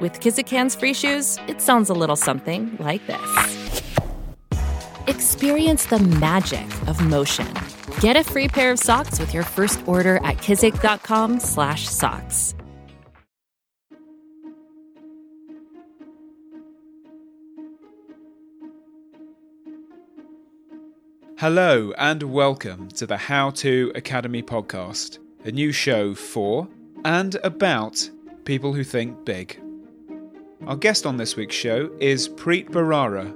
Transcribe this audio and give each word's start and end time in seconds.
With 0.00 0.20
Kizik's 0.20 0.52
hands 0.52 0.76
free 0.76 0.94
shoes, 0.94 1.38
it 1.48 1.60
sounds 1.60 1.90
a 1.90 1.92
little 1.92 2.14
something 2.14 2.76
like 2.78 3.04
this. 3.08 3.82
Experience 5.08 5.86
the 5.86 5.98
magic 5.98 6.68
of 6.86 7.00
motion. 7.00 7.52
Get 8.00 8.16
a 8.16 8.22
free 8.22 8.46
pair 8.46 8.70
of 8.70 8.78
socks 8.78 9.18
with 9.18 9.34
your 9.34 9.42
first 9.42 9.82
order 9.88 10.18
at 10.18 10.36
kizik.com/socks. 10.36 12.54
Hello 21.38 21.92
and 21.98 22.22
welcome 22.22 22.86
to 22.88 23.04
the 23.04 23.16
How 23.16 23.50
To 23.50 23.90
Academy 23.96 24.44
podcast, 24.44 25.18
a 25.44 25.50
new 25.50 25.72
show 25.72 26.14
for 26.14 26.68
and 27.04 27.34
about 27.42 28.08
people 28.44 28.74
who 28.74 28.84
think 28.84 29.24
big. 29.24 29.60
Our 30.66 30.76
guest 30.76 31.06
on 31.06 31.16
this 31.16 31.36
week's 31.36 31.54
show 31.54 31.90
is 32.00 32.28
Preet 32.28 32.70
Bharara. 32.70 33.32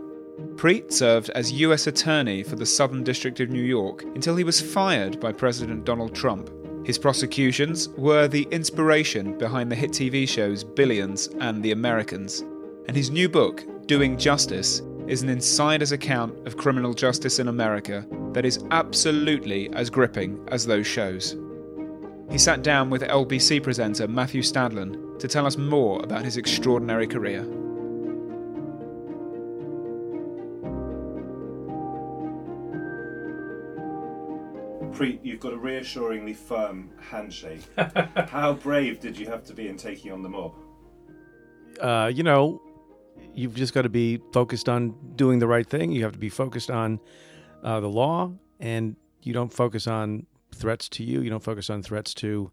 Preet 0.56 0.92
served 0.92 1.30
as 1.30 1.52
US 1.52 1.86
Attorney 1.86 2.42
for 2.42 2.56
the 2.56 2.66
Southern 2.66 3.05
District 3.05 3.38
of 3.41 3.48
New 3.48 3.62
York 3.62 4.02
until 4.02 4.34
he 4.34 4.44
was 4.44 4.60
fired 4.60 5.20
by 5.20 5.32
President 5.32 5.84
Donald 5.84 6.14
Trump. 6.14 6.50
His 6.84 6.98
prosecutions 6.98 7.88
were 7.91 8.27
the 8.27 8.48
inspiration 8.50 9.38
behind 9.38 9.70
the 9.70 9.77
hit 9.77 9.92
TV 9.92 10.28
shows 10.28 10.64
Billions 10.64 11.28
and 11.41 11.62
The 11.62 11.70
Americans, 11.70 12.41
and 12.88 12.97
his 12.97 13.10
new 13.10 13.28
book, 13.28 13.64
Doing 13.86 14.19
Justice, 14.19 14.82
is 15.06 15.22
an 15.22 15.28
insider's 15.28 15.92
account 15.92 16.47
of 16.47 16.56
criminal 16.56 16.92
justice 16.92 17.38
in 17.38 17.48
America 17.48 18.04
that 18.32 18.44
is 18.44 18.64
absolutely 18.72 19.72
as 19.75 19.91
gripping 19.91 20.44
as 20.48 20.66
those 20.66 20.86
shows. 20.86 21.36
He 22.33 22.38
sat 22.38 22.62
down 22.62 22.88
with 22.88 23.02
LBC 23.02 23.62
presenter 23.62 24.08
Matthew 24.08 24.41
Stadlen 24.41 25.19
to 25.19 25.28
tell 25.28 25.44
us 25.44 25.58
more 25.58 26.02
about 26.02 26.25
his 26.25 26.38
extraordinary 26.38 27.06
career. 27.06 27.42
Preet, 34.94 35.20
you've 35.22 35.41
got 35.41 35.53
a 35.53 35.58
reassuringly 35.58 36.33
firm 36.33 36.88
handshake. 36.98 37.60
How 38.30 38.55
brave 38.55 38.98
did 38.98 39.19
you 39.19 39.27
have 39.27 39.44
to 39.44 39.53
be 39.53 39.69
in 39.69 39.77
taking 39.77 40.10
on 40.10 40.22
the 40.22 40.30
mob? 40.30 40.55
Uh, 41.83 42.10
you 42.14 42.22
know, 42.22 42.62
you've 43.34 43.55
just 43.55 43.75
got 43.75 43.83
to 43.83 43.91
be 43.91 44.22
focused 44.33 44.70
on 44.70 44.94
doing 45.16 45.38
the 45.38 45.47
right 45.47 45.69
thing. 45.69 45.92
You 45.92 46.03
have 46.05 46.12
to 46.12 46.19
be 46.19 46.30
focused 46.30 46.70
on 46.70 46.98
uh, 47.62 47.80
the 47.80 47.91
law, 47.91 48.33
and 48.58 48.97
you 49.20 49.34
don't 49.34 49.53
focus 49.53 49.86
on 49.86 50.25
threats 50.55 50.89
to 50.91 51.05
you. 51.05 51.20
You 51.20 51.31
don't 51.31 51.42
focus 51.42 51.70
on 51.70 51.83
threats 51.83 52.14
to 52.14 52.50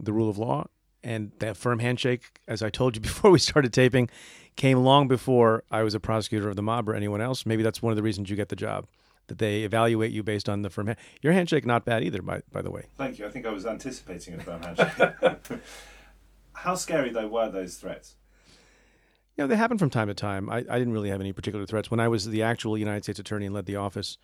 the 0.00 0.12
rule 0.12 0.28
of 0.30 0.38
law. 0.38 0.66
And 1.04 1.32
that 1.40 1.56
firm 1.56 1.80
handshake, 1.80 2.40
as 2.46 2.62
I 2.62 2.70
told 2.70 2.94
you 2.96 3.00
before 3.10 3.30
we 3.30 3.38
started 3.38 3.72
taping, 3.72 4.08
came 4.56 4.78
long 4.84 5.08
before 5.08 5.64
I 5.70 5.82
was 5.82 5.94
a 5.94 6.00
prosecutor 6.00 6.48
of 6.48 6.56
the 6.56 6.62
mob 6.62 6.88
or 6.88 6.94
anyone 6.94 7.20
else. 7.20 7.44
Maybe 7.44 7.62
that's 7.62 7.82
one 7.82 7.90
of 7.92 7.96
the 7.96 8.02
reasons 8.02 8.30
you 8.30 8.36
get 8.36 8.48
the 8.48 8.56
job. 8.56 8.86
That 9.28 9.38
they 9.38 9.62
evaluate 9.62 10.10
you 10.10 10.22
based 10.24 10.48
on 10.48 10.62
the 10.62 10.68
firm. 10.70 10.88
Hand- 10.88 10.98
Your 11.22 11.32
handshake 11.32 11.64
not 11.64 11.84
bad 11.84 12.02
either, 12.02 12.20
by 12.22 12.42
by 12.50 12.60
the 12.60 12.70
way. 12.72 12.86
Thank 12.98 13.20
you. 13.20 13.26
I 13.26 13.30
think 13.30 13.46
I 13.46 13.52
was 13.52 13.64
anticipating 13.64 14.34
a 14.34 14.40
firm 14.40 14.60
handshake. 14.62 15.60
How 16.54 16.74
scary, 16.74 17.10
though, 17.10 17.28
were 17.28 17.48
those 17.48 17.76
threats? 17.76 18.16
You 19.36 19.44
know, 19.44 19.48
they 19.48 19.56
happen 19.56 19.78
from 19.78 19.90
time 19.90 20.08
to 20.08 20.14
time. 20.14 20.50
I, 20.50 20.58
I 20.58 20.78
didn't 20.78 20.92
really 20.92 21.08
have 21.10 21.20
any 21.20 21.32
particular 21.32 21.64
threats. 21.66 21.90
When 21.90 22.00
I 22.00 22.08
was 22.08 22.26
the 22.28 22.42
actual 22.42 22.76
United 22.76 23.04
States 23.04 23.18
attorney 23.20 23.46
and 23.46 23.54
led 23.54 23.66
the 23.66 23.76
office, 23.76 24.18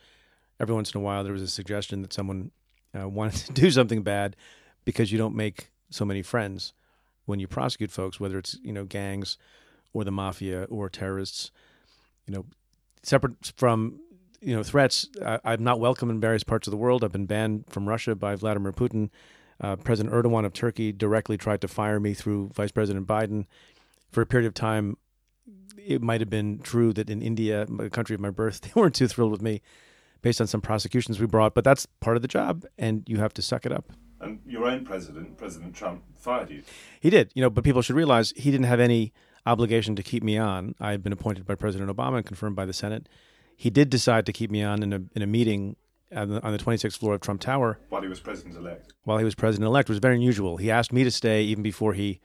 every 0.60 0.74
once 0.74 0.92
in 0.92 1.00
a 1.00 1.02
while 1.02 1.24
there 1.24 1.32
was 1.32 1.42
a 1.42 1.48
suggestion 1.48 2.02
that 2.02 2.12
someone 2.12 2.50
uh, 2.98 3.08
wanted 3.08 3.46
to 3.46 3.52
do 3.60 3.70
something 3.70 4.02
bad 4.02 4.36
because 4.84 5.12
you 5.12 5.18
don't 5.18 5.34
make 5.34 5.70
so 5.90 6.04
many 6.04 6.22
friends 6.22 6.72
when 7.26 7.38
you 7.38 7.46
prosecute 7.46 7.90
folks, 7.90 8.18
whether 8.18 8.38
it's 8.38 8.58
you 8.62 8.72
know 8.72 8.84
gangs 8.84 9.38
or 9.92 10.04
the 10.04 10.10
mafia 10.10 10.64
or 10.64 10.88
terrorists. 10.88 11.50
You 12.26 12.34
know, 12.34 12.44
separate 13.02 13.52
from 13.56 14.00
you 14.40 14.54
know 14.54 14.62
threats, 14.62 15.08
I, 15.24 15.38
I'm 15.44 15.64
not 15.64 15.80
welcome 15.80 16.10
in 16.10 16.20
various 16.20 16.44
parts 16.44 16.66
of 16.66 16.70
the 16.70 16.76
world. 16.76 17.04
I've 17.04 17.12
been 17.12 17.26
banned 17.26 17.64
from 17.68 17.88
Russia 17.88 18.14
by 18.14 18.34
Vladimir 18.36 18.72
Putin. 18.72 19.10
Uh, 19.60 19.74
President 19.76 20.14
Erdogan 20.14 20.44
of 20.44 20.52
Turkey 20.52 20.92
directly 20.92 21.36
tried 21.36 21.60
to 21.62 21.68
fire 21.68 21.98
me 21.98 22.14
through 22.14 22.50
Vice 22.54 22.70
President 22.70 23.06
Biden. 23.06 23.46
For 24.10 24.22
a 24.22 24.26
period 24.26 24.46
of 24.46 24.54
time, 24.54 24.96
it 25.76 26.00
might 26.00 26.20
have 26.20 26.30
been 26.30 26.60
true 26.60 26.92
that 26.92 27.10
in 27.10 27.20
India, 27.20 27.66
the 27.68 27.90
country 27.90 28.14
of 28.14 28.20
my 28.20 28.30
birth, 28.30 28.60
they 28.62 28.70
weren't 28.74 28.94
too 28.94 29.08
thrilled 29.08 29.32
with 29.32 29.42
me 29.42 29.60
based 30.22 30.40
on 30.40 30.46
some 30.46 30.60
prosecutions 30.60 31.20
we 31.20 31.26
brought, 31.26 31.54
but 31.54 31.64
that's 31.64 31.86
part 32.00 32.16
of 32.16 32.22
the 32.22 32.28
job, 32.28 32.64
and 32.78 33.04
you 33.08 33.18
have 33.18 33.32
to 33.34 33.42
suck 33.42 33.64
it 33.66 33.72
up. 33.72 33.92
And 34.20 34.40
your 34.46 34.64
own 34.66 34.84
president, 34.84 35.36
President 35.36 35.74
Trump, 35.74 36.02
fired 36.16 36.50
you. 36.50 36.62
He 37.00 37.08
did, 37.10 37.30
you 37.34 37.42
know, 37.42 37.50
but 37.50 37.62
people 37.62 37.82
should 37.82 37.94
realize 37.96 38.32
he 38.36 38.50
didn't 38.50 38.66
have 38.66 38.80
any 38.80 39.12
obligation 39.46 39.94
to 39.96 40.02
keep 40.02 40.22
me 40.22 40.36
on. 40.36 40.74
I 40.80 40.90
had 40.90 41.02
been 41.02 41.12
appointed 41.12 41.46
by 41.46 41.54
President 41.54 41.94
Obama 41.94 42.16
and 42.16 42.26
confirmed 42.26 42.56
by 42.56 42.66
the 42.66 42.72
Senate. 42.72 43.08
He 43.56 43.70
did 43.70 43.90
decide 43.90 44.26
to 44.26 44.32
keep 44.32 44.50
me 44.50 44.62
on 44.62 44.82
in 44.82 44.92
a 44.92 45.00
in 45.14 45.22
a 45.22 45.26
meeting 45.26 45.76
on 46.14 46.28
the, 46.30 46.42
on 46.42 46.52
the 46.52 46.58
26th 46.58 46.96
floor 46.98 47.14
of 47.14 47.20
Trump 47.20 47.40
Tower 47.40 47.78
While 47.90 48.02
he 48.02 48.08
was 48.08 48.18
president 48.20 48.56
elect. 48.56 48.92
while 49.04 49.18
he 49.18 49.24
was 49.24 49.34
president 49.34 49.66
elect. 49.66 49.88
It 49.88 49.92
was 49.92 49.98
very 49.98 50.14
unusual. 50.16 50.56
He 50.56 50.70
asked 50.70 50.92
me 50.92 51.04
to 51.04 51.10
stay 51.10 51.42
even 51.42 51.62
before 51.62 51.92
he 51.94 52.20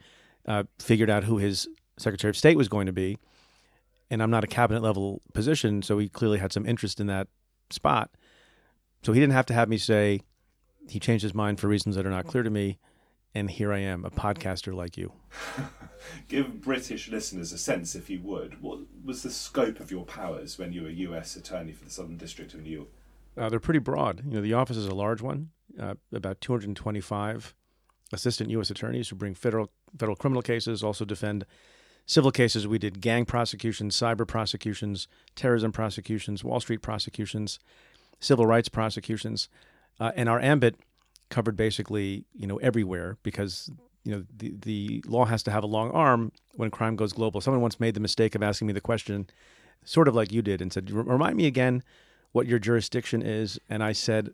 uh, 0.46 0.64
figured 0.78 1.10
out 1.10 1.24
who 1.24 1.38
his 1.38 1.68
Secretary 1.98 2.30
of 2.30 2.36
State 2.36 2.56
was 2.56 2.68
going 2.68 2.86
to 2.86 2.92
be. 2.92 3.18
And 4.10 4.22
I'm 4.22 4.30
not 4.30 4.44
a 4.44 4.46
cabinet 4.46 4.82
level 4.82 5.22
position, 5.32 5.82
so 5.82 5.98
he 5.98 6.08
clearly 6.08 6.38
had 6.38 6.52
some 6.52 6.66
interest 6.66 7.00
in 7.00 7.06
that 7.08 7.28
spot. 7.70 8.10
So 9.02 9.12
he 9.12 9.20
didn't 9.20 9.34
have 9.34 9.46
to 9.46 9.54
have 9.54 9.68
me 9.68 9.78
say 9.78 10.20
he 10.88 10.98
changed 10.98 11.22
his 11.22 11.34
mind 11.34 11.60
for 11.60 11.68
reasons 11.68 11.96
that 11.96 12.06
are 12.06 12.10
not 12.10 12.26
clear 12.26 12.42
to 12.42 12.50
me. 12.50 12.78
And 13.36 13.50
here 13.50 13.72
I 13.72 13.80
am, 13.80 14.04
a 14.04 14.10
podcaster 14.10 14.72
like 14.72 14.96
you. 14.96 15.12
Give 16.28 16.60
British 16.60 17.08
listeners 17.08 17.52
a 17.52 17.58
sense, 17.58 17.96
if 17.96 18.08
you 18.08 18.20
would. 18.20 18.62
What 18.62 18.78
was 19.04 19.24
the 19.24 19.30
scope 19.30 19.80
of 19.80 19.90
your 19.90 20.04
powers 20.04 20.56
when 20.56 20.72
you 20.72 20.82
were 20.82 20.88
US 20.88 21.34
attorney 21.34 21.72
for 21.72 21.84
the 21.84 21.90
Southern 21.90 22.16
District 22.16 22.54
of 22.54 22.62
New 22.62 22.70
York? 22.70 22.88
Uh, 23.36 23.48
they're 23.48 23.58
pretty 23.58 23.80
broad. 23.80 24.22
You 24.24 24.34
know, 24.34 24.40
the 24.40 24.54
office 24.54 24.76
is 24.76 24.86
a 24.86 24.94
large 24.94 25.20
one, 25.20 25.50
uh, 25.80 25.94
about 26.12 26.40
225 26.40 27.54
assistant 28.12 28.50
U.S. 28.50 28.70
attorneys 28.70 29.08
who 29.08 29.16
bring 29.16 29.34
federal 29.34 29.70
federal 29.98 30.16
criminal 30.16 30.42
cases, 30.42 30.84
also 30.84 31.04
defend 31.04 31.44
civil 32.06 32.30
cases. 32.30 32.66
We 32.66 32.78
did 32.78 33.00
gang 33.00 33.24
prosecutions, 33.24 33.96
cyber 33.96 34.26
prosecutions, 34.26 35.08
terrorism 35.34 35.72
prosecutions, 35.72 36.44
Wall 36.44 36.60
Street 36.60 36.82
prosecutions, 36.82 37.58
civil 38.20 38.46
rights 38.46 38.68
prosecutions, 38.68 39.48
uh, 40.00 40.12
and 40.16 40.28
our 40.28 40.40
ambit 40.40 40.76
covered 41.30 41.56
basically 41.56 42.24
you 42.34 42.46
know 42.46 42.58
everywhere 42.58 43.16
because 43.22 43.70
you 44.04 44.12
know 44.12 44.24
the 44.36 44.54
the 44.62 45.02
law 45.06 45.24
has 45.24 45.42
to 45.42 45.50
have 45.50 45.64
a 45.64 45.66
long 45.66 45.90
arm 45.90 46.30
when 46.54 46.70
crime 46.70 46.96
goes 46.96 47.12
global. 47.12 47.40
Someone 47.40 47.62
once 47.62 47.80
made 47.80 47.94
the 47.94 48.00
mistake 48.00 48.34
of 48.34 48.42
asking 48.42 48.66
me 48.66 48.72
the 48.72 48.80
question, 48.80 49.26
sort 49.84 50.08
of 50.08 50.14
like 50.14 50.32
you 50.32 50.42
did, 50.42 50.60
and 50.60 50.72
said, 50.72 50.90
"Remind 50.90 51.36
me 51.36 51.46
again." 51.46 51.82
what 52.32 52.48
your 52.48 52.58
jurisdiction 52.58 53.22
is, 53.22 53.60
and 53.70 53.80
I 53.80 53.92
said, 53.92 54.30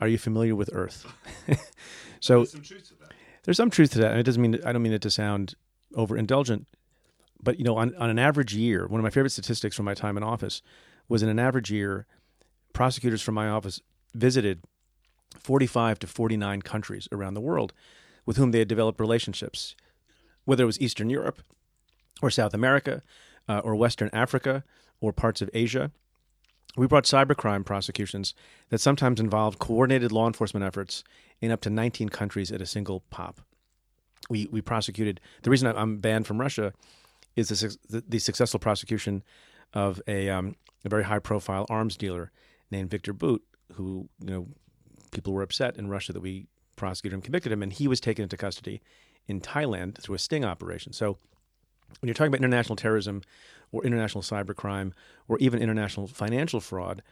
"Are 0.00 0.06
you 0.06 0.18
familiar 0.18 0.54
with 0.54 0.70
Earth?" 0.72 1.04
so 2.20 2.44
There's 2.44 2.52
some 2.52 2.60
truth 2.62 2.88
to 2.90 2.94
that. 2.94 3.12
there's 3.42 3.56
some 3.56 3.70
truth 3.70 3.90
to 3.94 3.98
that, 3.98 4.12
and 4.12 4.20
it 4.20 4.22
doesn't 4.22 4.40
mean 4.40 4.60
I 4.64 4.72
don't 4.72 4.82
mean 4.82 4.92
it 4.92 5.02
to 5.02 5.10
sound 5.10 5.56
overindulgent, 5.94 6.66
but 7.42 7.58
you 7.58 7.64
know, 7.64 7.76
on, 7.76 7.94
on 7.96 8.10
an 8.10 8.18
average 8.18 8.54
year, 8.54 8.86
one 8.86 9.00
of 9.00 9.04
my 9.04 9.10
favorite 9.10 9.30
statistics 9.30 9.76
from 9.76 9.84
my 9.84 9.94
time 9.94 10.16
in 10.16 10.22
office 10.22 10.62
was 11.08 11.22
in 11.22 11.28
an 11.28 11.38
average 11.38 11.70
year, 11.70 12.06
prosecutors 12.72 13.22
from 13.22 13.34
my 13.34 13.48
office 13.48 13.80
visited 14.14 14.62
45 15.38 15.98
to 16.00 16.06
49 16.06 16.62
countries 16.62 17.08
around 17.12 17.34
the 17.34 17.40
world 17.40 17.72
with 18.26 18.36
whom 18.36 18.50
they 18.50 18.58
had 18.58 18.68
developed 18.68 19.00
relationships, 19.00 19.74
whether 20.44 20.64
it 20.64 20.66
was 20.66 20.80
Eastern 20.80 21.10
Europe 21.10 21.42
or 22.22 22.30
South 22.30 22.54
America 22.54 23.02
uh, 23.48 23.58
or 23.60 23.74
Western 23.74 24.10
Africa 24.12 24.64
or 25.00 25.12
parts 25.12 25.40
of 25.40 25.50
Asia. 25.54 25.90
We 26.76 26.86
brought 26.86 27.04
cybercrime 27.04 27.64
prosecutions 27.64 28.34
that 28.68 28.80
sometimes 28.80 29.18
involved 29.18 29.58
coordinated 29.58 30.12
law 30.12 30.26
enforcement 30.26 30.64
efforts 30.64 31.02
in 31.40 31.50
up 31.50 31.60
to 31.62 31.70
19 31.70 32.10
countries 32.10 32.52
at 32.52 32.60
a 32.60 32.66
single 32.66 33.00
pop. 33.10 33.40
We, 34.28 34.48
we 34.52 34.60
prosecuted, 34.60 35.20
the 35.42 35.50
reason 35.50 35.66
I'm 35.66 35.96
banned 35.96 36.26
from 36.26 36.40
Russia 36.40 36.72
is 37.36 37.78
the, 37.88 38.04
the, 38.06 38.18
successful 38.18 38.60
prosecution 38.60 39.22
of 39.72 40.00
a, 40.06 40.28
um, 40.28 40.56
a 40.84 40.88
very 40.88 41.04
high 41.04 41.18
profile 41.18 41.66
arms 41.70 41.96
dealer 41.96 42.32
named 42.70 42.90
Viktor 42.90 43.12
Bout, 43.12 43.42
who, 43.74 44.08
you 44.20 44.30
know, 44.30 44.48
people 45.12 45.32
were 45.32 45.42
upset 45.42 45.76
in 45.76 45.88
Russia 45.88 46.12
that 46.12 46.20
we 46.20 46.46
prosecuted 46.76 47.14
and 47.14 47.22
convicted 47.22 47.52
him, 47.52 47.62
and 47.62 47.72
he 47.72 47.88
was 47.88 48.00
taken 48.00 48.22
into 48.22 48.36
custody 48.36 48.80
in 49.26 49.40
Thailand 49.40 50.00
through 50.00 50.14
a 50.14 50.18
sting 50.18 50.44
operation. 50.44 50.92
So 50.92 51.18
When 52.00 52.08
you're 52.08 52.14
talking 52.14 52.28
about 52.28 52.38
international 52.38 52.76
terrorism 52.76 53.22
or 53.72 53.84
international 53.84 54.22
cybercrime 54.22 54.92
or 55.28 55.38
even 55.38 55.60
international 55.60 56.06
financial 56.06 56.60
fraud, 56.60 57.02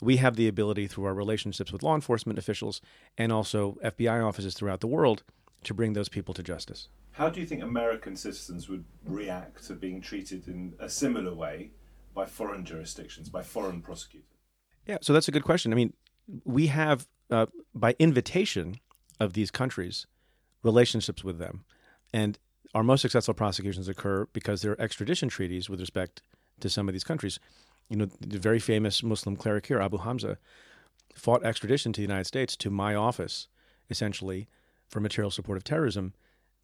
we 0.00 0.18
have 0.18 0.36
the 0.36 0.48
ability 0.48 0.86
through 0.88 1.04
our 1.04 1.14
relationships 1.14 1.72
with 1.72 1.82
law 1.82 1.94
enforcement 1.94 2.38
officials 2.38 2.80
and 3.16 3.32
also 3.32 3.78
FBI 3.82 4.26
offices 4.26 4.54
throughout 4.54 4.80
the 4.80 4.86
world 4.86 5.22
to 5.64 5.74
bring 5.74 5.94
those 5.94 6.08
people 6.08 6.34
to 6.34 6.42
justice. 6.42 6.88
How 7.16 7.30
do 7.30 7.40
you 7.40 7.46
think 7.46 7.62
American 7.62 8.14
citizens 8.14 8.68
would 8.68 8.84
react 9.06 9.66
to 9.68 9.72
being 9.72 10.02
treated 10.02 10.48
in 10.48 10.74
a 10.78 10.86
similar 10.86 11.34
way 11.34 11.70
by 12.14 12.26
foreign 12.26 12.62
jurisdictions, 12.62 13.30
by 13.30 13.42
foreign 13.42 13.80
prosecutors? 13.80 14.28
Yeah, 14.86 14.98
so 15.00 15.14
that's 15.14 15.26
a 15.26 15.32
good 15.32 15.42
question. 15.42 15.72
I 15.72 15.76
mean, 15.76 15.94
we 16.44 16.66
have, 16.66 17.06
uh, 17.30 17.46
by 17.74 17.94
invitation 17.98 18.80
of 19.18 19.32
these 19.32 19.50
countries, 19.50 20.06
relationships 20.62 21.24
with 21.24 21.38
them. 21.38 21.64
And 22.12 22.38
our 22.74 22.82
most 22.82 23.00
successful 23.00 23.32
prosecutions 23.32 23.88
occur 23.88 24.26
because 24.34 24.60
there 24.60 24.72
are 24.72 24.80
extradition 24.80 25.30
treaties 25.30 25.70
with 25.70 25.80
respect 25.80 26.20
to 26.60 26.68
some 26.68 26.86
of 26.86 26.92
these 26.92 27.04
countries. 27.04 27.40
You 27.88 27.96
know, 27.96 28.08
the 28.20 28.38
very 28.38 28.58
famous 28.58 29.02
Muslim 29.02 29.36
cleric 29.36 29.64
here, 29.68 29.80
Abu 29.80 29.96
Hamza, 29.96 30.36
fought 31.14 31.44
extradition 31.44 31.94
to 31.94 31.98
the 32.02 32.06
United 32.06 32.26
States 32.26 32.56
to 32.56 32.68
my 32.68 32.94
office, 32.94 33.48
essentially, 33.88 34.48
for 34.86 35.00
material 35.00 35.30
support 35.30 35.56
of 35.56 35.64
terrorism. 35.64 36.12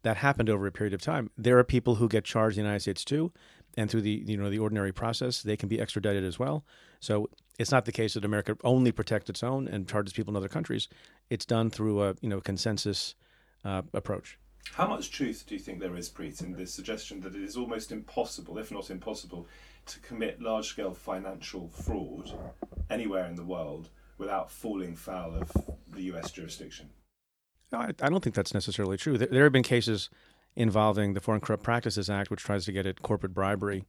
That 0.03 0.17
happened 0.17 0.49
over 0.49 0.67
a 0.67 0.71
period 0.71 0.93
of 0.93 1.01
time. 1.01 1.31
There 1.37 1.57
are 1.57 1.63
people 1.63 1.95
who 1.95 2.07
get 2.07 2.23
charged 2.25 2.57
in 2.57 2.63
the 2.63 2.67
United 2.67 2.81
States 2.81 3.03
too, 3.03 3.31
and 3.75 3.89
through 3.89 4.01
the 4.01 4.23
you 4.25 4.37
know 4.37 4.49
the 4.49 4.59
ordinary 4.59 4.91
process, 4.91 5.41
they 5.41 5.57
can 5.57 5.69
be 5.69 5.79
extradited 5.79 6.23
as 6.23 6.37
well. 6.37 6.65
So 6.99 7.29
it's 7.57 7.71
not 7.71 7.85
the 7.85 7.91
case 7.91 8.13
that 8.13 8.25
America 8.25 8.57
only 8.63 8.91
protects 8.91 9.29
its 9.29 9.43
own 9.43 9.67
and 9.67 9.87
charges 9.87 10.13
people 10.13 10.33
in 10.33 10.37
other 10.37 10.49
countries. 10.49 10.87
It's 11.29 11.45
done 11.45 11.69
through 11.69 12.03
a 12.03 12.15
you 12.21 12.29
know 12.29 12.41
consensus 12.41 13.15
uh, 13.65 13.83
approach. 13.93 14.37
How 14.71 14.87
much 14.87 15.11
truth 15.11 15.45
do 15.47 15.55
you 15.55 15.59
think 15.59 15.79
there 15.79 15.95
is, 15.95 16.09
Preet, 16.09 16.41
in 16.41 16.53
the 16.53 16.65
suggestion 16.65 17.19
that 17.21 17.35
it 17.35 17.43
is 17.43 17.57
almost 17.57 17.91
impossible, 17.91 18.57
if 18.57 18.71
not 18.71 18.89
impossible, 18.89 19.45
to 19.85 19.99
commit 19.99 20.41
large 20.41 20.67
scale 20.67 20.93
financial 20.93 21.67
fraud 21.67 22.31
anywhere 22.89 23.27
in 23.27 23.35
the 23.35 23.43
world 23.43 23.89
without 24.17 24.49
falling 24.49 24.95
foul 24.95 25.35
of 25.35 25.51
the 25.91 26.03
US 26.13 26.31
jurisdiction? 26.31 26.89
No, 27.73 27.79
I, 27.79 27.91
I 28.01 28.09
don't 28.09 28.23
think 28.23 28.35
that's 28.35 28.53
necessarily 28.53 28.97
true. 28.97 29.17
There, 29.17 29.27
there, 29.27 29.43
have 29.43 29.51
been 29.51 29.63
cases 29.63 30.09
involving 30.55 31.15
the 31.15 31.19
Foreign 31.19 31.41
Corrupt 31.41 31.63
Practices 31.63 32.09
Act, 32.09 32.29
which 32.29 32.43
tries 32.43 32.65
to 32.65 32.71
get 32.71 32.85
at 32.85 33.01
corporate 33.01 33.33
bribery, 33.33 33.85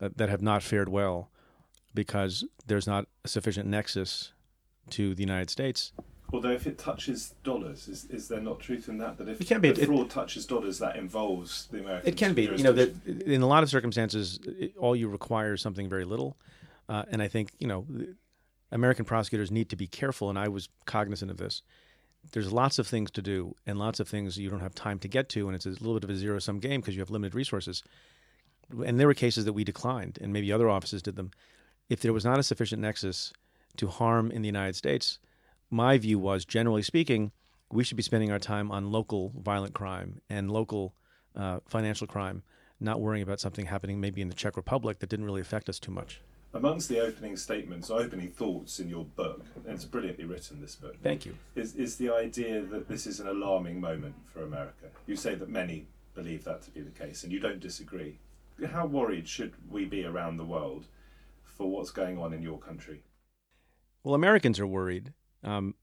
uh, 0.00 0.10
that 0.16 0.28
have 0.28 0.40
not 0.40 0.62
fared 0.62 0.88
well 0.88 1.28
because 1.92 2.44
there's 2.66 2.86
not 2.86 3.06
a 3.24 3.28
sufficient 3.28 3.68
nexus 3.68 4.32
to 4.90 5.14
the 5.14 5.22
United 5.22 5.50
States. 5.50 5.92
Although 6.32 6.50
if 6.50 6.66
it 6.66 6.78
touches 6.78 7.34
dollars, 7.42 7.88
is, 7.88 8.04
is 8.04 8.28
there 8.28 8.40
not 8.40 8.60
truth 8.60 8.88
in 8.88 8.98
that? 8.98 9.16
That 9.18 9.28
if 9.28 9.40
it 9.40 9.48
can 9.48 9.60
be, 9.60 9.72
the 9.72 9.86
fraud 9.86 10.06
it, 10.06 10.10
touches 10.10 10.46
dollars, 10.46 10.78
that 10.78 10.94
involves 10.94 11.66
the 11.72 11.80
American. 11.80 12.08
It 12.08 12.16
can 12.16 12.34
be. 12.34 12.42
You 12.42 12.62
know, 12.62 12.72
that 12.72 13.06
in 13.06 13.42
a 13.42 13.46
lot 13.46 13.62
of 13.62 13.70
circumstances, 13.70 14.38
it, 14.44 14.76
all 14.76 14.94
you 14.94 15.08
require 15.08 15.54
is 15.54 15.62
something 15.62 15.88
very 15.88 16.04
little, 16.04 16.36
uh, 16.88 17.04
and 17.10 17.22
I 17.22 17.28
think 17.28 17.50
you 17.58 17.66
know, 17.66 17.86
American 18.70 19.06
prosecutors 19.06 19.50
need 19.50 19.70
to 19.70 19.76
be 19.76 19.86
careful, 19.86 20.28
and 20.28 20.38
I 20.38 20.48
was 20.48 20.68
cognizant 20.84 21.30
of 21.30 21.38
this. 21.38 21.62
There's 22.32 22.52
lots 22.52 22.78
of 22.78 22.86
things 22.86 23.10
to 23.12 23.22
do, 23.22 23.54
and 23.66 23.78
lots 23.78 24.00
of 24.00 24.08
things 24.08 24.38
you 24.38 24.50
don't 24.50 24.60
have 24.60 24.74
time 24.74 24.98
to 25.00 25.08
get 25.08 25.28
to, 25.30 25.46
and 25.46 25.54
it's 25.54 25.66
a 25.66 25.70
little 25.70 25.94
bit 25.94 26.04
of 26.04 26.10
a 26.10 26.16
zero 26.16 26.38
sum 26.38 26.58
game 26.58 26.80
because 26.80 26.94
you 26.94 27.00
have 27.00 27.10
limited 27.10 27.34
resources. 27.34 27.82
And 28.84 29.00
there 29.00 29.06
were 29.06 29.14
cases 29.14 29.46
that 29.46 29.54
we 29.54 29.64
declined, 29.64 30.18
and 30.20 30.32
maybe 30.32 30.52
other 30.52 30.68
offices 30.68 31.02
did 31.02 31.16
them. 31.16 31.30
If 31.88 32.00
there 32.00 32.12
was 32.12 32.24
not 32.24 32.38
a 32.38 32.42
sufficient 32.42 32.82
nexus 32.82 33.32
to 33.78 33.86
harm 33.86 34.30
in 34.30 34.42
the 34.42 34.48
United 34.48 34.76
States 34.76 35.18
my 35.70 35.98
view 35.98 36.18
was, 36.18 36.44
generally 36.44 36.82
speaking, 36.82 37.32
we 37.70 37.84
should 37.84 37.96
be 37.96 38.02
spending 38.02 38.32
our 38.32 38.38
time 38.38 38.70
on 38.70 38.90
local 38.90 39.32
violent 39.36 39.74
crime 39.74 40.20
and 40.30 40.50
local 40.50 40.94
uh, 41.36 41.60
financial 41.68 42.06
crime, 42.06 42.42
not 42.80 43.00
worrying 43.00 43.22
about 43.22 43.40
something 43.40 43.66
happening 43.66 44.00
maybe 44.00 44.22
in 44.22 44.28
the 44.28 44.34
Czech 44.34 44.56
Republic 44.56 44.98
that 44.98 45.10
didn't 45.10 45.26
really 45.26 45.40
affect 45.40 45.68
us 45.68 45.78
too 45.78 45.90
much. 45.90 46.20
Amongst 46.54 46.88
the 46.88 47.00
opening 47.00 47.36
statements, 47.36 47.90
opening 47.90 48.28
thoughts 48.28 48.80
in 48.80 48.88
your 48.88 49.04
book, 49.04 49.44
and 49.54 49.74
it's 49.74 49.84
brilliantly 49.84 50.24
written, 50.24 50.60
this 50.60 50.76
book. 50.76 50.96
Thank 51.02 51.26
you. 51.26 51.36
Is, 51.54 51.74
is 51.74 51.96
the 51.96 52.10
idea 52.10 52.62
that 52.62 52.88
this 52.88 53.06
is 53.06 53.20
an 53.20 53.28
alarming 53.28 53.80
moment 53.80 54.14
for 54.32 54.42
America. 54.42 54.86
You 55.06 55.14
say 55.16 55.34
that 55.34 55.50
many 55.50 55.86
believe 56.14 56.44
that 56.44 56.62
to 56.62 56.70
be 56.70 56.80
the 56.80 56.90
case, 56.90 57.22
and 57.22 57.32
you 57.32 57.38
don't 57.38 57.60
disagree. 57.60 58.18
How 58.72 58.86
worried 58.86 59.28
should 59.28 59.52
we 59.70 59.84
be 59.84 60.04
around 60.04 60.38
the 60.38 60.44
world 60.44 60.86
for 61.44 61.70
what's 61.70 61.90
going 61.90 62.18
on 62.18 62.32
in 62.32 62.42
your 62.42 62.58
country? 62.58 63.02
Well, 64.02 64.14
Americans 64.14 64.58
are 64.58 64.66
worried 64.66 65.12
um, 65.42 65.74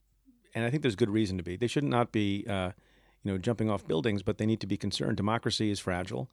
and 0.54 0.64
I 0.64 0.70
think 0.70 0.82
there's 0.82 0.96
good 0.96 1.10
reason 1.10 1.36
to 1.38 1.42
be. 1.42 1.56
They 1.56 1.66
should 1.66 1.84
not 1.84 1.96
not 1.96 2.12
be, 2.12 2.44
uh, 2.48 2.72
you 3.22 3.32
know, 3.32 3.38
jumping 3.38 3.70
off 3.70 3.86
buildings, 3.86 4.22
but 4.22 4.38
they 4.38 4.46
need 4.46 4.60
to 4.60 4.66
be 4.66 4.76
concerned. 4.76 5.16
Democracy 5.16 5.70
is 5.70 5.80
fragile. 5.80 6.30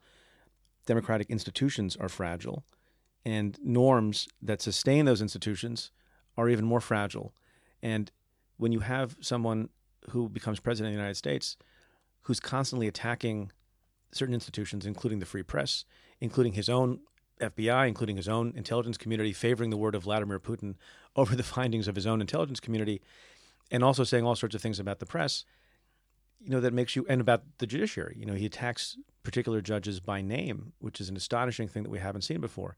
Democratic 0.86 1.30
institutions 1.30 1.96
are 1.96 2.08
fragile, 2.08 2.64
and 3.24 3.58
norms 3.62 4.28
that 4.42 4.60
sustain 4.60 5.04
those 5.04 5.22
institutions 5.22 5.90
are 6.36 6.48
even 6.48 6.64
more 6.64 6.80
fragile. 6.80 7.34
And 7.82 8.10
when 8.56 8.72
you 8.72 8.80
have 8.80 9.16
someone 9.20 9.68
who 10.10 10.28
becomes 10.28 10.60
president 10.60 10.92
of 10.92 10.96
the 10.96 11.00
United 11.00 11.16
States 11.16 11.56
who's 12.22 12.40
constantly 12.40 12.88
attacking 12.88 13.52
certain 14.12 14.34
institutions, 14.34 14.86
including 14.86 15.18
the 15.18 15.26
free 15.26 15.42
press, 15.42 15.84
including 16.20 16.54
his 16.54 16.68
own 16.68 17.00
FBI, 17.40 17.88
including 17.88 18.16
his 18.16 18.28
own 18.28 18.52
intelligence 18.56 18.96
community, 18.96 19.32
favoring 19.32 19.70
the 19.70 19.76
word 19.76 19.94
of 19.94 20.04
Vladimir 20.04 20.38
Putin 20.38 20.74
over 21.16 21.36
the 21.36 21.42
findings 21.42 21.88
of 21.88 21.94
his 21.94 22.06
own 22.06 22.20
intelligence 22.20 22.60
community, 22.60 23.00
and 23.70 23.82
also 23.82 24.04
saying 24.04 24.24
all 24.24 24.36
sorts 24.36 24.54
of 24.54 24.60
things 24.60 24.80
about 24.80 24.98
the 24.98 25.06
press, 25.06 25.44
you 26.40 26.50
know, 26.50 26.60
that 26.60 26.72
makes 26.72 26.94
you, 26.96 27.06
and 27.08 27.20
about 27.20 27.42
the 27.58 27.66
judiciary. 27.66 28.16
You 28.18 28.26
know, 28.26 28.34
he 28.34 28.46
attacks 28.46 28.96
particular 29.22 29.60
judges 29.60 30.00
by 30.00 30.20
name, 30.20 30.72
which 30.78 31.00
is 31.00 31.08
an 31.08 31.16
astonishing 31.16 31.68
thing 31.68 31.82
that 31.82 31.90
we 31.90 31.98
haven't 31.98 32.22
seen 32.22 32.40
before. 32.40 32.76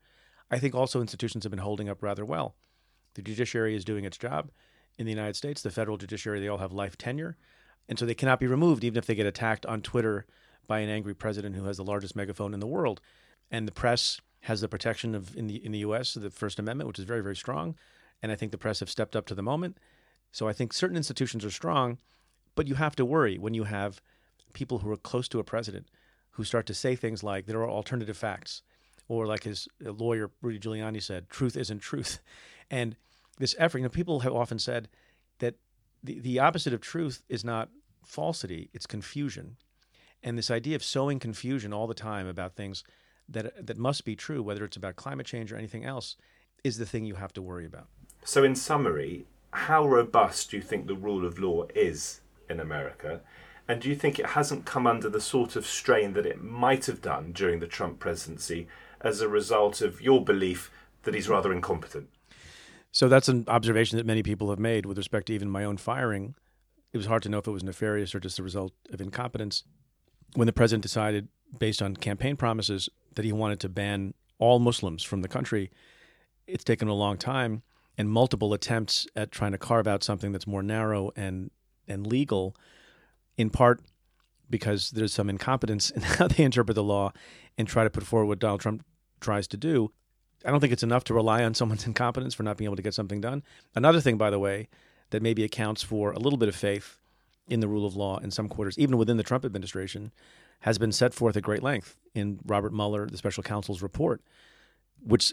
I 0.51 0.59
think 0.59 0.75
also 0.75 1.01
institutions 1.01 1.45
have 1.45 1.51
been 1.51 1.59
holding 1.59 1.89
up 1.89 2.03
rather 2.03 2.25
well. 2.25 2.55
The 3.15 3.23
judiciary 3.23 3.75
is 3.75 3.85
doing 3.85 4.05
its 4.05 4.19
job 4.19 4.51
in 4.99 5.07
the 5.07 5.13
United 5.13 5.37
States. 5.37 5.63
The 5.63 5.71
federal 5.71 5.97
judiciary, 5.97 6.41
they 6.41 6.49
all 6.49 6.59
have 6.59 6.73
life 6.73 6.97
tenure. 6.97 7.37
And 7.89 7.99
so 7.99 8.07
they 8.07 8.15
cannot 8.15 8.41
be 8.41 8.47
removed, 8.47 8.85
even 8.85 8.99
if 8.99 9.07
they 9.07 9.15
get 9.15 9.27
attacked 9.27 9.67
on 9.67 9.81
Twitter 9.81 10.27
by 10.67 10.81
an 10.81 10.89
angry 10.89 11.15
president 11.15 11.57
who 11.57 11.65
has 11.65 11.77
the 11.77 11.85
largest 11.85 12.17
megaphone 12.17 12.55
in 12.55 12.61
the 12.61 12.67
world. 12.67 13.01
And 13.51 13.67
the 13.67 13.73
press 13.73 14.21
has 14.41 14.61
the 14.61 14.69
protection 14.69 15.15
of 15.15 15.37
in 15.37 15.47
the 15.47 15.65
in 15.65 15.73
the 15.73 15.79
U.S. 15.79 16.15
the 16.15 16.31
First 16.31 16.59
Amendment, 16.59 16.89
which 16.89 16.99
is 16.99 17.05
very 17.05 17.21
very 17.21 17.37
strong, 17.37 17.77
and 18.23 18.31
I 18.31 18.37
think 18.37 18.53
the 18.53 18.59
press 18.59 18.81
have 18.81 18.91
stepped 18.91 19.17
up 19.17 19.27
to 19.27 19.35
the 19.35 19.43
moment. 19.43 19.79
So 20.33 20.49
I 20.49 20.53
think 20.53 20.73
certain 20.73 20.97
institutions 20.97 21.45
are 21.45 21.51
strong, 21.51 21.99
but 22.55 22.67
you 22.67 22.75
have 22.75 22.97
to 22.97 23.05
worry 23.05 23.39
when 23.39 23.55
you 23.55 23.65
have 23.65 24.01
people 24.53 24.79
who 24.79 24.91
are 24.91 24.97
close 24.97 25.29
to 25.29 25.39
a 25.39 25.45
president 25.45 25.89
who 26.33 26.45
start 26.45 26.67
to 26.67 26.75
say 26.75 26.95
things 26.95 27.23
like 27.23 27.47
there 27.47 27.61
are 27.61 27.71
alternative 27.71 28.17
facts, 28.17 28.63
or 29.09 29.27
like 29.27 29.45
his 29.45 29.69
uh, 29.85 29.93
lawyer 29.93 30.31
Rudy 30.43 30.59
Giuliani 30.59 31.03
said, 31.03 31.29
truth 31.29 31.57
isn't 31.57 31.81
truth, 31.81 32.21
and 32.71 32.97
this 33.39 33.55
effort. 33.59 33.79
You 33.79 33.85
know, 33.85 33.91
people 33.91 34.21
have 34.21 34.35
often 34.35 34.59
said 34.59 34.89
that 35.39 35.55
the 36.03 36.19
the 36.21 36.39
opposite 36.39 36.73
of 36.73 36.81
truth 36.81 37.23
is 37.29 37.45
not 37.45 37.71
falsity; 38.05 38.71
it's 38.73 38.87
confusion, 38.87 39.57
and 40.23 40.37
this 40.37 40.51
idea 40.51 40.77
of 40.77 40.85
sowing 40.85 41.19
confusion 41.19 41.73
all 41.73 41.87
the 41.87 41.95
time 41.95 42.27
about 42.27 42.55
things 42.55 42.85
that 43.29 43.67
that 43.67 43.79
must 43.79 44.05
be 44.05 44.17
true, 44.17 44.43
whether 44.43 44.65
it's 44.65 44.77
about 44.77 44.97
climate 44.97 45.27
change 45.27 45.53
or 45.53 45.57
anything 45.57 45.85
else, 45.85 46.17
is 46.65 46.79
the 46.79 46.87
thing 46.87 47.05
you 47.05 47.17
have 47.17 47.33
to 47.35 47.43
worry 47.43 47.67
about. 47.67 47.89
So, 48.25 48.43
in 48.43 48.57
summary, 48.57 49.27
how 49.53 49.87
robust 49.87 50.51
do 50.51 50.57
you 50.57 50.63
think 50.63 50.87
the 50.87 50.95
rule 50.95 51.25
of 51.25 51.39
law 51.39 51.67
is 51.75 52.21
in 52.51 52.61
America? 52.61 53.21
And 53.69 53.81
do 53.81 53.89
you 53.89 53.97
think 53.97 54.19
it 54.19 54.27
hasn't 54.27 54.65
come 54.65 54.87
under 54.87 55.09
the 55.09 55.21
sort 55.21 55.57
of 55.57 55.67
strain 55.67 56.13
that 56.13 56.27
it 56.27 56.41
might 56.41 56.87
have 56.87 57.03
done 57.03 57.33
during 57.33 57.59
the 57.59 57.67
Trump 57.67 57.99
presidency 57.99 58.69
as 59.01 59.21
a 59.21 59.29
result 59.29 59.81
of 59.81 60.01
your 60.01 60.25
belief 60.25 60.71
that 61.03 61.15
he's 61.15 61.29
rather 61.29 61.53
incompetent? 61.53 62.09
So 62.93 63.09
that's 63.09 63.29
an 63.29 63.45
observation 63.49 63.99
that 63.99 64.07
many 64.07 64.23
people 64.23 64.51
have 64.51 64.59
made 64.59 64.87
with 64.87 64.97
respect 64.97 65.27
to 65.27 65.35
even 65.35 65.51
my 65.51 65.65
own 65.65 65.77
firing. 65.77 66.35
It 66.93 66.97
was 66.97 67.07
hard 67.07 67.23
to 67.25 67.29
know 67.29 67.39
if 67.39 67.47
it 67.47 67.51
was 67.51 67.63
nefarious 67.63 68.15
or 68.15 68.21
just 68.21 68.39
the 68.39 68.43
result 68.43 68.73
of 68.93 69.01
incompetence. 69.01 69.65
When 70.35 70.47
the 70.47 70.53
president 70.53 70.83
decided, 70.83 71.29
based 71.59 71.83
on 71.83 71.97
campaign 71.97 72.37
promises, 72.37 72.89
that 73.15 73.25
he 73.25 73.33
wanted 73.33 73.61
to 73.61 73.69
ban 73.69 74.15
all 74.39 74.59
Muslims 74.59 75.03
from 75.03 75.23
the 75.23 75.29
country. 75.29 75.71
It's 76.47 76.65
taken 76.65 76.89
a 76.89 76.95
long 76.95 77.19
time 77.19 77.63
and 77.99 78.11
multiple 78.11 78.53
attempts 78.53 79.07
at 79.17 79.33
trying 79.33 79.53
to 79.53 79.59
carve 79.59 79.87
out 79.87 80.03
something 80.03 80.33
that's 80.33 80.47
more 80.47 80.63
narrow 80.63 81.11
and 81.17 81.51
and 81.89 82.07
legal, 82.07 82.57
in 83.37 83.49
part 83.49 83.81
because 84.49 84.91
there's 84.91 85.15
some 85.15 85.29
incompetence 85.29 85.91
in 85.97 86.03
how 86.03 86.29
they 86.29 86.45
interpret 86.45 86.75
the 86.75 86.83
law 86.83 87.13
and 87.59 87.67
try 87.67 87.85
to 87.85 87.91
put 87.91 88.05
forward 88.05 88.27
what 88.27 88.39
Donald 88.39 88.61
Trump 88.61 88.85
tries 89.21 89.47
to 89.49 89.57
do. 89.57 89.93
I 90.45 90.51
don't 90.51 90.61
think 90.61 90.73
it's 90.73 90.83
enough 90.83 91.05
to 91.05 91.15
rely 91.15 91.43
on 91.43 91.55
someone's 91.55 91.87
incompetence 91.87 92.35
for 92.35 92.43
not 92.43 92.57
being 92.57 92.67
able 92.67 92.77
to 92.77 92.83
get 92.83 92.95
something 92.95 93.21
done. 93.21 93.43
Another 93.75 94.01
thing, 94.01 94.17
by 94.17 94.31
the 94.31 94.39
way, 94.39 94.69
that 95.11 95.23
maybe 95.23 95.45
accounts 95.45 95.83
for 95.83 96.13
a 96.13 96.19
little 96.19 96.39
bit 96.39 96.49
of 96.49 96.57
faith 96.57 96.99
in 97.49 97.61
the 97.61 97.69
rule 97.69 97.87
of 97.87 97.95
law 97.95 98.19
in 98.19 98.31
some 98.31 98.49
quarters, 98.49 98.79
even 98.79 98.97
within 98.97 99.17
the 99.17 99.23
Trump 99.23 99.45
administration, 99.45 100.13
has 100.61 100.79
been 100.79 100.91
set 100.91 101.15
forth 101.15 101.37
at 101.37 101.43
great 101.43 101.63
length 101.63 101.97
in 102.15 102.41
Robert 102.45 102.73
Mueller, 102.73 103.07
the 103.07 103.17
special 103.17 103.43
counsel's 103.43 103.83
report, 103.83 104.21
which 105.01 105.33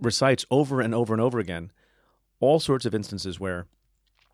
recites 0.00 0.44
over 0.50 0.80
and 0.80 0.94
over 0.94 1.14
and 1.14 1.20
over 1.20 1.38
again 1.38 1.70
all 2.40 2.58
sorts 2.58 2.84
of 2.84 2.94
instances 2.94 3.38
where 3.38 3.66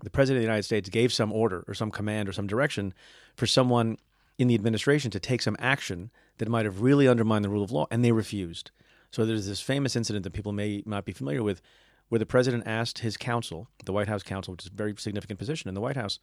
the 0.02 0.10
president 0.10 0.38
of 0.38 0.42
the 0.42 0.46
United 0.46 0.62
States 0.62 0.88
gave 0.88 1.12
some 1.12 1.32
order 1.32 1.64
or 1.68 1.74
some 1.74 1.90
command 1.90 2.28
or 2.28 2.32
some 2.32 2.46
direction 2.46 2.94
for 3.36 3.46
someone 3.46 3.98
in 4.40 4.48
the 4.48 4.54
administration 4.54 5.10
to 5.10 5.20
take 5.20 5.42
some 5.42 5.56
action 5.58 6.10
that 6.38 6.48
might 6.48 6.64
have 6.64 6.80
really 6.80 7.06
undermined 7.06 7.44
the 7.44 7.48
rule 7.50 7.62
of 7.62 7.70
law, 7.70 7.86
and 7.90 8.02
they 8.02 8.10
refused. 8.10 8.70
So 9.10 9.26
there's 9.26 9.46
this 9.46 9.60
famous 9.60 9.94
incident 9.94 10.24
that 10.24 10.32
people 10.32 10.52
may 10.52 10.82
not 10.86 11.04
be 11.04 11.12
familiar 11.12 11.42
with, 11.42 11.60
where 12.08 12.18
the 12.18 12.24
president 12.24 12.66
asked 12.66 13.00
his 13.00 13.18
counsel, 13.18 13.68
the 13.84 13.92
White 13.92 14.08
House 14.08 14.22
counsel, 14.22 14.52
which 14.52 14.64
is 14.64 14.70
a 14.72 14.74
very 14.74 14.94
significant 14.96 15.38
position 15.38 15.68
in 15.68 15.74
the 15.74 15.80
White 15.80 15.96
House, 15.96 16.18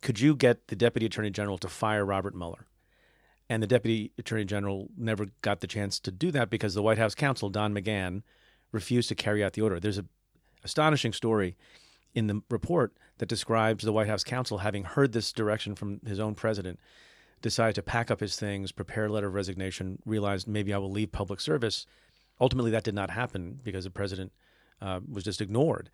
could 0.00 0.20
you 0.20 0.36
get 0.36 0.68
the 0.68 0.76
deputy 0.76 1.06
attorney 1.06 1.30
general 1.30 1.58
to 1.58 1.68
fire 1.68 2.04
Robert 2.04 2.36
Mueller? 2.36 2.68
And 3.48 3.60
the 3.60 3.66
deputy 3.66 4.12
attorney 4.16 4.44
general 4.44 4.88
never 4.96 5.26
got 5.42 5.60
the 5.60 5.66
chance 5.66 5.98
to 6.00 6.12
do 6.12 6.30
that 6.30 6.50
because 6.50 6.74
the 6.74 6.82
White 6.82 6.98
House 6.98 7.16
counsel, 7.16 7.48
Don 7.50 7.74
McGahn, 7.74 8.22
refused 8.70 9.08
to 9.08 9.16
carry 9.16 9.42
out 9.42 9.54
the 9.54 9.62
order. 9.62 9.80
There's 9.80 9.98
a 9.98 10.04
astonishing 10.62 11.12
story 11.12 11.56
in 12.14 12.28
the 12.28 12.42
report 12.48 12.92
that 13.18 13.28
describes 13.28 13.82
the 13.82 13.92
White 13.92 14.06
House 14.06 14.22
counsel 14.22 14.58
having 14.58 14.84
heard 14.84 15.10
this 15.10 15.32
direction 15.32 15.74
from 15.74 15.98
his 16.06 16.20
own 16.20 16.36
president, 16.36 16.78
decided 17.42 17.74
to 17.76 17.82
pack 17.82 18.10
up 18.10 18.20
his 18.20 18.36
things, 18.36 18.72
prepare 18.72 19.06
a 19.06 19.08
letter 19.12 19.28
of 19.28 19.34
resignation, 19.34 19.98
realized 20.04 20.46
maybe 20.46 20.72
I 20.74 20.78
will 20.78 20.90
leave 20.90 21.12
public 21.12 21.40
service. 21.40 21.86
Ultimately, 22.40 22.70
that 22.70 22.84
did 22.84 22.94
not 22.94 23.10
happen 23.10 23.60
because 23.62 23.84
the 23.84 23.90
president 23.90 24.32
uh, 24.80 25.00
was 25.10 25.24
just 25.24 25.40
ignored. 25.40 25.90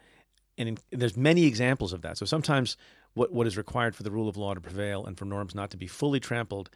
And 0.58 0.70
in, 0.70 0.78
there's 0.90 1.16
many 1.16 1.44
examples 1.44 1.92
of 1.92 2.02
that. 2.02 2.18
So 2.18 2.26
sometimes 2.26 2.76
what, 3.14 3.32
what 3.32 3.46
is 3.46 3.56
required 3.56 3.94
for 3.94 4.02
the 4.02 4.10
rule 4.10 4.28
of 4.28 4.36
law 4.36 4.54
to 4.54 4.60
prevail 4.60 5.04
and 5.06 5.18
for 5.18 5.24
norms 5.24 5.54
not 5.54 5.70
to 5.70 5.76
be 5.76 5.86
fully 5.86 6.20
trampled 6.20 6.70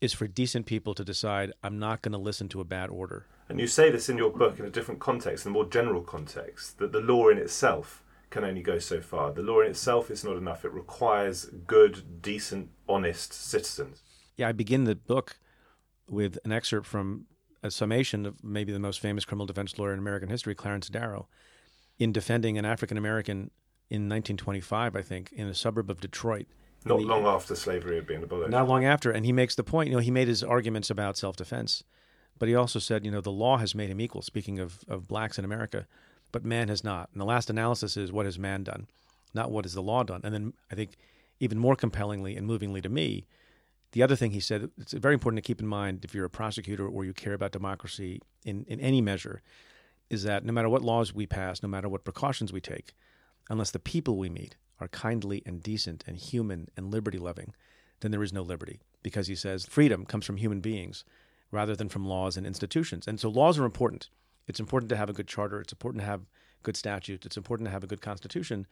is 0.00 0.12
for 0.12 0.26
decent 0.26 0.66
people 0.66 0.94
to 0.94 1.04
decide, 1.04 1.52
I'm 1.62 1.78
not 1.78 2.02
going 2.02 2.12
to 2.12 2.18
listen 2.18 2.48
to 2.50 2.60
a 2.60 2.64
bad 2.64 2.90
order. 2.90 3.26
And 3.48 3.60
you 3.60 3.66
say 3.66 3.90
this 3.90 4.08
in 4.08 4.18
your 4.18 4.30
book 4.30 4.58
in 4.58 4.66
a 4.66 4.70
different 4.70 5.00
context, 5.00 5.46
in 5.46 5.50
a 5.50 5.52
more 5.52 5.64
general 5.64 6.02
context, 6.02 6.78
that 6.78 6.92
the 6.92 7.00
law 7.00 7.28
in 7.28 7.38
itself 7.38 8.02
can 8.30 8.44
only 8.44 8.62
go 8.62 8.78
so 8.78 9.00
far. 9.00 9.32
The 9.32 9.42
law 9.42 9.60
in 9.60 9.70
itself 9.70 10.10
is 10.10 10.24
not 10.24 10.36
enough. 10.36 10.64
It 10.64 10.72
requires 10.72 11.46
good, 11.66 12.22
decent, 12.22 12.70
honest 12.88 13.32
citizens. 13.32 14.02
Yeah, 14.36 14.48
I 14.48 14.52
begin 14.52 14.84
the 14.84 14.94
book 14.94 15.38
with 16.08 16.38
an 16.44 16.52
excerpt 16.52 16.86
from 16.86 17.26
a 17.62 17.70
summation 17.70 18.26
of 18.26 18.42
maybe 18.44 18.72
the 18.72 18.78
most 18.78 19.00
famous 19.00 19.24
criminal 19.24 19.46
defense 19.46 19.78
lawyer 19.78 19.92
in 19.92 19.98
American 19.98 20.28
history, 20.28 20.54
Clarence 20.54 20.88
Darrow, 20.88 21.28
in 21.98 22.12
defending 22.12 22.58
an 22.58 22.64
African 22.64 22.98
American 22.98 23.50
in 23.88 24.08
1925, 24.08 24.96
I 24.96 25.02
think, 25.02 25.32
in 25.32 25.46
a 25.46 25.54
suburb 25.54 25.90
of 25.90 26.00
Detroit. 26.00 26.46
Not 26.84 26.98
the, 26.98 27.04
long 27.04 27.26
after 27.26 27.54
slavery 27.54 27.96
had 27.96 28.06
been 28.06 28.22
abolished. 28.22 28.50
Not 28.50 28.68
long 28.68 28.84
after. 28.84 29.10
And 29.10 29.24
he 29.24 29.32
makes 29.32 29.54
the 29.54 29.64
point, 29.64 29.88
you 29.88 29.94
know, 29.94 30.00
he 30.00 30.10
made 30.10 30.28
his 30.28 30.42
arguments 30.42 30.90
about 30.90 31.16
self 31.16 31.36
defense, 31.36 31.82
but 32.38 32.48
he 32.48 32.54
also 32.54 32.78
said, 32.78 33.04
you 33.04 33.10
know, 33.10 33.20
the 33.20 33.32
law 33.32 33.58
has 33.58 33.74
made 33.74 33.90
him 33.90 34.00
equal, 34.00 34.22
speaking 34.22 34.58
of, 34.58 34.84
of 34.88 35.08
blacks 35.08 35.38
in 35.38 35.44
America, 35.44 35.86
but 36.32 36.44
man 36.44 36.68
has 36.68 36.84
not. 36.84 37.08
And 37.12 37.20
the 37.20 37.26
last 37.26 37.50
analysis 37.50 37.96
is 37.96 38.12
what 38.12 38.26
has 38.26 38.38
man 38.38 38.62
done, 38.62 38.86
not 39.34 39.50
what 39.50 39.64
has 39.64 39.74
the 39.74 39.82
law 39.82 40.02
done. 40.02 40.20
And 40.24 40.34
then 40.34 40.52
I 40.70 40.74
think 40.74 40.96
even 41.40 41.58
more 41.58 41.76
compellingly 41.76 42.36
and 42.36 42.46
movingly 42.46 42.80
to 42.82 42.88
me, 42.88 43.26
the 43.92 44.02
other 44.02 44.16
thing 44.16 44.32
he 44.32 44.40
said, 44.40 44.70
it's 44.78 44.92
very 44.92 45.14
important 45.14 45.42
to 45.42 45.46
keep 45.46 45.60
in 45.60 45.66
mind 45.66 46.04
if 46.04 46.14
you're 46.14 46.24
a 46.24 46.30
prosecutor 46.30 46.86
or 46.86 47.04
you 47.04 47.12
care 47.12 47.34
about 47.34 47.52
democracy 47.52 48.20
in, 48.44 48.64
in 48.68 48.80
any 48.80 49.00
measure, 49.00 49.42
is 50.10 50.22
that 50.24 50.44
no 50.44 50.52
matter 50.52 50.68
what 50.68 50.82
laws 50.82 51.14
we 51.14 51.26
pass, 51.26 51.62
no 51.62 51.68
matter 51.68 51.88
what 51.88 52.04
precautions 52.04 52.52
we 52.52 52.60
take, 52.60 52.92
unless 53.48 53.70
the 53.70 53.78
people 53.78 54.16
we 54.16 54.28
meet 54.28 54.56
are 54.80 54.88
kindly 54.88 55.42
and 55.46 55.62
decent 55.62 56.04
and 56.06 56.16
human 56.16 56.68
and 56.76 56.90
liberty 56.90 57.18
loving, 57.18 57.54
then 58.00 58.10
there 58.10 58.22
is 58.22 58.32
no 58.32 58.42
liberty. 58.42 58.80
Because 59.02 59.28
he 59.28 59.34
says 59.34 59.64
freedom 59.64 60.04
comes 60.04 60.26
from 60.26 60.36
human 60.36 60.60
beings 60.60 61.04
rather 61.50 61.76
than 61.76 61.88
from 61.88 62.06
laws 62.06 62.36
and 62.36 62.46
institutions. 62.46 63.06
And 63.06 63.18
so 63.18 63.28
laws 63.28 63.58
are 63.58 63.64
important. 63.64 64.10
It's 64.46 64.60
important 64.60 64.88
to 64.90 64.96
have 64.96 65.10
a 65.10 65.12
good 65.12 65.28
charter, 65.28 65.60
it's 65.60 65.72
important 65.72 66.02
to 66.02 66.06
have 66.06 66.22
good 66.62 66.76
statutes, 66.76 67.26
it's 67.26 67.36
important 67.36 67.66
to 67.66 67.72
have 67.72 67.84
a 67.84 67.86
good 67.86 68.00
constitution. 68.00 68.66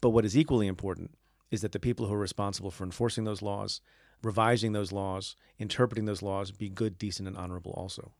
But 0.00 0.10
what 0.10 0.24
is 0.24 0.36
equally 0.36 0.66
important 0.66 1.12
is 1.50 1.60
that 1.62 1.72
the 1.72 1.78
people 1.78 2.06
who 2.06 2.14
are 2.14 2.18
responsible 2.18 2.70
for 2.70 2.84
enforcing 2.84 3.24
those 3.24 3.42
laws, 3.42 3.80
revising 4.22 4.72
those 4.72 4.92
laws, 4.92 5.36
interpreting 5.58 6.04
those 6.06 6.22
laws 6.22 6.50
be 6.50 6.68
good, 6.68 6.98
decent, 6.98 7.28
and 7.28 7.36
honorable 7.36 7.72
also. 7.72 8.12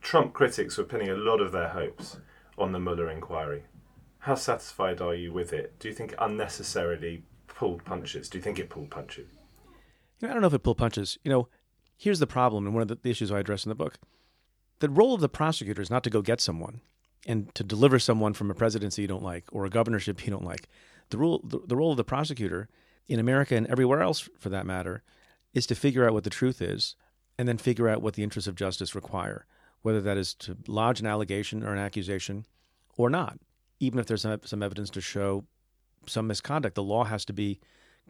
Trump 0.00 0.32
critics 0.32 0.76
were 0.78 0.84
pinning 0.84 1.10
a 1.10 1.14
lot 1.14 1.40
of 1.40 1.52
their 1.52 1.68
hopes 1.68 2.18
on 2.58 2.72
the 2.72 2.80
Mueller 2.80 3.10
inquiry. 3.10 3.64
How 4.20 4.34
satisfied 4.34 5.00
are 5.00 5.14
you 5.14 5.32
with 5.32 5.52
it? 5.52 5.78
Do 5.78 5.88
you 5.88 5.94
think 5.94 6.12
it 6.12 6.18
unnecessarily 6.20 7.24
pulled 7.46 7.84
punches? 7.84 8.28
Do 8.28 8.38
you 8.38 8.42
think 8.42 8.58
it 8.58 8.70
pulled 8.70 8.90
punches? 8.90 9.28
You 10.18 10.26
know, 10.26 10.30
I 10.30 10.32
don't 10.34 10.42
know 10.42 10.48
if 10.48 10.54
it 10.54 10.62
pulled 10.62 10.78
punches. 10.78 11.18
You 11.24 11.30
know, 11.30 11.48
here's 11.96 12.18
the 12.18 12.26
problem, 12.26 12.66
and 12.66 12.74
one 12.74 12.82
of 12.82 13.02
the 13.02 13.10
issues 13.10 13.30
I 13.30 13.40
address 13.40 13.64
in 13.64 13.70
the 13.70 13.74
book. 13.74 13.98
The 14.80 14.88
role 14.88 15.14
of 15.14 15.20
the 15.20 15.28
prosecutor 15.28 15.80
is 15.80 15.90
not 15.90 16.04
to 16.04 16.10
go 16.10 16.22
get 16.22 16.40
someone 16.40 16.80
and 17.26 17.54
to 17.54 17.64
deliver 17.64 17.98
someone 17.98 18.32
from 18.32 18.50
a 18.50 18.54
presidency 18.54 19.02
you 19.02 19.08
don't 19.08 19.22
like 19.22 19.44
or 19.52 19.64
a 19.64 19.70
governorship 19.70 20.24
you 20.24 20.30
don't 20.30 20.44
like. 20.44 20.68
The 21.10 21.18
role, 21.18 21.40
the, 21.44 21.60
the 21.66 21.76
role 21.76 21.90
of 21.90 21.96
the 21.96 22.04
prosecutor 22.04 22.68
in 23.08 23.18
America 23.18 23.54
and 23.56 23.66
everywhere 23.66 24.02
else, 24.02 24.28
for 24.38 24.48
that 24.48 24.66
matter, 24.66 25.02
is 25.52 25.66
to 25.66 25.74
figure 25.74 26.06
out 26.06 26.14
what 26.14 26.24
the 26.24 26.30
truth 26.30 26.62
is 26.62 26.96
and 27.38 27.48
then 27.48 27.58
figure 27.58 27.88
out 27.88 28.02
what 28.02 28.14
the 28.14 28.22
interests 28.22 28.48
of 28.48 28.54
justice 28.54 28.94
require, 28.94 29.46
whether 29.82 30.00
that 30.00 30.16
is 30.16 30.34
to 30.34 30.56
lodge 30.66 31.00
an 31.00 31.06
allegation 31.06 31.62
or 31.62 31.72
an 31.72 31.78
accusation 31.78 32.46
or 32.96 33.10
not 33.10 33.38
even 33.80 33.98
if 33.98 34.06
there's 34.06 34.22
some, 34.22 34.38
some 34.44 34.62
evidence 34.62 34.90
to 34.90 35.00
show 35.00 35.44
some 36.06 36.26
misconduct, 36.26 36.74
the 36.74 36.82
law 36.82 37.04
has 37.04 37.24
to 37.24 37.32
be 37.32 37.58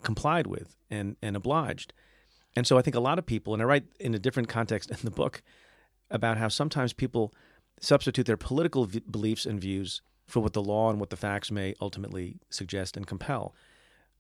complied 0.03 0.47
with 0.47 0.77
and, 0.91 1.17
and 1.23 1.37
obliged. 1.37 1.93
And 2.57 2.67
so 2.67 2.77
I 2.77 2.83
think 2.83 2.97
a 2.97 3.01
lot 3.01 3.19
of 3.19 3.27
people, 3.27 3.55
and 3.55 3.63
I 3.63 3.67
write 3.67 3.85
in 4.01 4.15
a 4.15 4.19
different 4.19 4.49
context 4.49 4.91
in 4.91 4.99
the 5.03 5.11
book 5.11 5.43
about 6.11 6.39
how 6.39 6.49
sometimes 6.49 6.93
people 6.93 7.33
substitute 7.81 8.27
their 8.27 8.37
political 8.37 8.85
v- 8.85 9.03
beliefs 9.11 9.47
and 9.47 9.61
views 9.61 10.03
for 10.27 10.41
what 10.41 10.53
the 10.53 10.63
law 10.63 10.91
and 10.91 11.01
what 11.01 11.11
the 11.11 11.17
facts 11.17 11.51
may 11.51 11.75
ultimately 11.81 12.39
suggest 12.51 12.97
and 12.97 13.07
compel. 13.07 13.55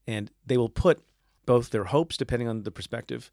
And 0.06 0.30
they 0.44 0.56
will 0.56 0.68
put 0.68 1.02
both 1.46 1.70
their 1.70 1.84
hopes, 1.84 2.16
depending 2.16 2.48
on 2.48 2.62
the 2.62 2.70
perspective, 2.70 3.30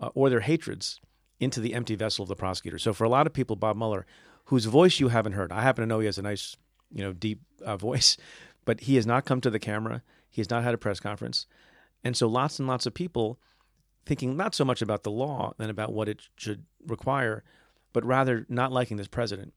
uh, 0.00 0.10
or 0.14 0.30
their 0.30 0.40
hatreds 0.40 1.00
into 1.38 1.60
the 1.60 1.74
empty 1.74 1.94
vessel 1.94 2.22
of 2.22 2.28
the 2.28 2.36
prosecutor. 2.36 2.78
So 2.78 2.92
for 2.92 3.04
a 3.04 3.08
lot 3.08 3.26
of 3.26 3.32
people, 3.32 3.56
Bob 3.56 3.76
Mueller, 3.76 4.06
whose 4.46 4.66
voice 4.66 5.00
you 5.00 5.08
haven't 5.08 5.32
heard, 5.32 5.52
I 5.52 5.62
happen 5.62 5.82
to 5.82 5.86
know 5.86 6.00
he 6.00 6.06
has 6.06 6.18
a 6.18 6.22
nice 6.22 6.56
you 6.92 7.02
know, 7.02 7.12
deep 7.12 7.40
uh, 7.64 7.76
voice, 7.76 8.16
but 8.64 8.80
he 8.80 8.96
has 8.96 9.06
not 9.06 9.24
come 9.24 9.40
to 9.40 9.50
the 9.50 9.58
camera. 9.58 10.02
He 10.28 10.40
has 10.40 10.50
not 10.50 10.62
had 10.62 10.74
a 10.74 10.78
press 10.78 11.00
conference. 11.00 11.46
And 12.04 12.16
so 12.16 12.28
lots 12.28 12.58
and 12.58 12.68
lots 12.68 12.86
of 12.86 12.94
people 12.94 13.38
thinking 14.06 14.36
not 14.36 14.54
so 14.54 14.64
much 14.64 14.82
about 14.82 15.02
the 15.02 15.10
law 15.10 15.54
and 15.58 15.70
about 15.70 15.92
what 15.92 16.08
it 16.08 16.28
should 16.36 16.64
require, 16.86 17.44
but 17.92 18.04
rather 18.04 18.46
not 18.48 18.72
liking 18.72 18.96
this 18.96 19.08
president, 19.08 19.52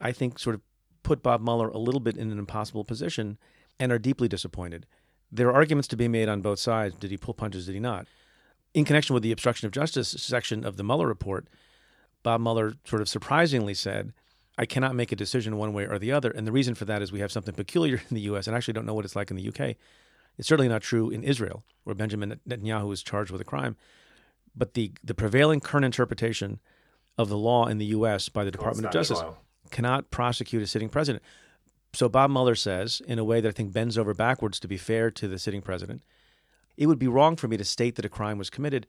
I 0.00 0.12
think 0.12 0.38
sort 0.38 0.54
of 0.54 0.62
put 1.02 1.22
Bob 1.22 1.40
Mueller 1.40 1.68
a 1.68 1.78
little 1.78 2.00
bit 2.00 2.16
in 2.16 2.30
an 2.30 2.38
impossible 2.38 2.84
position 2.84 3.38
and 3.80 3.92
are 3.92 3.98
deeply 3.98 4.28
disappointed. 4.28 4.86
There 5.30 5.48
are 5.48 5.54
arguments 5.54 5.88
to 5.88 5.96
be 5.96 6.08
made 6.08 6.28
on 6.28 6.40
both 6.40 6.58
sides. 6.58 6.94
Did 6.96 7.10
he 7.10 7.16
pull 7.16 7.34
punches? 7.34 7.66
Did 7.66 7.74
he 7.74 7.80
not? 7.80 8.06
In 8.74 8.84
connection 8.84 9.14
with 9.14 9.22
the 9.22 9.32
obstruction 9.32 9.66
of 9.66 9.72
justice 9.72 10.08
section 10.08 10.64
of 10.64 10.76
the 10.76 10.84
Mueller 10.84 11.06
report, 11.06 11.48
Bob 12.22 12.40
Mueller 12.40 12.74
sort 12.84 13.02
of 13.02 13.08
surprisingly 13.08 13.74
said 13.74 14.12
I 14.58 14.66
cannot 14.66 14.96
make 14.96 15.12
a 15.12 15.16
decision 15.16 15.56
one 15.56 15.72
way 15.72 15.86
or 15.86 15.98
the 15.98 16.12
other. 16.12 16.30
And 16.30 16.46
the 16.46 16.52
reason 16.52 16.74
for 16.74 16.84
that 16.86 17.00
is 17.00 17.12
we 17.12 17.20
have 17.20 17.30
something 17.30 17.54
peculiar 17.54 18.02
in 18.10 18.14
the 18.14 18.22
U.S. 18.22 18.46
and 18.46 18.54
I 18.54 18.58
actually 18.58 18.74
don't 18.74 18.86
know 18.86 18.94
what 18.94 19.04
it's 19.04 19.16
like 19.16 19.30
in 19.30 19.36
the 19.36 19.42
U.K. 19.42 19.76
It's 20.36 20.48
certainly 20.48 20.68
not 20.68 20.82
true 20.82 21.10
in 21.10 21.22
Israel, 21.22 21.64
where 21.84 21.94
Benjamin 21.94 22.40
Netanyahu 22.48 22.92
is 22.92 23.02
charged 23.02 23.30
with 23.30 23.40
a 23.40 23.44
crime. 23.44 23.76
But 24.54 24.74
the, 24.74 24.92
the 25.02 25.14
prevailing 25.14 25.60
current 25.60 25.84
interpretation 25.84 26.58
of 27.18 27.28
the 27.28 27.36
law 27.36 27.66
in 27.66 27.78
the 27.78 27.86
U.S. 27.86 28.28
by 28.28 28.44
the 28.44 28.50
Department 28.50 28.86
of 28.86 28.92
Justice 28.92 29.18
trial. 29.18 29.38
cannot 29.70 30.10
prosecute 30.10 30.62
a 30.62 30.66
sitting 30.66 30.88
president. 30.88 31.22
So 31.92 32.08
Bob 32.08 32.30
Mueller 32.30 32.54
says, 32.54 33.02
in 33.06 33.18
a 33.18 33.24
way 33.24 33.40
that 33.40 33.48
I 33.48 33.52
think 33.52 33.72
bends 33.72 33.98
over 33.98 34.14
backwards 34.14 34.60
to 34.60 34.68
be 34.68 34.76
fair 34.76 35.10
to 35.10 35.26
the 35.26 35.38
sitting 35.38 35.62
president, 35.62 36.02
it 36.76 36.86
would 36.86 36.98
be 36.98 37.08
wrong 37.08 37.36
for 37.36 37.48
me 37.48 37.56
to 37.56 37.64
state 37.64 37.96
that 37.96 38.04
a 38.04 38.08
crime 38.08 38.38
was 38.38 38.50
committed 38.50 38.86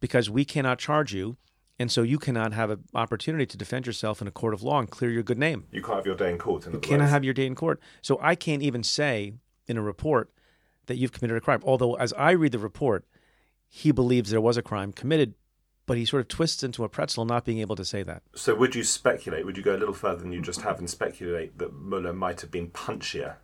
because 0.00 0.28
we 0.28 0.44
cannot 0.44 0.78
charge 0.78 1.14
you 1.14 1.36
and 1.78 1.90
so 1.90 2.02
you 2.02 2.18
cannot 2.18 2.52
have 2.52 2.70
an 2.70 2.84
opportunity 2.94 3.46
to 3.46 3.56
defend 3.56 3.86
yourself 3.86 4.20
in 4.20 4.28
a 4.28 4.30
court 4.30 4.54
of 4.54 4.62
law 4.62 4.78
and 4.78 4.90
clear 4.90 5.10
your 5.10 5.22
good 5.24 5.38
name. 5.38 5.64
You 5.72 5.82
can't 5.82 5.96
have 5.96 6.06
your 6.06 6.14
day 6.14 6.30
in 6.30 6.38
court. 6.38 6.66
In 6.66 6.74
you 6.74 6.78
cannot 6.78 7.08
have 7.08 7.24
your 7.24 7.34
day 7.34 7.46
in 7.46 7.54
court. 7.54 7.80
So 8.02 8.18
I 8.22 8.34
can't 8.34 8.62
even 8.62 8.82
say 8.84 9.34
in 9.66 9.76
a 9.76 9.82
report 9.82 10.30
that 10.86 10.96
you've 10.96 11.12
committed 11.12 11.36
a 11.36 11.40
crime. 11.40 11.60
Although, 11.64 11.94
as 11.94 12.12
I 12.12 12.32
read 12.32 12.52
the 12.52 12.58
report, 12.58 13.04
he 13.68 13.90
believes 13.90 14.30
there 14.30 14.40
was 14.40 14.56
a 14.56 14.62
crime 14.62 14.92
committed, 14.92 15.34
but 15.86 15.96
he 15.96 16.04
sort 16.04 16.20
of 16.20 16.28
twists 16.28 16.62
into 16.62 16.84
a 16.84 16.88
pretzel 16.88 17.24
not 17.24 17.44
being 17.44 17.58
able 17.58 17.76
to 17.76 17.84
say 17.84 18.02
that. 18.02 18.22
So, 18.34 18.54
would 18.54 18.74
you 18.74 18.84
speculate, 18.84 19.44
would 19.44 19.56
you 19.56 19.62
go 19.62 19.74
a 19.74 19.78
little 19.78 19.94
further 19.94 20.22
than 20.22 20.32
you 20.32 20.40
just 20.40 20.62
have 20.62 20.78
and 20.78 20.88
speculate 20.88 21.58
that 21.58 21.74
Mueller 21.74 22.12
might 22.12 22.40
have 22.40 22.50
been 22.50 22.68
punchier 22.68 23.36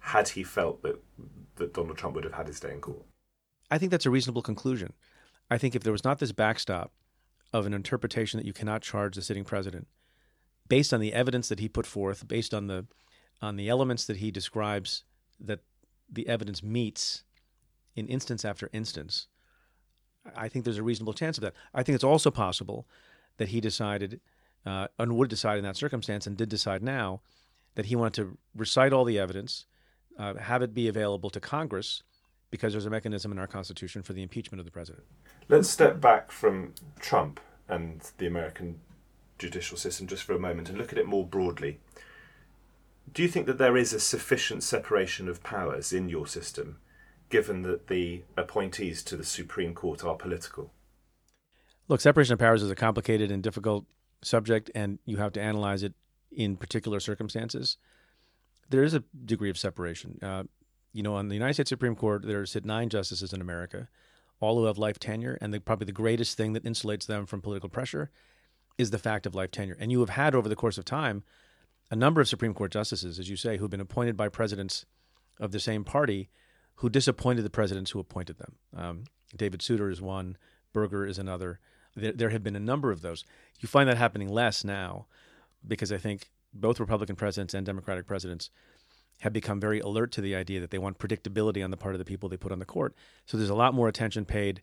had 0.00 0.30
he 0.30 0.44
felt 0.44 0.82
that, 0.82 1.02
that 1.56 1.74
Donald 1.74 1.98
Trump 1.98 2.14
would 2.14 2.24
have 2.24 2.34
had 2.34 2.46
his 2.46 2.60
day 2.60 2.72
in 2.72 2.80
court? 2.80 3.04
I 3.70 3.78
think 3.78 3.90
that's 3.90 4.06
a 4.06 4.10
reasonable 4.10 4.42
conclusion. 4.42 4.92
I 5.50 5.58
think 5.58 5.74
if 5.74 5.82
there 5.82 5.92
was 5.92 6.04
not 6.04 6.18
this 6.18 6.32
backstop, 6.32 6.92
of 7.54 7.66
an 7.66 7.72
interpretation 7.72 8.36
that 8.36 8.46
you 8.46 8.52
cannot 8.52 8.82
charge 8.82 9.14
the 9.14 9.22
sitting 9.22 9.44
president 9.44 9.86
based 10.68 10.92
on 10.92 10.98
the 10.98 11.12
evidence 11.12 11.48
that 11.48 11.60
he 11.60 11.68
put 11.68 11.86
forth, 11.86 12.26
based 12.26 12.52
on 12.52 12.66
the 12.66 12.84
on 13.40 13.56
the 13.56 13.68
elements 13.68 14.06
that 14.06 14.16
he 14.16 14.30
describes 14.30 15.04
that 15.38 15.60
the 16.10 16.26
evidence 16.28 16.62
meets 16.62 17.22
in 17.94 18.08
instance 18.08 18.44
after 18.44 18.68
instance. 18.72 19.28
I 20.36 20.48
think 20.48 20.64
there's 20.64 20.78
a 20.78 20.82
reasonable 20.82 21.12
chance 21.12 21.38
of 21.38 21.42
that. 21.42 21.54
I 21.74 21.82
think 21.82 21.94
it's 21.94 22.04
also 22.04 22.30
possible 22.30 22.86
that 23.36 23.48
he 23.48 23.60
decided 23.60 24.20
uh, 24.66 24.88
and 24.98 25.16
would 25.16 25.28
decide 25.28 25.58
in 25.58 25.64
that 25.64 25.76
circumstance 25.76 26.26
and 26.26 26.36
did 26.36 26.48
decide 26.48 26.82
now 26.82 27.20
that 27.74 27.86
he 27.86 27.96
wanted 27.96 28.14
to 28.14 28.38
recite 28.54 28.92
all 28.92 29.04
the 29.04 29.18
evidence, 29.18 29.66
uh, 30.18 30.34
have 30.34 30.62
it 30.62 30.74
be 30.74 30.88
available 30.88 31.30
to 31.30 31.40
Congress 31.40 32.02
because 32.50 32.72
there's 32.72 32.86
a 32.86 32.90
mechanism 32.90 33.32
in 33.32 33.38
our 33.38 33.46
Constitution 33.46 34.02
for 34.02 34.12
the 34.12 34.22
impeachment 34.22 34.60
of 34.60 34.64
the 34.64 34.70
president. 34.70 35.04
Let's 35.48 35.68
step 35.68 36.00
back 36.00 36.30
from 36.30 36.74
Trump 37.00 37.40
and 37.68 38.00
the 38.18 38.26
American 38.26 38.78
judicial 39.38 39.76
system 39.76 40.06
just 40.06 40.22
for 40.22 40.34
a 40.34 40.38
moment 40.38 40.68
and 40.68 40.78
look 40.78 40.92
at 40.92 40.98
it 40.98 41.06
more 41.06 41.26
broadly. 41.26 41.80
Do 43.12 43.22
you 43.22 43.28
think 43.28 43.46
that 43.46 43.58
there 43.58 43.76
is 43.76 43.92
a 43.92 44.00
sufficient 44.00 44.62
separation 44.62 45.28
of 45.28 45.42
powers 45.42 45.92
in 45.92 46.08
your 46.08 46.26
system, 46.26 46.78
given 47.34 47.62
that 47.62 47.88
the 47.88 48.22
appointees 48.36 49.02
to 49.02 49.16
the 49.16 49.24
Supreme 49.24 49.74
Court 49.74 50.04
are 50.04 50.14
political? 50.14 50.70
Look, 51.88 52.00
separation 52.00 52.34
of 52.34 52.38
powers 52.38 52.62
is 52.62 52.70
a 52.70 52.76
complicated 52.76 53.32
and 53.32 53.42
difficult 53.42 53.86
subject, 54.22 54.70
and 54.72 55.00
you 55.04 55.16
have 55.16 55.32
to 55.32 55.42
analyze 55.42 55.82
it 55.82 55.94
in 56.30 56.56
particular 56.56 57.00
circumstances. 57.00 57.76
There 58.70 58.84
is 58.84 58.94
a 58.94 59.02
degree 59.24 59.50
of 59.50 59.58
separation. 59.58 60.20
Uh, 60.22 60.44
you 60.92 61.02
know, 61.02 61.16
on 61.16 61.26
the 61.26 61.34
United 61.34 61.54
States 61.54 61.70
Supreme 61.70 61.96
Court, 61.96 62.24
there 62.24 62.46
sit 62.46 62.64
nine 62.64 62.88
justices 62.88 63.32
in 63.32 63.40
America, 63.40 63.88
all 64.38 64.56
who 64.56 64.66
have 64.66 64.78
life 64.78 65.00
tenure, 65.00 65.36
and 65.40 65.52
the, 65.52 65.58
probably 65.58 65.86
the 65.86 65.92
greatest 65.92 66.36
thing 66.36 66.52
that 66.52 66.62
insulates 66.62 67.06
them 67.06 67.26
from 67.26 67.42
political 67.42 67.68
pressure 67.68 68.12
is 68.78 68.92
the 68.92 68.98
fact 69.08 69.26
of 69.26 69.34
life 69.34 69.50
tenure. 69.50 69.76
And 69.80 69.90
you 69.90 69.98
have 69.98 70.10
had 70.10 70.36
over 70.36 70.48
the 70.48 70.54
course 70.54 70.78
of 70.78 70.84
time 70.84 71.24
a 71.90 71.96
number 71.96 72.20
of 72.20 72.28
Supreme 72.28 72.54
Court 72.54 72.70
justices, 72.70 73.18
as 73.18 73.28
you 73.28 73.34
say, 73.34 73.56
who've 73.56 73.68
been 73.68 73.80
appointed 73.80 74.16
by 74.16 74.28
presidents 74.28 74.86
of 75.40 75.50
the 75.50 75.58
same 75.58 75.82
party 75.82 76.30
who 76.76 76.88
disappointed 76.88 77.42
the 77.42 77.50
presidents 77.50 77.92
who 77.92 78.00
appointed 78.00 78.38
them. 78.38 78.54
Um, 78.76 79.04
David 79.36 79.62
Souter 79.62 79.90
is 79.90 80.00
one, 80.00 80.36
Burger 80.72 81.06
is 81.06 81.18
another. 81.18 81.60
There, 81.96 82.12
there 82.12 82.30
have 82.30 82.42
been 82.42 82.56
a 82.56 82.60
number 82.60 82.90
of 82.90 83.02
those. 83.02 83.24
You 83.60 83.68
find 83.68 83.88
that 83.88 83.96
happening 83.96 84.28
less 84.28 84.64
now 84.64 85.06
because 85.66 85.92
I 85.92 85.98
think 85.98 86.28
both 86.52 86.80
Republican 86.80 87.16
presidents 87.16 87.54
and 87.54 87.64
Democratic 87.64 88.06
presidents 88.06 88.50
have 89.20 89.32
become 89.32 89.60
very 89.60 89.80
alert 89.80 90.12
to 90.12 90.20
the 90.20 90.34
idea 90.34 90.60
that 90.60 90.70
they 90.70 90.78
want 90.78 90.98
predictability 90.98 91.62
on 91.64 91.70
the 91.70 91.76
part 91.76 91.94
of 91.94 91.98
the 91.98 92.04
people 92.04 92.28
they 92.28 92.36
put 92.36 92.52
on 92.52 92.58
the 92.58 92.64
court. 92.64 92.94
So 93.26 93.36
there's 93.36 93.50
a 93.50 93.54
lot 93.54 93.74
more 93.74 93.88
attention 93.88 94.24
paid 94.24 94.60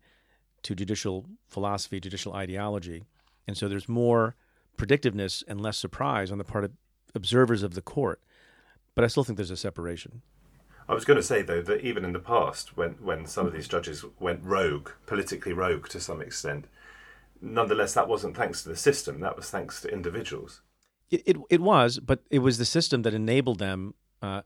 to 0.63 0.75
judicial 0.75 1.25
philosophy, 1.47 1.99
judicial 1.99 2.33
ideology. 2.33 3.03
And 3.47 3.57
so 3.57 3.67
there's 3.67 3.89
more 3.89 4.35
predictiveness 4.77 5.43
and 5.47 5.61
less 5.61 5.77
surprise 5.77 6.31
on 6.31 6.37
the 6.37 6.43
part 6.43 6.63
of 6.63 6.71
observers 7.15 7.63
of 7.63 7.73
the 7.73 7.81
court. 7.81 8.21
But 8.93 9.03
I 9.03 9.07
still 9.07 9.23
think 9.23 9.37
there's 9.37 9.51
a 9.51 9.57
separation. 9.57 10.21
I 10.91 10.93
was 10.93 11.05
going 11.05 11.15
to 11.15 11.23
say 11.23 11.41
though 11.41 11.61
that 11.61 11.85
even 11.85 12.03
in 12.03 12.11
the 12.11 12.19
past, 12.19 12.75
when 12.75 12.95
when 12.99 13.25
some 13.25 13.47
of 13.47 13.53
these 13.53 13.69
judges 13.69 14.03
went 14.19 14.43
rogue, 14.43 14.89
politically 15.05 15.53
rogue 15.53 15.87
to 15.87 16.01
some 16.01 16.21
extent, 16.21 16.65
nonetheless 17.41 17.93
that 17.93 18.09
wasn't 18.09 18.35
thanks 18.35 18.61
to 18.63 18.69
the 18.69 18.75
system. 18.75 19.21
That 19.21 19.37
was 19.37 19.49
thanks 19.49 19.79
to 19.81 19.87
individuals. 19.87 20.59
It 21.09 21.23
it, 21.25 21.37
it 21.49 21.61
was, 21.61 21.99
but 21.99 22.23
it 22.29 22.39
was 22.39 22.57
the 22.57 22.65
system 22.65 23.03
that 23.03 23.13
enabled 23.13 23.59
them, 23.59 23.93
uh, 24.21 24.41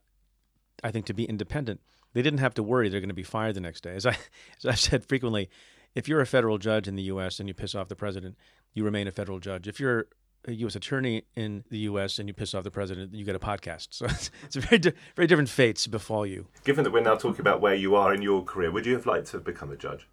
I 0.84 0.92
think, 0.92 1.08
to 1.08 1.16
be 1.16 1.26
independent. 1.26 1.82
They 2.14 2.22
didn't 2.22 2.42
have 2.42 2.54
to 2.54 2.64
worry 2.64 2.90
they're 2.90 3.00
going 3.00 3.10
to 3.10 3.16
be 3.16 3.24
fired 3.24 3.56
the 3.56 3.62
next 3.62 3.82
day. 3.82 3.96
As 3.96 4.06
I 4.06 4.16
as 4.60 4.66
I've 4.68 4.80
said 4.80 5.04
frequently, 5.04 5.50
if 5.96 6.08
you're 6.08 6.22
a 6.22 6.28
federal 6.28 6.60
judge 6.60 6.88
in 6.88 6.96
the 6.96 7.10
U.S. 7.14 7.40
and 7.40 7.50
you 7.50 7.56
piss 7.56 7.74
off 7.74 7.88
the 7.88 7.96
president, 7.96 8.38
you 8.76 8.84
remain 8.84 9.08
a 9.08 9.12
federal 9.12 9.40
judge. 9.40 9.68
If 9.68 9.80
you're 9.80 10.06
a 10.48 10.54
U.S. 10.54 10.76
attorney 10.76 11.24
in 11.36 11.64
the 11.70 11.80
U.S. 11.80 12.20
and 12.20 12.28
you 12.30 12.34
piss 12.34 12.54
off 12.54 12.64
the 12.64 12.72
president, 12.72 13.14
you 13.14 13.26
get 13.26 13.36
a 13.36 13.40
podcast. 13.40 13.88
So 13.96 14.06
it's, 14.06 14.30
it's 14.44 14.56
very, 14.56 14.78
di- 14.78 14.94
very 15.16 15.28
different 15.28 15.50
fates 15.50 15.88
befall 15.88 16.26
you. 16.26 16.48
Given 16.64 16.84
that 16.84 16.92
we're 16.92 17.02
now 17.02 17.16
talking 17.16 17.42
about 17.42 17.62
where 17.62 17.76
you 17.76 17.96
are 17.96 18.14
in 18.14 18.22
your 18.22 18.44
career, 18.44 18.72
would 18.72 18.86
you 18.86 18.94
have 18.94 19.06
liked 19.06 19.28
to 19.28 19.38
have 19.38 19.44
become 19.44 19.72
a 19.72 19.78
judge? 19.78 20.08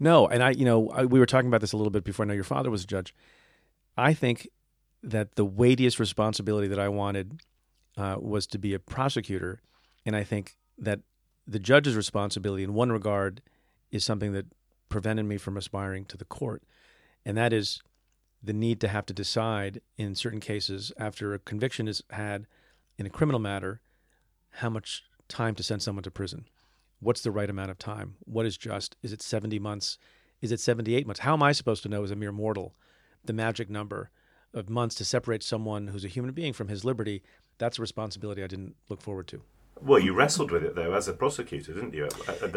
No, 0.00 0.26
and 0.26 0.42
I, 0.42 0.50
you 0.50 0.64
know, 0.64 0.90
I, 0.90 1.04
we 1.04 1.18
were 1.18 1.26
talking 1.26 1.48
about 1.48 1.60
this 1.60 1.72
a 1.72 1.76
little 1.76 1.90
bit 1.90 2.04
before. 2.04 2.24
I 2.24 2.28
know 2.28 2.34
your 2.34 2.44
father 2.44 2.70
was 2.70 2.84
a 2.84 2.86
judge. 2.86 3.14
I 3.96 4.14
think 4.14 4.48
that 5.02 5.36
the 5.36 5.44
weightiest 5.44 5.98
responsibility 5.98 6.68
that 6.68 6.78
I 6.78 6.88
wanted 6.88 7.40
uh, 7.96 8.16
was 8.18 8.46
to 8.48 8.58
be 8.58 8.74
a 8.74 8.78
prosecutor, 8.78 9.60
and 10.04 10.16
I 10.16 10.24
think 10.24 10.56
that 10.78 11.00
the 11.46 11.58
judge's 11.58 11.96
responsibility, 11.96 12.62
in 12.62 12.74
one 12.74 12.90
regard, 12.90 13.42
is 13.90 14.04
something 14.04 14.32
that 14.32 14.46
prevented 14.88 15.26
me 15.26 15.36
from 15.36 15.56
aspiring 15.56 16.04
to 16.06 16.16
the 16.16 16.24
court, 16.24 16.62
and 17.24 17.36
that 17.36 17.52
is 17.52 17.82
the 18.42 18.52
need 18.52 18.80
to 18.80 18.88
have 18.88 19.06
to 19.06 19.14
decide 19.14 19.80
in 19.96 20.14
certain 20.14 20.40
cases 20.40 20.92
after 20.98 21.32
a 21.32 21.38
conviction 21.38 21.86
is 21.86 22.02
had 22.10 22.46
in 22.98 23.06
a 23.06 23.10
criminal 23.10 23.40
matter 23.40 23.80
how 24.56 24.68
much 24.68 25.04
time 25.28 25.54
to 25.54 25.62
send 25.62 25.82
someone 25.82 26.02
to 26.02 26.10
prison. 26.10 26.46
What's 27.00 27.22
the 27.22 27.30
right 27.30 27.50
amount 27.50 27.70
of 27.70 27.78
time? 27.78 28.16
What 28.20 28.46
is 28.46 28.56
just? 28.56 28.96
Is 29.02 29.12
it 29.12 29.22
70 29.22 29.58
months? 29.58 29.98
Is 30.40 30.52
it 30.52 30.60
78 30.60 31.06
months? 31.06 31.20
How 31.20 31.34
am 31.34 31.42
I 31.42 31.52
supposed 31.52 31.82
to 31.84 31.88
know 31.88 32.02
as 32.04 32.10
a 32.10 32.16
mere 32.16 32.32
mortal 32.32 32.74
the 33.24 33.32
magic 33.32 33.70
number 33.70 34.10
of 34.52 34.68
months 34.68 34.94
to 34.96 35.04
separate 35.04 35.42
someone 35.42 35.88
who's 35.88 36.04
a 36.04 36.08
human 36.08 36.32
being 36.32 36.52
from 36.52 36.68
his 36.68 36.84
liberty? 36.84 37.22
That's 37.58 37.78
a 37.78 37.82
responsibility 37.82 38.42
I 38.42 38.48
didn't 38.48 38.76
look 38.88 39.00
forward 39.00 39.28
to. 39.28 39.42
Well, 39.84 39.98
you 39.98 40.12
wrestled 40.12 40.50
with 40.50 40.62
it 40.62 40.74
though 40.74 40.94
as 40.94 41.08
a 41.08 41.12
prosecutor, 41.12 41.74
didn't 41.74 41.94
you? 41.94 42.08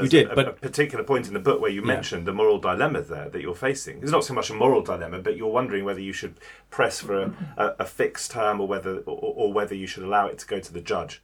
you 0.01 0.07
did, 0.07 0.31
a, 0.31 0.35
but 0.35 0.47
a 0.47 0.53
particular 0.53 1.03
point 1.03 1.27
in 1.27 1.33
the 1.33 1.39
book 1.39 1.59
where 1.59 1.71
you 1.71 1.81
yeah. 1.81 1.87
mentioned 1.87 2.27
the 2.27 2.33
moral 2.33 2.59
dilemma 2.59 3.01
there 3.01 3.29
that 3.29 3.41
you're 3.41 3.55
facing. 3.55 4.01
It's 4.01 4.11
not 4.11 4.23
so 4.23 4.33
much 4.33 4.49
a 4.49 4.53
moral 4.53 4.81
dilemma, 4.81 5.19
but 5.19 5.35
you're 5.35 5.51
wondering 5.51 5.85
whether 5.85 5.99
you 5.99 6.13
should 6.13 6.39
press 6.69 7.01
for 7.01 7.21
a, 7.21 7.33
a, 7.57 7.75
a 7.79 7.85
fixed 7.85 8.31
term 8.31 8.61
or 8.61 8.67
whether 8.67 8.99
or, 8.99 9.33
or, 9.35 9.53
whether 9.53 9.73
you 9.73 9.87
should 9.87 10.03
allow 10.03 10.27
it 10.27 10.37
to 10.39 10.45
go 10.45 10.59
to 10.59 10.71
the 10.71 10.81
judge. 10.81 11.23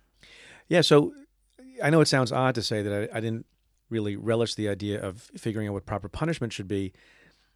Yeah. 0.68 0.82
So 0.82 1.14
I 1.84 1.90
know 1.90 2.02
it 2.02 2.08
sounds 2.08 2.32
odd 2.32 2.56
to 2.56 2.64
say 2.64 2.82
that 2.82 3.10
I, 3.14 3.18
I 3.18 3.20
didn't 3.20 3.46
really 3.90 4.16
relish 4.16 4.56
the 4.56 4.70
idea 4.70 5.02
of 5.02 5.30
figuring 5.38 5.68
out 5.68 5.74
what 5.74 5.86
proper 5.86 6.10
punishment 6.10 6.54
should 6.54 6.68
be, 6.68 6.94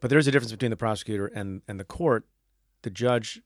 but 0.01 0.09
there 0.09 0.19
is 0.19 0.27
a 0.27 0.31
difference 0.31 0.51
between 0.51 0.71
the 0.71 0.77
prosecutor 0.77 1.27
and 1.27 1.61
and 1.67 1.79
the 1.79 1.85
court. 1.85 2.25
The 2.83 2.91
judge 2.91 3.41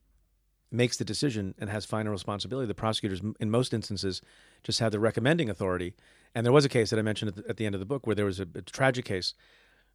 makes 0.72 0.98
the 0.98 1.06
decision 1.06 1.56
and 1.58 1.70
has 1.70 1.86
final 1.86 2.12
responsibility. 2.12 2.68
The 2.68 2.76
prosecutors, 2.76 3.22
in 3.40 3.50
most 3.50 3.74
instances, 3.74 4.22
just 4.64 4.80
have 4.80 4.92
the 4.92 5.00
recommending 5.00 5.50
authority. 5.50 5.94
And 6.36 6.46
there 6.46 6.54
was 6.54 6.66
a 6.66 6.70
case 6.70 6.90
that 6.92 7.00
I 7.00 7.02
mentioned 7.02 7.30
at 7.30 7.36
the, 7.36 7.50
at 7.50 7.58
the 7.58 7.66
end 7.66 7.76
of 7.76 7.80
the 7.80 7.86
book 7.86 8.06
where 8.06 8.16
there 8.16 8.26
was 8.26 8.40
a, 8.40 8.48
a, 8.56 8.62
tragic 8.62 9.06
case 9.06 9.34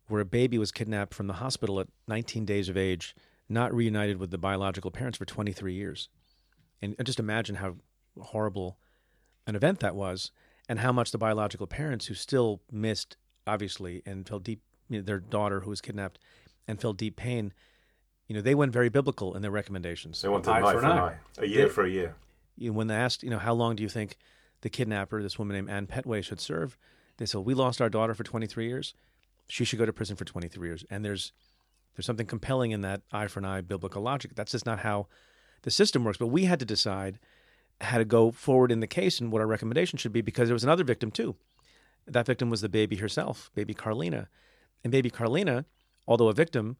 where 0.08 0.20
a 0.20 0.24
baby 0.24 0.58
was 0.58 0.72
kidnapped 0.72 1.14
from 1.14 1.28
the 1.28 1.34
hospital 1.34 1.78
at 1.80 1.88
19 2.08 2.44
days 2.44 2.68
of 2.68 2.76
age, 2.76 3.14
not 3.48 3.72
reunited 3.72 4.18
with 4.18 4.30
the 4.30 4.38
biological 4.38 4.90
parents 4.90 5.16
for 5.16 5.24
23 5.24 5.72
years. 5.74 6.08
And, 6.82 6.94
and 6.98 7.06
just 7.06 7.20
imagine 7.20 7.56
how 7.56 7.76
horrible 8.20 8.78
an 9.46 9.54
event 9.54 9.80
that 9.80 9.94
was, 9.94 10.30
and 10.68 10.78
how 10.80 10.92
much 10.92 11.12
the 11.12 11.18
biological 11.18 11.66
parents, 11.66 12.06
who 12.06 12.14
still 12.14 12.60
missed, 12.72 13.16
obviously, 13.46 14.02
and 14.06 14.26
felt 14.26 14.42
deep, 14.42 14.60
you 14.88 14.98
know, 14.98 15.04
their 15.04 15.20
daughter 15.20 15.60
who 15.60 15.70
was 15.70 15.80
kidnapped, 15.80 16.18
and 16.66 16.80
felt 16.80 16.96
deep 16.96 17.16
pain 17.16 17.52
you 18.28 18.34
know, 18.34 18.40
they 18.40 18.54
went 18.54 18.72
very 18.72 18.88
biblical 18.88 19.34
in 19.34 19.42
their 19.42 19.50
recommendations. 19.50 20.22
They 20.22 20.28
wanted 20.28 20.50
eye, 20.50 20.60
eye 20.60 20.72
for 20.72 20.78
an 20.78 20.84
eye. 20.84 20.98
eye. 20.98 21.16
A 21.38 21.46
year 21.46 21.66
they, 21.66 21.70
for 21.70 21.84
a 21.84 21.90
year. 21.90 22.16
You 22.56 22.70
know, 22.70 22.76
when 22.76 22.86
they 22.86 22.94
asked, 22.94 23.22
you 23.22 23.30
know, 23.30 23.38
how 23.38 23.54
long 23.54 23.76
do 23.76 23.82
you 23.82 23.88
think 23.88 24.16
the 24.62 24.70
kidnapper, 24.70 25.22
this 25.22 25.38
woman 25.38 25.56
named 25.56 25.70
Ann 25.70 25.86
Pettway, 25.86 26.22
should 26.22 26.40
serve? 26.40 26.76
They 27.18 27.26
said, 27.26 27.40
we 27.42 27.54
lost 27.54 27.80
our 27.80 27.90
daughter 27.90 28.14
for 28.14 28.24
23 28.24 28.66
years. 28.66 28.94
She 29.48 29.64
should 29.64 29.78
go 29.78 29.86
to 29.86 29.92
prison 29.92 30.16
for 30.16 30.24
23 30.24 30.68
years. 30.68 30.84
And 30.90 31.04
there's 31.04 31.32
there's 31.94 32.06
something 32.06 32.26
compelling 32.26 32.72
in 32.72 32.80
that 32.80 33.02
eye 33.12 33.28
for 33.28 33.38
an 33.40 33.44
eye 33.44 33.60
biblical 33.60 34.02
logic. 34.02 34.34
That's 34.34 34.52
just 34.52 34.66
not 34.66 34.80
how 34.80 35.06
the 35.62 35.70
system 35.70 36.04
works. 36.04 36.18
But 36.18 36.26
we 36.28 36.44
had 36.44 36.58
to 36.58 36.64
decide 36.64 37.18
how 37.80 37.98
to 37.98 38.04
go 38.04 38.30
forward 38.30 38.72
in 38.72 38.80
the 38.80 38.86
case 38.86 39.20
and 39.20 39.30
what 39.30 39.40
our 39.40 39.46
recommendation 39.46 39.96
should 39.98 40.12
be 40.12 40.20
because 40.20 40.48
there 40.48 40.54
was 40.54 40.64
another 40.64 40.84
victim 40.84 41.10
too. 41.10 41.36
That 42.06 42.26
victim 42.26 42.50
was 42.50 42.60
the 42.60 42.68
baby 42.68 42.96
herself, 42.96 43.50
baby 43.54 43.74
Carlina. 43.74 44.28
And 44.82 44.90
baby 44.90 45.10
Carlina, 45.10 45.64
although 46.06 46.28
a 46.28 46.34
victim, 46.34 46.76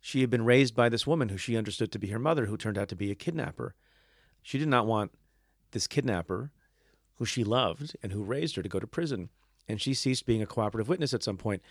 she 0.00 0.20
had 0.20 0.30
been 0.30 0.44
raised 0.44 0.74
by 0.74 0.88
this 0.88 1.06
woman 1.06 1.28
who 1.28 1.36
she 1.36 1.56
understood 1.56 1.92
to 1.92 1.98
be 1.98 2.08
her 2.08 2.18
mother, 2.18 2.46
who 2.46 2.56
turned 2.56 2.78
out 2.78 2.88
to 2.88 2.96
be 2.96 3.10
a 3.10 3.16
kidnapper. 3.16 3.74
She 4.42 4.58
did 4.58 4.68
not 4.68 4.86
want 4.86 5.12
this 5.72 5.86
kidnapper, 5.86 6.50
who 7.16 7.24
she 7.24 7.44
loved 7.44 7.96
and 8.02 8.12
who 8.12 8.22
raised 8.22 8.56
her, 8.56 8.62
to 8.62 8.68
go 8.68 8.78
to 8.78 8.86
prison. 8.86 9.28
And 9.68 9.80
she 9.80 9.94
ceased 9.94 10.26
being 10.26 10.42
a 10.42 10.46
cooperative 10.46 10.88
witness 10.88 11.12
at 11.12 11.22
some 11.22 11.36
point. 11.36 11.62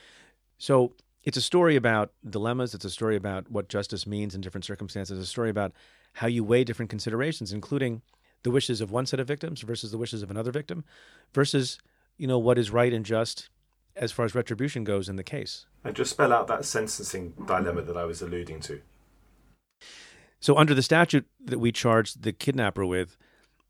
So 0.58 0.94
it's 1.24 1.38
a 1.38 1.42
story 1.42 1.76
about 1.76 2.12
dilemmas. 2.30 2.74
It's 2.74 2.86
a 2.86 2.90
story 2.90 3.16
about 3.16 3.50
what 3.50 3.70
justice 3.70 4.06
means 4.06 4.36
in 4.36 4.42
different 4.42 4.66
circumstances. 4.66 5.18
It's 5.18 5.28
a 5.28 5.32
story 5.32 5.50
about 5.50 5.74
how 6.14 6.28
you 6.28 6.44
weigh 6.44 6.64
different 6.64 6.90
considerations, 6.90 7.54
including 7.54 8.02
the 8.44 8.52
wishes 8.52 8.82
of 8.82 8.92
one 8.92 9.06
set 9.06 9.20
of 9.20 9.28
victims 9.28 9.62
versus 9.62 9.92
the 9.92 9.98
wishes 9.98 10.22
of 10.22 10.30
another 10.30 10.52
victim, 10.52 10.84
versus 11.34 11.80
you 12.18 12.28
know 12.28 12.38
what 12.38 12.58
is 12.58 12.72
right 12.72 12.94
and 12.94 13.06
just 13.06 13.50
as 13.98 14.12
far 14.12 14.26
as 14.26 14.36
retribution 14.36 14.84
goes 14.84 15.10
in 15.10 15.16
the 15.16 15.24
case. 15.24 15.66
And 15.84 15.96
just 15.96 16.12
spell 16.12 16.34
out 16.34 16.48
that 16.48 16.66
sentencing 16.66 17.34
dilemma 17.46 17.82
that 17.82 17.98
I 17.98 18.06
was 18.06 18.22
alluding 18.22 18.60
to. 18.62 18.82
So, 20.40 20.58
under 20.58 20.74
the 20.74 20.84
statute 20.84 21.26
that 21.44 21.60
we 21.60 21.72
charged 21.72 22.24
the 22.24 22.32
kidnapper 22.32 22.86
with, 22.86 23.18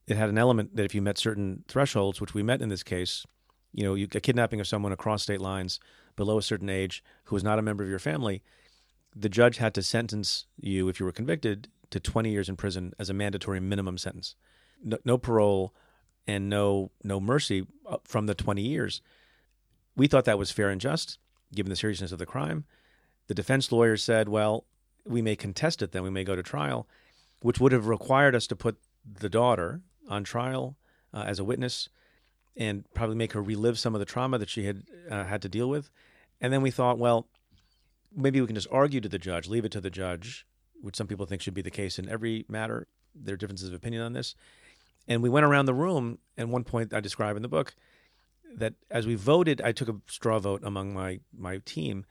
it 0.07 0.17
had 0.17 0.29
an 0.29 0.37
element 0.37 0.75
that 0.75 0.83
if 0.83 0.95
you 0.95 1.01
met 1.01 1.17
certain 1.17 1.63
thresholds, 1.67 2.19
which 2.19 2.33
we 2.33 2.43
met 2.43 2.61
in 2.61 2.69
this 2.69 2.83
case, 2.83 3.25
you 3.73 3.83
know, 3.83 3.93
you, 3.93 4.07
a 4.13 4.19
kidnapping 4.19 4.59
of 4.59 4.67
someone 4.67 4.91
across 4.91 5.23
state 5.23 5.41
lines 5.41 5.79
below 6.15 6.37
a 6.37 6.41
certain 6.41 6.69
age 6.69 7.03
who 7.25 7.35
was 7.35 7.43
not 7.43 7.59
a 7.59 7.61
member 7.61 7.83
of 7.83 7.89
your 7.89 7.99
family, 7.99 8.41
the 9.15 9.29
judge 9.29 9.57
had 9.57 9.73
to 9.73 9.81
sentence 9.81 10.45
you, 10.59 10.89
if 10.89 10.99
you 10.99 11.05
were 11.05 11.11
convicted, 11.11 11.69
to 11.89 11.99
20 11.99 12.29
years 12.29 12.49
in 12.49 12.55
prison 12.55 12.93
as 12.99 13.09
a 13.09 13.13
mandatory 13.13 13.59
minimum 13.59 13.97
sentence. 13.97 14.35
No, 14.83 14.97
no 15.05 15.17
parole 15.17 15.73
and 16.27 16.49
no 16.49 16.91
no 17.03 17.19
mercy 17.19 17.65
uh, 17.87 17.97
from 18.03 18.25
the 18.25 18.35
20 18.35 18.61
years. 18.61 19.01
We 19.97 20.07
thought 20.07 20.25
that 20.25 20.37
was 20.37 20.51
fair 20.51 20.69
and 20.69 20.79
just, 20.79 21.17
given 21.53 21.71
the 21.71 21.75
seriousness 21.75 22.11
of 22.11 22.19
the 22.19 22.25
crime. 22.25 22.65
The 23.27 23.33
defense 23.33 23.71
lawyer 23.71 23.97
said, 23.97 24.29
well, 24.29 24.63
we 25.05 25.21
may 25.21 25.35
contest 25.35 25.81
it 25.81 25.91
then, 25.91 26.03
we 26.03 26.09
may 26.11 26.23
go 26.23 26.35
to 26.35 26.43
trial, 26.43 26.87
which 27.41 27.59
would 27.59 27.71
have 27.71 27.87
required 27.87 28.35
us 28.35 28.45
to 28.47 28.55
put 28.55 28.77
the 29.19 29.27
daughter 29.27 29.81
on 30.07 30.23
trial 30.23 30.77
uh, 31.13 31.23
as 31.27 31.39
a 31.39 31.43
witness 31.43 31.89
and 32.55 32.85
probably 32.93 33.15
make 33.15 33.33
her 33.33 33.41
relive 33.41 33.79
some 33.79 33.95
of 33.95 33.99
the 33.99 34.05
trauma 34.05 34.37
that 34.37 34.49
she 34.49 34.65
had 34.65 34.83
uh, 35.09 35.23
had 35.23 35.41
to 35.41 35.49
deal 35.49 35.67
with. 35.67 35.89
And 36.39 36.53
then 36.53 36.61
we 36.61 36.71
thought, 36.71 36.99
well, 36.99 37.27
maybe 38.15 38.39
we 38.39 38.47
can 38.47 38.55
just 38.55 38.67
argue 38.71 39.01
to 39.01 39.09
the 39.09 39.19
judge, 39.19 39.47
leave 39.47 39.65
it 39.65 39.71
to 39.71 39.81
the 39.81 39.89
judge, 39.89 40.45
which 40.81 40.95
some 40.95 41.07
people 41.07 41.25
think 41.25 41.41
should 41.41 41.53
be 41.53 41.61
the 41.61 41.71
case 41.71 41.97
in 41.97 42.07
every 42.07 42.45
matter. 42.47 42.87
There 43.15 43.33
are 43.33 43.37
differences 43.37 43.69
of 43.69 43.75
opinion 43.75 44.03
on 44.03 44.13
this. 44.13 44.35
And 45.07 45.23
we 45.23 45.29
went 45.29 45.45
around 45.45 45.65
the 45.65 45.73
room, 45.73 46.19
and 46.35 46.51
one 46.51 46.63
point 46.63 46.93
I 46.93 46.99
describe 46.99 47.35
in 47.35 47.41
the 47.41 47.47
book 47.47 47.75
that 48.55 48.73
as 48.89 49.05
we 49.05 49.15
voted, 49.15 49.61
I 49.61 49.71
took 49.71 49.89
a 49.89 49.95
straw 50.07 50.39
vote 50.39 50.61
among 50.63 50.93
my 50.93 51.19
my 51.37 51.59
team 51.65 52.05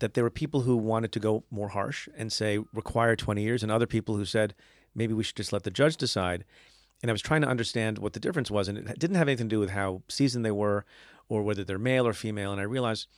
that 0.00 0.14
there 0.14 0.24
were 0.24 0.30
people 0.30 0.62
who 0.62 0.76
wanted 0.76 1.12
to 1.12 1.20
go 1.20 1.44
more 1.50 1.68
harsh 1.68 2.08
and 2.16 2.32
say 2.32 2.58
require 2.72 3.16
20 3.16 3.42
years, 3.42 3.62
and 3.62 3.70
other 3.70 3.86
people 3.86 4.16
who 4.16 4.24
said 4.24 4.54
maybe 4.94 5.14
we 5.14 5.22
should 5.22 5.36
just 5.36 5.52
let 5.52 5.62
the 5.62 5.70
judge 5.70 5.96
decide. 5.96 6.44
And 7.02 7.10
I 7.10 7.12
was 7.12 7.22
trying 7.22 7.42
to 7.42 7.48
understand 7.48 7.98
what 7.98 8.12
the 8.12 8.20
difference 8.20 8.50
was, 8.50 8.68
and 8.68 8.78
it 8.78 8.98
didn't 8.98 9.16
have 9.16 9.28
anything 9.28 9.48
to 9.48 9.56
do 9.56 9.60
with 9.60 9.70
how 9.70 10.02
seasoned 10.08 10.44
they 10.44 10.50
were 10.50 10.84
or 11.28 11.42
whether 11.42 11.64
they're 11.64 11.78
male 11.78 12.06
or 12.06 12.12
female. 12.12 12.52
And 12.52 12.60
I 12.60 12.64
realized 12.64 13.08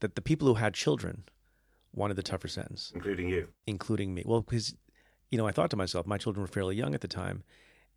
that 0.00 0.14
the 0.14 0.22
people 0.22 0.48
who 0.48 0.54
had 0.54 0.74
children 0.74 1.24
wanted 1.92 2.14
the 2.14 2.22
tougher 2.22 2.48
sentence, 2.48 2.92
including 2.94 3.28
you, 3.28 3.48
including 3.66 4.14
me. 4.14 4.22
Well, 4.26 4.42
because 4.42 4.74
you 5.30 5.38
know, 5.38 5.46
I 5.46 5.52
thought 5.52 5.70
to 5.70 5.76
myself, 5.76 6.06
my 6.06 6.18
children 6.18 6.42
were 6.42 6.48
fairly 6.48 6.76
young 6.76 6.94
at 6.94 7.00
the 7.00 7.08
time, 7.08 7.42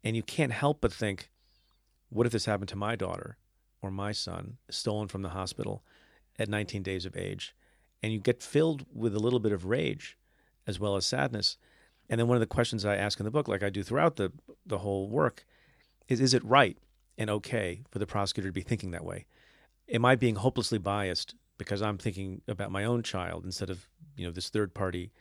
and 0.03 0.15
you 0.15 0.23
can't 0.23 0.51
help 0.51 0.81
but 0.81 0.93
think, 0.93 1.29
what 2.09 2.25
if 2.25 2.31
this 2.31 2.45
happened 2.45 2.69
to 2.69 2.75
my 2.75 2.95
daughter 2.95 3.37
or 3.81 3.91
my 3.91 4.11
son, 4.11 4.57
stolen 4.69 5.07
from 5.07 5.21
the 5.21 5.29
hospital 5.29 5.83
at 6.37 6.49
19 6.49 6.83
days 6.83 7.05
of 7.05 7.15
age? 7.15 7.55
And 8.01 8.13
you 8.13 8.19
get 8.19 8.41
filled 8.41 8.85
with 8.93 9.15
a 9.15 9.19
little 9.19 9.39
bit 9.39 9.51
of 9.51 9.65
rage 9.65 10.17
as 10.65 10.79
well 10.79 10.95
as 10.95 11.05
sadness. 11.05 11.57
And 12.09 12.19
then 12.19 12.27
one 12.27 12.37
of 12.37 12.41
the 12.41 12.47
questions 12.47 12.85
I 12.85 12.95
ask 12.95 13.19
in 13.19 13.23
the 13.23 13.31
book, 13.31 13.47
like 13.47 13.63
I 13.63 13.69
do 13.69 13.83
throughout 13.83 14.15
the 14.15 14.31
the 14.65 14.79
whole 14.79 15.09
work, 15.09 15.45
is 16.07 16.19
is 16.19 16.33
it 16.33 16.43
right 16.43 16.77
and 17.17 17.29
okay 17.29 17.83
for 17.89 17.99
the 17.99 18.07
prosecutor 18.07 18.49
to 18.49 18.53
be 18.53 18.61
thinking 18.61 18.91
that 18.91 19.05
way? 19.05 19.25
Am 19.91 20.05
I 20.05 20.15
being 20.15 20.35
hopelessly 20.35 20.77
biased 20.77 21.35
because 21.57 21.81
I'm 21.81 21.97
thinking 21.97 22.41
about 22.47 22.71
my 22.71 22.85
own 22.85 23.03
child 23.03 23.43
instead 23.43 23.69
of, 23.69 23.89
you 24.15 24.25
know, 24.25 24.31
this 24.31 24.49
third 24.49 24.73
party 24.73 25.11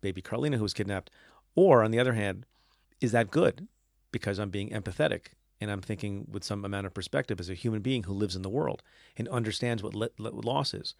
baby 0.00 0.20
Carlina 0.20 0.56
who 0.56 0.62
was 0.62 0.74
kidnapped? 0.74 1.10
Or 1.54 1.84
on 1.84 1.92
the 1.92 2.00
other 2.00 2.14
hand, 2.14 2.46
is 3.00 3.12
that 3.12 3.30
good 3.30 3.68
because 4.10 4.38
I'm 4.38 4.50
being 4.50 4.70
empathetic 4.70 5.28
and 5.64 5.72
I'm 5.72 5.80
thinking 5.80 6.26
with 6.30 6.44
some 6.44 6.64
amount 6.64 6.86
of 6.86 6.94
perspective 6.94 7.40
as 7.40 7.50
a 7.50 7.54
human 7.54 7.80
being 7.80 8.04
who 8.04 8.12
lives 8.12 8.36
in 8.36 8.42
the 8.42 8.50
world 8.50 8.82
and 9.16 9.26
understands 9.28 9.82
what 9.82 9.94
le- 9.94 10.10
loss 10.18 10.74
is 10.74 10.94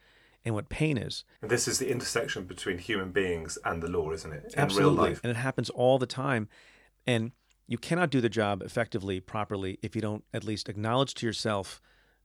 and 0.44 0.55
what 0.55 0.68
pain 0.68 0.98
is. 0.98 1.24
This 1.42 1.68
is 1.68 1.79
the 1.79 1.90
intersection 1.90 2.44
between 2.44 2.79
human 2.79 3.12
beings 3.12 3.59
and 3.64 3.83
the 3.83 3.88
law, 3.88 4.11
isn't 4.11 4.33
it? 4.33 4.55
In 4.55 4.59
Absolutely. 4.59 5.16
And 5.22 5.31
it 5.31 5.37
happens 5.37 5.70
all 5.70 5.98
the 5.98 6.07
time. 6.07 6.48
And 7.07 7.33
you 7.66 7.79
cannot 7.79 8.11
do 8.11 8.20
the 8.20 8.29
job 8.29 8.62
effectively, 8.62 9.20
properly, 9.20 9.79
if 9.83 9.94
you 9.94 10.03
don't 10.03 10.24
at 10.33 10.44
least 10.44 10.68
acknowledge 10.68 11.14
to 11.14 11.27
yourself 11.27 11.81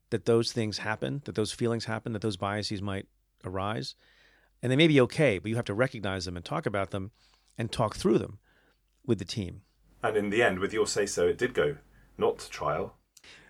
that 0.10 0.26
those 0.26 0.52
things 0.52 0.80
happen, 0.80 1.22
that 1.26 1.36
those 1.36 1.52
feelings 1.52 1.86
happen, 1.86 2.14
that 2.14 2.22
those 2.22 2.38
biases 2.38 2.82
might 2.82 3.08
arise. 3.46 3.96
And 4.64 4.72
they 4.72 4.76
may 4.76 4.88
be 4.88 5.00
okay, 5.02 5.38
but 5.38 5.50
you 5.50 5.56
have 5.56 5.66
to 5.66 5.74
recognize 5.74 6.26
them 6.26 6.36
and 6.36 6.44
talk 6.44 6.66
about 6.66 6.92
them 6.92 7.12
and 7.58 7.72
talk 7.72 7.96
through 7.96 8.18
them 8.18 8.40
with 9.06 9.20
the 9.20 9.26
team. 9.26 9.62
And 10.02 10.18
in 10.18 10.30
the 10.30 10.42
end, 10.42 10.60
with 10.60 10.74
your 10.74 10.88
say 10.88 11.06
so, 11.06 11.28
it 11.28 11.38
did 11.38 11.54
go 11.54 11.78
not 12.20 12.40
to 12.40 12.50
trial. 12.50 12.96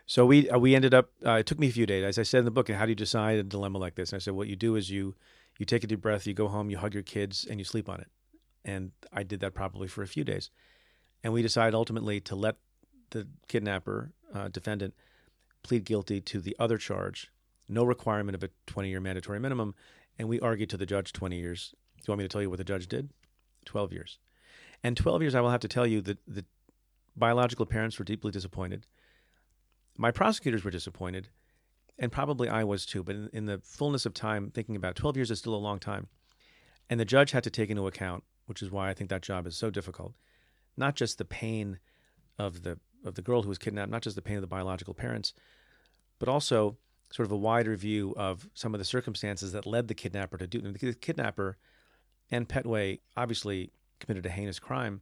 So 0.05 0.25
we 0.25 0.49
uh, 0.49 0.57
we 0.57 0.75
ended 0.75 0.93
up. 0.93 1.11
Uh, 1.25 1.33
it 1.33 1.45
took 1.45 1.59
me 1.59 1.67
a 1.67 1.71
few 1.71 1.85
days, 1.85 2.03
as 2.03 2.17
I 2.17 2.23
said 2.23 2.39
in 2.39 2.45
the 2.45 2.51
book. 2.51 2.69
And 2.69 2.77
how 2.77 2.85
do 2.85 2.91
you 2.91 2.95
decide 2.95 3.37
a 3.37 3.43
dilemma 3.43 3.77
like 3.77 3.95
this? 3.95 4.11
And 4.11 4.17
I 4.17 4.19
said, 4.19 4.33
what 4.33 4.47
you 4.47 4.55
do 4.55 4.75
is 4.75 4.89
you 4.89 5.15
you 5.57 5.65
take 5.65 5.83
a 5.83 5.87
deep 5.87 6.01
breath, 6.01 6.25
you 6.25 6.33
go 6.33 6.47
home, 6.47 6.69
you 6.69 6.77
hug 6.77 6.93
your 6.93 7.03
kids, 7.03 7.45
and 7.47 7.59
you 7.59 7.65
sleep 7.65 7.89
on 7.89 7.99
it. 7.99 8.07
And 8.65 8.91
I 9.13 9.23
did 9.23 9.39
that 9.41 9.53
probably 9.53 9.87
for 9.87 10.01
a 10.01 10.07
few 10.07 10.23
days. 10.23 10.49
And 11.23 11.33
we 11.33 11.41
decided 11.41 11.75
ultimately 11.75 12.19
to 12.21 12.35
let 12.35 12.55
the 13.11 13.27
kidnapper 13.47 14.13
uh, 14.33 14.47
defendant 14.47 14.93
plead 15.63 15.83
guilty 15.85 16.21
to 16.21 16.39
the 16.39 16.55
other 16.57 16.77
charge, 16.77 17.31
no 17.67 17.83
requirement 17.83 18.35
of 18.35 18.43
a 18.43 18.49
20 18.67 18.89
year 18.89 18.99
mandatory 18.99 19.39
minimum. 19.39 19.75
And 20.17 20.27
we 20.27 20.39
argued 20.39 20.69
to 20.71 20.77
the 20.77 20.85
judge 20.85 21.13
20 21.13 21.37
years. 21.37 21.75
Do 21.97 22.03
you 22.07 22.11
want 22.11 22.19
me 22.19 22.25
to 22.25 22.29
tell 22.29 22.41
you 22.41 22.49
what 22.49 22.57
the 22.57 22.63
judge 22.63 22.87
did? 22.87 23.09
12 23.65 23.93
years. 23.93 24.17
And 24.83 24.95
12 24.95 25.21
years, 25.21 25.35
I 25.35 25.41
will 25.41 25.49
have 25.49 25.59
to 25.61 25.67
tell 25.67 25.85
you 25.85 26.01
that 26.01 26.17
the 26.25 26.45
biological 27.19 27.65
parents 27.65 27.99
were 27.99 28.05
deeply 28.05 28.31
disappointed. 28.31 28.87
My 29.97 30.11
prosecutors 30.11 30.63
were 30.63 30.71
disappointed, 30.71 31.29
and 31.97 32.11
probably 32.11 32.47
I 32.47 32.63
was 32.63 32.85
too. 32.85 33.03
But 33.03 33.15
in, 33.15 33.29
in 33.33 33.45
the 33.45 33.59
fullness 33.63 34.05
of 34.05 34.13
time, 34.13 34.51
thinking 34.51 34.75
about 34.75 34.95
12 34.95 35.17
years 35.17 35.31
is 35.31 35.39
still 35.39 35.55
a 35.55 35.57
long 35.57 35.79
time. 35.79 36.07
And 36.89 36.99
the 36.99 37.05
judge 37.05 37.31
had 37.31 37.43
to 37.43 37.49
take 37.49 37.69
into 37.69 37.85
account, 37.85 38.23
which 38.45 38.61
is 38.61 38.71
why 38.71 38.89
I 38.89 38.93
think 38.93 39.09
that 39.09 39.21
job 39.21 39.45
is 39.45 39.55
so 39.55 39.69
difficult, 39.69 40.13
not 40.75 40.95
just 40.95 41.17
the 41.17 41.25
pain 41.25 41.79
of 42.37 42.63
the 42.63 42.79
of 43.05 43.15
the 43.15 43.21
girl 43.21 43.43
who 43.43 43.49
was 43.49 43.57
kidnapped, 43.57 43.91
not 43.91 44.01
just 44.01 44.15
the 44.15 44.21
pain 44.21 44.35
of 44.35 44.41
the 44.41 44.47
biological 44.47 44.93
parents, 44.93 45.33
but 46.17 46.27
also 46.27 46.77
sort 47.11 47.25
of 47.25 47.31
a 47.31 47.37
wider 47.37 47.75
view 47.75 48.13
of 48.17 48.49
some 48.53 48.73
of 48.73 48.79
the 48.79 48.85
circumstances 48.85 49.51
that 49.53 49.65
led 49.65 49.87
the 49.87 49.93
kidnapper 49.93 50.37
to 50.37 50.47
do. 50.47 50.59
The 50.59 50.93
kidnapper 50.93 51.57
Ann 52.31 52.45
Pettway 52.45 52.99
obviously 53.17 53.71
committed 53.99 54.25
a 54.25 54.29
heinous 54.29 54.59
crime, 54.59 55.01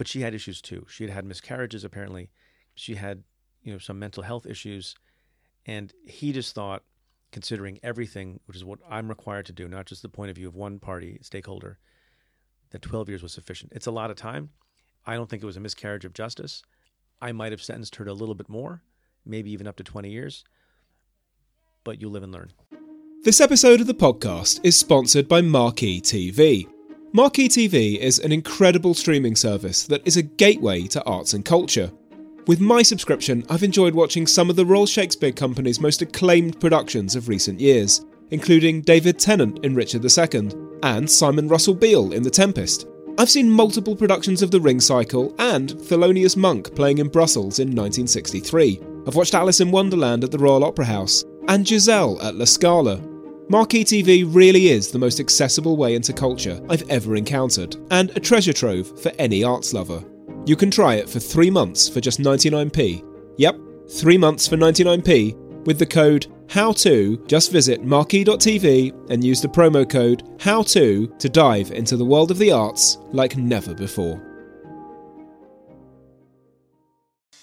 but 0.00 0.08
she 0.08 0.22
had 0.22 0.32
issues 0.32 0.62
too. 0.62 0.86
She 0.88 1.04
had 1.04 1.12
had 1.12 1.26
miscarriages 1.26 1.84
apparently. 1.84 2.30
She 2.74 2.94
had, 2.94 3.22
you 3.62 3.70
know, 3.70 3.78
some 3.78 3.98
mental 3.98 4.22
health 4.22 4.46
issues, 4.46 4.94
and 5.66 5.92
he 6.06 6.32
just 6.32 6.54
thought, 6.54 6.84
considering 7.32 7.78
everything, 7.82 8.40
which 8.46 8.56
is 8.56 8.64
what 8.64 8.78
I'm 8.88 9.10
required 9.10 9.44
to 9.44 9.52
do, 9.52 9.68
not 9.68 9.84
just 9.84 10.00
the 10.00 10.08
point 10.08 10.30
of 10.30 10.36
view 10.36 10.48
of 10.48 10.54
one 10.54 10.78
party 10.78 11.18
stakeholder, 11.20 11.78
that 12.70 12.80
12 12.80 13.10
years 13.10 13.22
was 13.22 13.34
sufficient. 13.34 13.74
It's 13.74 13.88
a 13.88 13.90
lot 13.90 14.10
of 14.10 14.16
time. 14.16 14.48
I 15.04 15.16
don't 15.16 15.28
think 15.28 15.42
it 15.42 15.46
was 15.46 15.58
a 15.58 15.60
miscarriage 15.60 16.06
of 16.06 16.14
justice. 16.14 16.62
I 17.20 17.32
might 17.32 17.52
have 17.52 17.62
sentenced 17.62 17.96
her 17.96 18.06
to 18.06 18.10
a 18.10 18.14
little 18.14 18.34
bit 18.34 18.48
more, 18.48 18.82
maybe 19.26 19.50
even 19.52 19.66
up 19.66 19.76
to 19.76 19.84
20 19.84 20.08
years. 20.08 20.44
But 21.84 22.00
you 22.00 22.08
live 22.08 22.22
and 22.22 22.32
learn. 22.32 22.52
This 23.24 23.38
episode 23.38 23.82
of 23.82 23.86
the 23.86 23.92
podcast 23.92 24.60
is 24.62 24.78
sponsored 24.78 25.28
by 25.28 25.42
Marquee 25.42 26.00
TV. 26.00 26.66
Marquee 27.12 27.48
TV 27.48 27.98
is 27.98 28.20
an 28.20 28.30
incredible 28.30 28.94
streaming 28.94 29.34
service 29.34 29.82
that 29.82 30.06
is 30.06 30.16
a 30.16 30.22
gateway 30.22 30.86
to 30.86 31.02
arts 31.02 31.34
and 31.34 31.44
culture. 31.44 31.90
With 32.46 32.60
my 32.60 32.82
subscription, 32.82 33.44
I've 33.50 33.64
enjoyed 33.64 33.96
watching 33.96 34.28
some 34.28 34.48
of 34.48 34.54
the 34.54 34.64
Royal 34.64 34.86
Shakespeare 34.86 35.32
Company's 35.32 35.80
most 35.80 36.02
acclaimed 36.02 36.60
productions 36.60 37.16
of 37.16 37.26
recent 37.26 37.58
years, 37.58 38.06
including 38.30 38.82
David 38.82 39.18
Tennant 39.18 39.64
in 39.64 39.74
Richard 39.74 40.04
II 40.04 40.52
and 40.84 41.10
Simon 41.10 41.48
Russell 41.48 41.74
Beale 41.74 42.12
in 42.12 42.22
The 42.22 42.30
Tempest. 42.30 42.86
I've 43.18 43.28
seen 43.28 43.50
multiple 43.50 43.96
productions 43.96 44.40
of 44.40 44.52
The 44.52 44.60
Ring 44.60 44.78
Cycle 44.78 45.34
and 45.40 45.70
Thelonious 45.70 46.36
Monk 46.36 46.76
playing 46.76 46.98
in 46.98 47.08
Brussels 47.08 47.58
in 47.58 47.70
1963. 47.70 48.80
I've 49.08 49.16
watched 49.16 49.34
Alice 49.34 49.60
in 49.60 49.72
Wonderland 49.72 50.22
at 50.22 50.30
the 50.30 50.38
Royal 50.38 50.62
Opera 50.62 50.84
House 50.84 51.24
and 51.48 51.66
Giselle 51.66 52.22
at 52.22 52.36
La 52.36 52.44
Scala. 52.44 53.00
Marquee 53.50 53.82
TV 53.82 54.24
really 54.32 54.68
is 54.68 54.92
the 54.92 54.98
most 55.00 55.18
accessible 55.18 55.76
way 55.76 55.96
into 55.96 56.12
culture 56.12 56.64
I've 56.70 56.88
ever 56.88 57.16
encountered, 57.16 57.74
and 57.90 58.10
a 58.10 58.20
treasure 58.20 58.52
trove 58.52 59.00
for 59.00 59.10
any 59.18 59.42
arts 59.42 59.74
lover. 59.74 60.04
You 60.46 60.54
can 60.54 60.70
try 60.70 60.94
it 60.94 61.10
for 61.10 61.18
three 61.18 61.50
months 61.50 61.88
for 61.88 62.00
just 62.00 62.20
99p. 62.20 63.04
Yep, 63.38 63.58
three 63.90 64.16
months 64.16 64.46
for 64.46 64.56
99p 64.56 65.66
with 65.66 65.80
the 65.80 65.86
code 65.86 66.28
HOW2, 66.46 67.26
just 67.26 67.50
visit 67.50 67.82
marquee.tv 67.82 69.10
and 69.10 69.24
use 69.24 69.42
the 69.42 69.48
promo 69.48 69.88
code 69.88 70.22
HOW2 70.38 71.18
to 71.18 71.28
dive 71.28 71.72
into 71.72 71.96
the 71.96 72.04
world 72.04 72.30
of 72.30 72.38
the 72.38 72.52
arts 72.52 72.98
like 73.10 73.36
never 73.36 73.74
before. 73.74 74.22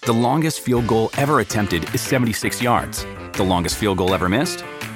The 0.06 0.14
longest 0.14 0.60
field 0.60 0.86
goal 0.86 1.10
ever 1.18 1.40
attempted 1.40 1.94
is 1.94 2.00
76 2.00 2.62
yards. 2.62 3.04
The 3.34 3.44
longest 3.44 3.76
field 3.76 3.98
goal 3.98 4.14
ever 4.14 4.30
missed? 4.30 4.64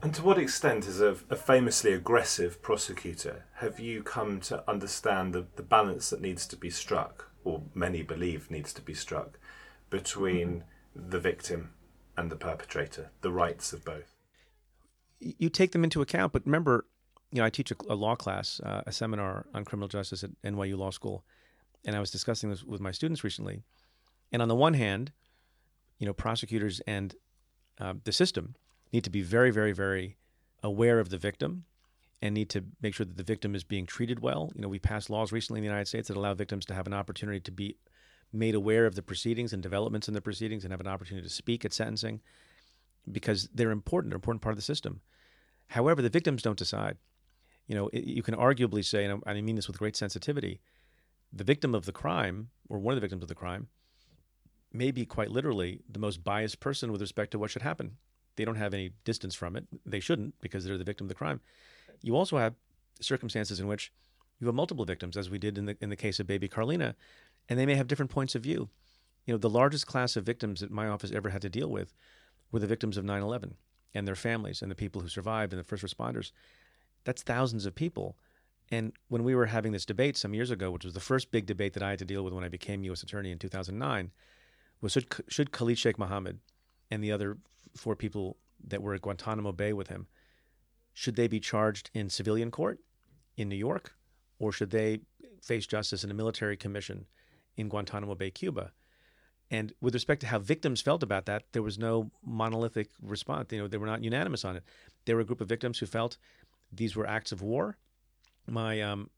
And 0.00 0.14
to 0.14 0.22
what 0.22 0.38
extent, 0.38 0.86
as 0.86 1.00
a, 1.00 1.16
a, 1.28 1.34
famously 1.34 1.92
aggressive 1.92 2.62
prosecutor, 2.62 3.46
have 3.54 3.80
you 3.80 4.04
come 4.04 4.40
to 4.42 4.62
understand 4.70 5.34
the, 5.34 5.46
the 5.56 5.62
balance 5.62 6.10
that 6.10 6.20
needs 6.20 6.46
to 6.46 6.56
be 6.56 6.70
struck, 6.70 7.32
or 7.42 7.62
many 7.74 8.02
believe 8.02 8.48
needs 8.48 8.72
to 8.74 8.82
be 8.82 8.94
struck, 8.94 9.40
between 9.90 10.48
mm-hmm. 10.48 11.10
the 11.10 11.18
victim 11.18 11.70
and 12.16 12.30
the 12.30 12.36
perpetrator, 12.36 13.10
the 13.22 13.32
rights 13.32 13.72
of 13.72 13.84
both? 13.84 14.14
You 15.18 15.48
take 15.48 15.72
them 15.72 15.82
into 15.82 16.00
account, 16.00 16.32
but 16.32 16.46
remember, 16.46 16.86
you 17.32 17.40
know, 17.40 17.44
I 17.44 17.50
teach 17.50 17.72
a, 17.72 17.76
a 17.88 17.96
law 17.96 18.14
class, 18.14 18.60
uh, 18.60 18.82
a 18.86 18.92
seminar 18.92 19.46
on 19.52 19.64
criminal 19.64 19.88
justice 19.88 20.22
at 20.22 20.30
NYU 20.44 20.78
Law 20.78 20.90
School, 20.90 21.24
and 21.84 21.96
I 21.96 22.00
was 22.00 22.12
discussing 22.12 22.50
this 22.50 22.62
with 22.62 22.80
my 22.80 22.92
students 22.92 23.24
recently. 23.24 23.64
And 24.30 24.42
on 24.42 24.48
the 24.48 24.54
one 24.54 24.74
hand, 24.74 25.10
you 25.98 26.06
know, 26.06 26.12
prosecutors 26.12 26.80
and 26.86 27.16
uh, 27.80 27.94
the 28.04 28.12
system 28.12 28.54
need 28.92 29.04
to 29.04 29.10
be 29.10 29.22
very, 29.22 29.50
very, 29.50 29.72
very 29.72 30.16
aware 30.62 30.98
of 30.98 31.10
the 31.10 31.18
victim 31.18 31.64
and 32.20 32.34
need 32.34 32.50
to 32.50 32.64
make 32.82 32.94
sure 32.94 33.06
that 33.06 33.16
the 33.16 33.22
victim 33.22 33.54
is 33.54 33.64
being 33.64 33.86
treated 33.86 34.20
well. 34.20 34.50
You 34.54 34.62
know, 34.62 34.68
we 34.68 34.78
passed 34.78 35.08
laws 35.08 35.30
recently 35.30 35.58
in 35.58 35.62
the 35.62 35.68
United 35.68 35.86
States 35.86 36.08
that 36.08 36.16
allow 36.16 36.34
victims 36.34 36.64
to 36.66 36.74
have 36.74 36.86
an 36.86 36.94
opportunity 36.94 37.40
to 37.40 37.52
be 37.52 37.76
made 38.32 38.54
aware 38.54 38.86
of 38.86 38.94
the 38.94 39.02
proceedings 39.02 39.52
and 39.52 39.62
developments 39.62 40.08
in 40.08 40.14
the 40.14 40.20
proceedings 40.20 40.64
and 40.64 40.72
have 40.72 40.80
an 40.80 40.88
opportunity 40.88 41.26
to 41.26 41.32
speak 41.32 41.64
at 41.64 41.72
sentencing 41.72 42.20
because 43.10 43.48
they're 43.54 43.70
important, 43.70 44.10
they're 44.10 44.16
an 44.16 44.20
important 44.20 44.42
part 44.42 44.52
of 44.52 44.58
the 44.58 44.62
system. 44.62 45.00
However, 45.68 46.02
the 46.02 46.10
victims 46.10 46.42
don't 46.42 46.58
decide. 46.58 46.98
You 47.66 47.74
know, 47.74 47.88
it, 47.92 48.04
you 48.04 48.22
can 48.22 48.34
arguably 48.34 48.84
say, 48.84 49.04
and 49.04 49.22
I 49.26 49.40
mean 49.40 49.56
this 49.56 49.68
with 49.68 49.78
great 49.78 49.96
sensitivity, 49.96 50.60
the 51.32 51.44
victim 51.44 51.74
of 51.74 51.84
the 51.84 51.92
crime, 51.92 52.48
or 52.68 52.78
one 52.78 52.92
of 52.92 52.96
the 52.96 53.02
victims 53.02 53.22
of 53.22 53.28
the 53.28 53.34
crime, 53.34 53.68
may 54.72 54.90
be 54.90 55.06
quite 55.06 55.30
literally 55.30 55.80
the 55.88 55.98
most 55.98 56.24
biased 56.24 56.60
person 56.60 56.90
with 56.92 57.00
respect 57.00 57.30
to 57.30 57.38
what 57.38 57.50
should 57.50 57.62
happen. 57.62 57.96
They 58.38 58.44
don't 58.44 58.54
have 58.54 58.72
any 58.72 58.92
distance 59.04 59.34
from 59.34 59.56
it. 59.56 59.66
They 59.84 59.98
shouldn't 59.98 60.40
because 60.40 60.64
they're 60.64 60.78
the 60.78 60.84
victim 60.84 61.06
of 61.06 61.08
the 61.08 61.16
crime. 61.16 61.40
You 62.02 62.16
also 62.16 62.38
have 62.38 62.54
circumstances 63.00 63.58
in 63.58 63.66
which 63.66 63.92
you 64.38 64.46
have 64.46 64.54
multiple 64.54 64.84
victims, 64.84 65.16
as 65.16 65.28
we 65.28 65.38
did 65.38 65.58
in 65.58 65.66
the 65.66 65.76
in 65.80 65.90
the 65.90 65.96
case 65.96 66.20
of 66.20 66.28
baby 66.28 66.46
Carlina, 66.46 66.94
and 67.48 67.58
they 67.58 67.66
may 67.66 67.74
have 67.74 67.88
different 67.88 68.12
points 68.12 68.36
of 68.36 68.42
view. 68.42 68.68
You 69.26 69.34
know, 69.34 69.38
the 69.38 69.50
largest 69.50 69.88
class 69.88 70.16
of 70.16 70.24
victims 70.24 70.60
that 70.60 70.70
my 70.70 70.86
office 70.86 71.10
ever 71.10 71.30
had 71.30 71.42
to 71.42 71.48
deal 71.48 71.68
with 71.68 71.92
were 72.52 72.60
the 72.60 72.68
victims 72.68 72.96
of 72.96 73.04
9/11 73.04 73.54
and 73.92 74.06
their 74.06 74.14
families 74.14 74.62
and 74.62 74.70
the 74.70 74.76
people 74.76 75.02
who 75.02 75.08
survived 75.08 75.52
and 75.52 75.58
the 75.58 75.64
first 75.64 75.84
responders. 75.84 76.30
That's 77.02 77.22
thousands 77.22 77.66
of 77.66 77.74
people. 77.74 78.16
And 78.70 78.92
when 79.08 79.24
we 79.24 79.34
were 79.34 79.46
having 79.46 79.72
this 79.72 79.84
debate 79.84 80.16
some 80.16 80.34
years 80.34 80.52
ago, 80.52 80.70
which 80.70 80.84
was 80.84 80.94
the 80.94 81.00
first 81.00 81.32
big 81.32 81.46
debate 81.46 81.72
that 81.72 81.82
I 81.82 81.90
had 81.90 81.98
to 81.98 82.04
deal 82.04 82.22
with 82.22 82.34
when 82.34 82.44
I 82.44 82.48
became 82.48 82.84
U.S. 82.84 83.02
Attorney 83.02 83.32
in 83.32 83.38
2009, 83.38 84.12
was 84.80 84.92
should, 84.92 85.06
should 85.26 85.50
Khalid 85.50 85.78
Sheikh 85.78 85.98
Mohammed 85.98 86.38
and 86.90 87.02
the 87.02 87.10
other 87.10 87.38
four 87.76 87.96
people 87.96 88.36
that 88.66 88.82
were 88.82 88.94
at 88.94 89.02
Guantanamo 89.02 89.52
Bay 89.52 89.72
with 89.72 89.88
him, 89.88 90.06
should 90.94 91.16
they 91.16 91.28
be 91.28 91.40
charged 91.40 91.90
in 91.94 92.08
civilian 92.10 92.50
court 92.50 92.80
in 93.36 93.48
New 93.48 93.56
York, 93.56 93.94
or 94.38 94.52
should 94.52 94.70
they 94.70 95.00
face 95.42 95.66
justice 95.66 96.04
in 96.04 96.10
a 96.10 96.14
military 96.14 96.56
commission 96.56 97.06
in 97.56 97.68
Guantanamo 97.68 98.14
Bay, 98.14 98.30
Cuba? 98.30 98.72
And 99.50 99.72
with 99.80 99.94
respect 99.94 100.20
to 100.22 100.26
how 100.26 100.38
victims 100.38 100.80
felt 100.80 101.02
about 101.02 101.26
that, 101.26 101.44
there 101.52 101.62
was 101.62 101.78
no 101.78 102.10
monolithic 102.24 102.90
response. 103.00 103.50
You 103.52 103.60
know, 103.60 103.68
they 103.68 103.78
were 103.78 103.86
not 103.86 104.04
unanimous 104.04 104.44
on 104.44 104.56
it. 104.56 104.64
There 105.04 105.16
were 105.16 105.22
a 105.22 105.24
group 105.24 105.40
of 105.40 105.48
victims 105.48 105.78
who 105.78 105.86
felt 105.86 106.18
these 106.70 106.94
were 106.94 107.06
acts 107.06 107.32
of 107.32 107.40
war. 107.40 107.78
My, 108.46 108.80
um, 108.82 109.08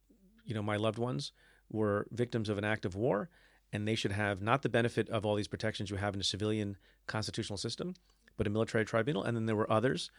you 0.45 0.55
know, 0.55 0.63
my 0.63 0.77
loved 0.77 0.99
ones 0.99 1.33
were 1.71 2.07
victims 2.13 2.49
of 2.49 2.59
an 2.59 2.65
act 2.65 2.85
of 2.85 2.95
war, 2.95 3.29
and 3.73 3.87
they 3.87 3.95
should 3.95 4.13
have 4.13 4.41
not 4.43 4.63
the 4.63 4.69
benefit 4.69 5.09
of 5.09 5.25
all 5.25 5.35
these 5.35 5.49
protections 5.49 5.91
you 5.91 5.97
have 5.97 6.15
in 6.15 6.21
a 6.21 6.25
civilian 6.25 6.77
constitutional 7.07 7.57
system, 7.57 7.95
but 8.41 8.47
a 8.47 8.51
military 8.51 8.87
tribunal. 8.87 9.23
And 9.23 9.37
then 9.37 9.45
there 9.45 9.55
were 9.55 9.71
others 9.71 10.11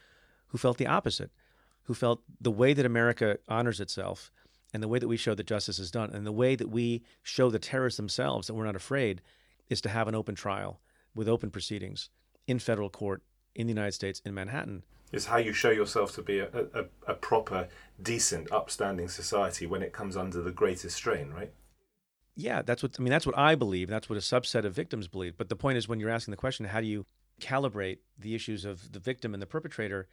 who 0.49 0.59
felt 0.59 0.77
the 0.77 0.85
opposite, 0.85 1.31
who 1.85 1.95
felt 1.95 2.21
the 2.39 2.51
way 2.51 2.71
that 2.71 2.85
America 2.85 3.39
honors 3.47 3.79
itself 3.79 4.31
and 4.71 4.83
the 4.83 4.87
way 4.87 4.99
that 4.99 5.07
we 5.07 5.17
show 5.17 5.33
that 5.33 5.47
justice 5.47 5.79
is 5.79 5.89
done 5.89 6.11
and 6.13 6.23
the 6.23 6.31
way 6.31 6.55
that 6.55 6.69
we 6.69 7.01
show 7.23 7.49
the 7.49 7.57
terrorists 7.57 7.97
themselves 7.97 8.45
that 8.45 8.53
we're 8.53 8.65
not 8.65 8.75
afraid 8.75 9.23
is 9.69 9.81
to 9.81 9.89
have 9.89 10.07
an 10.07 10.13
open 10.13 10.35
trial 10.35 10.81
with 11.15 11.27
open 11.27 11.49
proceedings 11.49 12.11
in 12.45 12.59
federal 12.59 12.91
court 12.91 13.23
in 13.55 13.65
the 13.65 13.73
United 13.73 13.93
States 13.93 14.21
in 14.23 14.35
Manhattan. 14.35 14.83
Is 15.11 15.25
how 15.25 15.37
you 15.37 15.51
show 15.51 15.71
yourself 15.71 16.13
to 16.13 16.21
be 16.21 16.37
a, 16.37 16.47
a, 16.53 16.85
a 17.07 17.15
proper, 17.15 17.69
decent, 17.99 18.51
upstanding 18.51 19.07
society 19.07 19.65
when 19.65 19.81
it 19.81 19.93
comes 19.93 20.15
under 20.15 20.43
the 20.43 20.51
greatest 20.51 20.95
strain, 20.95 21.31
right? 21.31 21.51
Yeah, 22.35 22.61
that's 22.61 22.83
what 22.83 22.95
I 22.99 23.01
mean. 23.01 23.09
That's 23.09 23.25
what 23.25 23.37
I 23.37 23.55
believe. 23.55 23.89
That's 23.89 24.11
what 24.11 24.17
a 24.17 24.21
subset 24.21 24.63
of 24.63 24.75
victims 24.75 25.07
believe. 25.07 25.37
But 25.37 25.49
the 25.49 25.55
point 25.55 25.79
is, 25.79 25.87
when 25.87 25.99
you're 25.99 26.11
asking 26.11 26.33
the 26.33 26.37
question, 26.37 26.67
how 26.67 26.81
do 26.81 26.85
you 26.85 27.07
calibrate 27.41 27.99
the 28.17 28.35
issues 28.35 28.65
of 28.65 28.91
the 28.91 28.99
victim 28.99 29.33
and 29.33 29.41
the 29.41 29.47
perpetrator? 29.47 30.07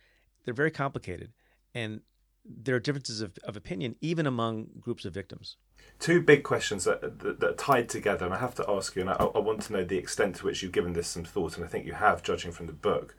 They're 0.45 0.55
very 0.55 0.71
complicated, 0.71 1.33
and 1.75 2.01
there 2.45 2.75
are 2.75 2.81
differences 2.81 3.21
of, 3.21 3.39
of 3.45 3.57
opinion 3.57 3.97
even 4.01 4.27
among 4.27 4.69
groups 4.81 5.05
of 5.05 5.13
victims. 5.13 5.57
Two 5.99 6.21
big 6.21 6.43
questions 6.43 6.85
that, 6.85 7.01
that, 7.03 7.41
that, 7.41 7.51
are 7.51 7.55
tied 7.55 7.89
together, 7.89 8.25
and 8.25 8.35
I 8.35 8.39
have 8.39 8.55
to 8.57 8.71
ask 8.71 8.97
you, 8.97 9.03
and 9.03 9.11
I, 9.11 9.15
I 9.15 9.39
want 9.39 9.63
to 9.63 9.73
know 9.73 9.85
the 9.85 9.99
extent 9.99 10.37
to 10.37 10.47
which 10.47 10.63
you've 10.63 10.73
given 10.73 10.93
this 10.93 11.09
some 11.09 11.25
thought, 11.25 11.57
and 11.57 11.65
I 11.65 11.69
think 11.69 11.87
you 11.87 11.95
have, 11.95 12.23
judging 12.23 12.53
from 12.53 12.67
the 12.67 12.73
book. 12.73 13.15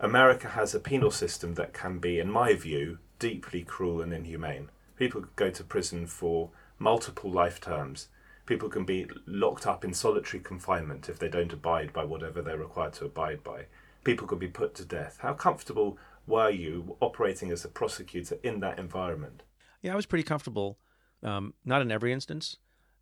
America 0.00 0.48
has 0.48 0.74
a 0.74 0.80
penal 0.80 1.10
system 1.10 1.54
that 1.54 1.72
can 1.72 1.98
be, 1.98 2.18
in 2.18 2.30
my 2.30 2.54
view, 2.54 2.98
deeply 3.18 3.62
cruel 3.62 4.00
and 4.00 4.12
inhumane. 4.12 4.68
People 4.96 5.24
go 5.36 5.50
to 5.50 5.64
prison 5.64 6.06
for 6.06 6.50
multiple 6.78 7.30
life 7.30 7.60
terms. 7.60 8.08
People 8.46 8.68
can 8.68 8.84
be 8.84 9.06
locked 9.26 9.66
up 9.66 9.84
in 9.84 9.94
solitary 9.94 10.42
confinement 10.42 11.08
if 11.08 11.18
they 11.18 11.28
don't 11.28 11.52
abide 11.52 11.92
by 11.92 12.04
whatever 12.04 12.42
they're 12.42 12.58
required 12.58 12.92
to 12.94 13.04
abide 13.04 13.44
by. 13.44 13.66
People 14.04 14.26
can 14.26 14.38
be 14.38 14.48
put 14.48 14.74
to 14.74 14.84
death. 14.84 15.18
How 15.20 15.32
comfortable 15.32 15.96
were 16.26 16.50
you 16.50 16.96
operating 17.00 17.50
as 17.50 17.64
a 17.64 17.68
prosecutor 17.68 18.38
in 18.42 18.60
that 18.60 18.78
environment? 18.78 19.42
Yeah, 19.80 19.92
I 19.92 19.96
was 19.96 20.06
pretty 20.06 20.24
comfortable. 20.24 20.78
Um, 21.22 21.54
not 21.64 21.82
in 21.82 21.92
every 21.92 22.12
instance, 22.12 22.56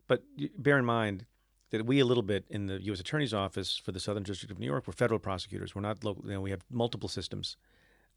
but 0.07 0.23
bear 0.57 0.77
in 0.77 0.85
mind 0.85 1.25
that 1.71 1.85
we 1.85 1.99
a 1.99 2.05
little 2.05 2.23
bit 2.23 2.45
in 2.49 2.67
the 2.67 2.81
U.S. 2.83 2.99
Attorney's 2.99 3.33
Office 3.33 3.77
for 3.77 3.91
the 3.91 3.99
Southern 3.99 4.23
District 4.23 4.51
of 4.51 4.59
New 4.59 4.65
York, 4.65 4.85
we're 4.85 4.93
federal 4.93 5.19
prosecutors. 5.19 5.73
We're 5.73 5.81
not 5.81 6.03
local. 6.03 6.25
You 6.25 6.33
know, 6.33 6.41
we 6.41 6.51
have 6.51 6.65
multiple 6.69 7.09
systems, 7.09 7.55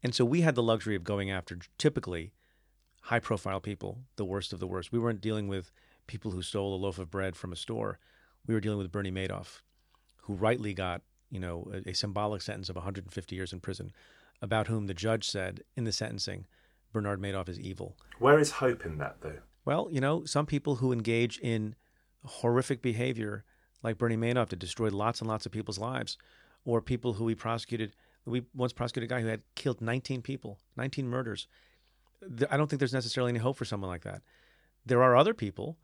and 0.03 0.13
so 0.13 0.25
we 0.25 0.41
had 0.41 0.55
the 0.55 0.63
luxury 0.63 0.95
of 0.95 1.03
going 1.03 1.31
after 1.31 1.57
typically 1.77 2.33
high-profile 3.03 3.61
people, 3.61 3.99
the 4.15 4.25
worst 4.25 4.51
of 4.51 4.59
the 4.59 4.67
worst. 4.67 4.91
We 4.91 4.99
weren't 4.99 5.21
dealing 5.21 5.47
with 5.47 5.71
people 6.07 6.31
who 6.31 6.41
stole 6.41 6.75
a 6.75 6.77
loaf 6.77 6.99
of 6.99 7.11
bread 7.11 7.35
from 7.35 7.51
a 7.51 7.55
store. 7.55 7.99
We 8.47 8.53
were 8.53 8.59
dealing 8.59 8.77
with 8.77 8.91
Bernie 8.91 9.11
Madoff, 9.11 9.61
who 10.23 10.33
rightly 10.33 10.73
got 10.73 11.01
you 11.31 11.39
know 11.39 11.71
a, 11.73 11.89
a 11.89 11.93
symbolic 11.93 12.41
sentence 12.41 12.69
of 12.69 12.75
150 12.75 13.35
years 13.35 13.53
in 13.53 13.59
prison 13.59 13.91
about 14.41 14.67
whom 14.67 14.87
the 14.87 14.93
judge 14.93 15.29
said 15.29 15.61
in 15.75 15.83
the 15.85 15.91
sentencing, 15.91 16.45
Bernard 16.91 17.21
Madoff 17.21 17.49
is 17.49 17.59
evil. 17.59 17.95
Where 18.19 18.39
is 18.39 18.51
hope 18.51 18.85
in 18.85 18.97
that, 18.99 19.17
though? 19.21 19.39
Well, 19.65 19.89
you 19.91 19.99
know, 19.99 20.25
some 20.25 20.45
people 20.45 20.75
who 20.75 20.91
engage 20.91 21.39
in 21.39 21.75
horrific 22.23 22.81
behavior, 22.81 23.43
like 23.83 23.97
Bernie 23.97 24.17
Madoff, 24.17 24.49
that 24.49 24.59
destroyed 24.59 24.93
lots 24.93 25.19
and 25.19 25.27
lots 25.27 25.45
of 25.45 25.51
people's 25.51 25.79
lives, 25.79 26.17
or 26.63 26.81
people 26.81 27.13
who 27.13 27.25
we 27.25 27.35
prosecuted. 27.35 27.95
We 28.25 28.43
once 28.55 28.73
prosecuted 28.73 29.09
a 29.09 29.13
guy 29.13 29.21
who 29.21 29.27
had 29.27 29.41
killed 29.55 29.81
19 29.81 30.21
people, 30.21 30.59
19 30.77 31.07
murders. 31.07 31.47
I 32.49 32.57
don't 32.57 32.67
think 32.67 32.79
there's 32.79 32.93
necessarily 32.93 33.29
any 33.29 33.39
hope 33.39 33.57
for 33.57 33.65
someone 33.65 33.89
like 33.89 34.03
that. 34.03 34.21
There 34.85 35.03
are 35.03 35.15
other 35.15 35.33
people 35.33 35.77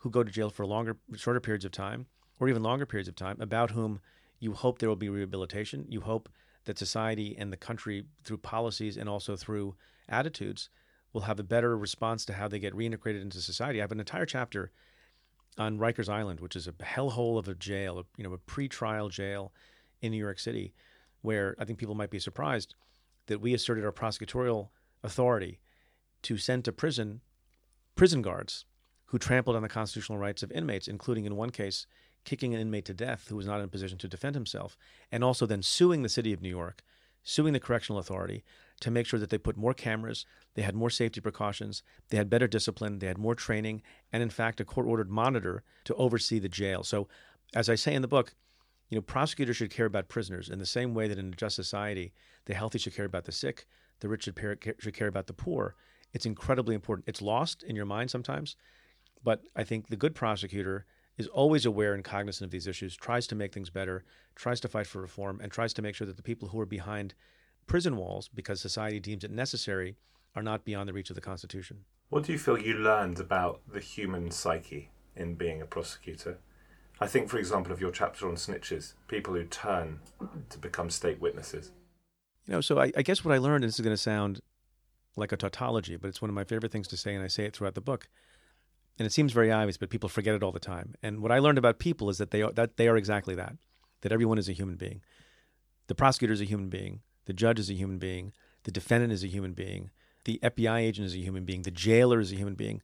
who 0.00 0.10
go 0.10 0.22
to 0.22 0.30
jail 0.30 0.50
for 0.50 0.66
longer, 0.66 0.96
shorter 1.16 1.40
periods 1.40 1.64
of 1.64 1.72
time, 1.72 2.06
or 2.38 2.48
even 2.48 2.62
longer 2.62 2.86
periods 2.86 3.08
of 3.08 3.14
time, 3.14 3.36
about 3.40 3.70
whom 3.70 4.00
you 4.38 4.52
hope 4.52 4.78
there 4.78 4.88
will 4.88 4.96
be 4.96 5.08
rehabilitation. 5.08 5.84
You 5.88 6.00
hope 6.00 6.28
that 6.64 6.78
society 6.78 7.36
and 7.38 7.52
the 7.52 7.56
country, 7.56 8.04
through 8.24 8.38
policies 8.38 8.96
and 8.96 9.08
also 9.08 9.36
through 9.36 9.76
attitudes, 10.08 10.70
will 11.12 11.22
have 11.22 11.38
a 11.38 11.44
better 11.44 11.76
response 11.76 12.24
to 12.24 12.32
how 12.32 12.48
they 12.48 12.58
get 12.58 12.74
reintegrated 12.74 13.20
into 13.20 13.40
society. 13.40 13.80
I 13.80 13.82
have 13.82 13.92
an 13.92 14.00
entire 14.00 14.26
chapter 14.26 14.70
on 15.58 15.78
Rikers 15.78 16.08
Island, 16.08 16.40
which 16.40 16.56
is 16.56 16.66
a 16.66 16.72
hellhole 16.72 17.38
of 17.38 17.48
a 17.48 17.54
jail, 17.54 17.98
a, 17.98 18.04
you 18.16 18.24
know, 18.24 18.32
a 18.32 18.38
pre-trial 18.38 19.08
jail 19.08 19.52
in 20.00 20.12
New 20.12 20.18
York 20.18 20.38
City, 20.38 20.72
where 21.22 21.54
I 21.58 21.64
think 21.64 21.78
people 21.78 21.94
might 21.94 22.10
be 22.10 22.18
surprised 22.18 22.74
that 23.26 23.40
we 23.40 23.52
asserted 23.52 23.84
our 23.84 23.92
prosecutorial 23.92 24.68
authority 25.02 25.60
to 26.22 26.38
send 26.38 26.64
to 26.64 26.72
prison 26.72 27.20
prison 27.96 28.22
guards 28.22 28.64
who 29.10 29.18
trampled 29.18 29.56
on 29.56 29.62
the 29.62 29.68
constitutional 29.68 30.18
rights 30.18 30.42
of 30.42 30.52
inmates, 30.52 30.86
including 30.86 31.24
in 31.24 31.36
one 31.36 31.50
case 31.50 31.86
kicking 32.24 32.54
an 32.54 32.60
inmate 32.60 32.84
to 32.84 32.94
death 32.94 33.26
who 33.28 33.36
was 33.36 33.46
not 33.46 33.58
in 33.58 33.64
a 33.64 33.68
position 33.68 33.98
to 33.98 34.08
defend 34.08 34.36
himself, 34.36 34.76
and 35.10 35.24
also 35.24 35.46
then 35.46 35.62
suing 35.62 36.02
the 36.02 36.08
city 36.08 36.32
of 36.32 36.40
New 36.40 36.48
York, 36.48 36.82
suing 37.24 37.52
the 37.52 37.60
correctional 37.60 37.98
authority 37.98 38.44
to 38.80 38.90
make 38.90 39.06
sure 39.06 39.18
that 39.18 39.30
they 39.30 39.38
put 39.38 39.56
more 39.56 39.74
cameras, 39.74 40.26
they 40.54 40.62
had 40.62 40.76
more 40.76 40.90
safety 40.90 41.20
precautions, 41.20 41.82
they 42.08 42.16
had 42.16 42.30
better 42.30 42.46
discipline, 42.46 43.00
they 43.00 43.08
had 43.08 43.18
more 43.18 43.34
training, 43.34 43.82
and 44.12 44.22
in 44.22 44.30
fact, 44.30 44.60
a 44.60 44.64
court 44.64 44.86
ordered 44.86 45.10
monitor 45.10 45.64
to 45.84 45.94
oversee 45.96 46.38
the 46.38 46.48
jail. 46.48 46.84
So, 46.84 47.08
as 47.52 47.68
I 47.68 47.74
say 47.74 47.94
in 47.94 48.02
the 48.02 48.08
book, 48.08 48.34
you 48.90 48.96
know, 48.96 49.02
prosecutors 49.02 49.56
should 49.56 49.70
care 49.70 49.86
about 49.86 50.08
prisoners 50.08 50.48
in 50.48 50.60
the 50.60 50.66
same 50.66 50.94
way 50.94 51.08
that 51.08 51.18
in 51.18 51.32
a 51.32 51.36
just 51.36 51.56
society, 51.56 52.12
the 52.46 52.54
healthy 52.54 52.78
should 52.78 52.94
care 52.94 53.04
about 53.06 53.24
the 53.24 53.32
sick, 53.32 53.66
the 54.00 54.08
rich 54.08 54.24
should, 54.24 54.38
should 54.78 54.94
care 54.94 55.08
about 55.08 55.26
the 55.26 55.32
poor. 55.32 55.74
It's 56.12 56.26
incredibly 56.26 56.74
important. 56.74 57.08
It's 57.08 57.22
lost 57.22 57.62
in 57.64 57.76
your 57.76 57.86
mind 57.86 58.10
sometimes, 58.10 58.56
but 59.22 59.42
I 59.54 59.64
think 59.64 59.88
the 59.88 59.96
good 59.96 60.14
prosecutor 60.14 60.86
is 61.18 61.26
always 61.28 61.66
aware 61.66 61.94
and 61.94 62.02
cognizant 62.02 62.46
of 62.46 62.50
these 62.50 62.66
issues, 62.66 62.96
tries 62.96 63.26
to 63.26 63.34
make 63.34 63.52
things 63.52 63.68
better, 63.70 64.04
tries 64.34 64.60
to 64.60 64.68
fight 64.68 64.86
for 64.86 65.00
reform, 65.00 65.40
and 65.42 65.52
tries 65.52 65.72
to 65.74 65.82
make 65.82 65.94
sure 65.94 66.06
that 66.06 66.16
the 66.16 66.22
people 66.22 66.48
who 66.48 66.60
are 66.60 66.66
behind 66.66 67.14
prison 67.66 67.96
walls, 67.96 68.28
because 68.28 68.60
society 68.60 68.98
deems 68.98 69.22
it 69.22 69.30
necessary, 69.30 69.96
are 70.34 70.42
not 70.42 70.64
beyond 70.64 70.88
the 70.88 70.92
reach 70.92 71.10
of 71.10 71.16
the 71.16 71.20
Constitution. 71.20 71.84
What 72.08 72.24
do 72.24 72.32
you 72.32 72.38
feel 72.38 72.58
you 72.58 72.74
learned 72.74 73.20
about 73.20 73.60
the 73.72 73.80
human 73.80 74.30
psyche 74.30 74.90
in 75.14 75.34
being 75.34 75.60
a 75.60 75.66
prosecutor? 75.66 76.38
I 77.00 77.06
think, 77.06 77.28
for 77.28 77.38
example, 77.38 77.72
of 77.72 77.80
your 77.80 77.90
chapter 77.90 78.28
on 78.28 78.36
snitches, 78.36 78.94
people 79.08 79.34
who 79.34 79.44
turn 79.44 80.00
to 80.48 80.58
become 80.58 80.90
state 80.90 81.20
witnesses. 81.20 81.70
You 82.46 82.54
know, 82.54 82.60
so 82.60 82.78
I, 82.78 82.92
I 82.96 83.02
guess 83.02 83.24
what 83.24 83.34
I 83.34 83.38
learned, 83.38 83.64
and 83.64 83.68
this 83.70 83.78
is 83.78 83.84
going 83.84 83.94
to 83.94 84.02
sound 84.02 84.40
like 85.16 85.32
a 85.32 85.36
tautology, 85.36 85.96
but 85.96 86.08
it's 86.08 86.22
one 86.22 86.30
of 86.30 86.34
my 86.34 86.44
favorite 86.44 86.72
things 86.72 86.88
to 86.88 86.96
say, 86.96 87.14
and 87.14 87.22
I 87.22 87.28
say 87.28 87.44
it 87.44 87.54
throughout 87.54 87.74
the 87.74 87.80
book 87.80 88.08
and 89.00 89.06
it 89.06 89.12
seems 89.12 89.32
very 89.32 89.50
obvious, 89.50 89.78
but 89.78 89.88
people 89.88 90.10
forget 90.10 90.34
it 90.34 90.42
all 90.42 90.52
the 90.52 90.60
time. 90.60 90.94
And 91.02 91.22
what 91.22 91.32
I 91.32 91.38
learned 91.38 91.56
about 91.56 91.78
people 91.78 92.10
is 92.10 92.18
that 92.18 92.32
they 92.32 92.42
are, 92.42 92.52
that 92.52 92.76
they 92.76 92.86
are 92.86 92.98
exactly 92.98 93.34
that. 93.34 93.54
That 94.02 94.12
everyone 94.12 94.36
is 94.36 94.48
a 94.48 94.52
human 94.52 94.76
being. 94.76 95.00
The 95.86 95.94
prosecutor 95.94 96.34
is 96.34 96.42
a 96.42 96.44
human 96.44 96.68
being. 96.68 97.00
The 97.24 97.32
judge 97.32 97.58
is 97.58 97.70
a 97.70 97.74
human 97.74 97.98
being. 97.98 98.32
The 98.64 98.70
defendant 98.70 99.12
is 99.12 99.24
a 99.24 99.26
human 99.26 99.54
being. 99.54 99.90
the 100.24 100.38
FBI 100.42 100.80
agent 100.80 101.06
is 101.06 101.14
a 101.14 101.18
human 101.18 101.46
being, 101.46 101.62
the 101.62 101.70
jailer 101.70 102.20
is 102.20 102.30
a 102.30 102.36
human 102.36 102.54
being, 102.54 102.82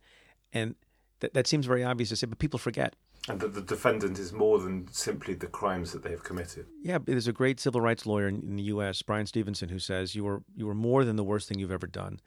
and 0.54 0.74
that 1.20 1.34
that 1.34 1.46
seems 1.46 1.66
very 1.66 1.84
obvious 1.84 2.08
to 2.08 2.16
say, 2.16 2.26
but 2.26 2.38
people 2.38 2.58
forget. 2.58 2.96
And 3.28 3.40
that 3.40 3.54
the 3.54 3.60
defendant 3.60 4.18
is 4.18 4.32
more 4.32 4.58
than 4.58 4.88
simply 4.92 5.34
the 5.34 5.48
crimes 5.48 5.92
that 5.92 6.02
they 6.02 6.10
have 6.10 6.22
committed. 6.22 6.66
Yeah, 6.82 6.98
there's 7.04 7.26
a 7.26 7.32
great 7.32 7.58
civil 7.58 7.80
rights 7.80 8.06
lawyer 8.06 8.28
in, 8.28 8.42
in 8.42 8.56
the 8.56 8.62
U.S., 8.64 9.02
Bryan 9.02 9.26
Stevenson, 9.26 9.68
who 9.68 9.80
says 9.80 10.14
you 10.14 10.24
were 10.24 10.42
you 10.54 10.66
were 10.66 10.74
more 10.74 11.04
than 11.04 11.16
the 11.16 11.24
worst 11.24 11.48
thing 11.48 11.58
you've 11.58 11.72
ever 11.72 11.86
done. 11.86 12.20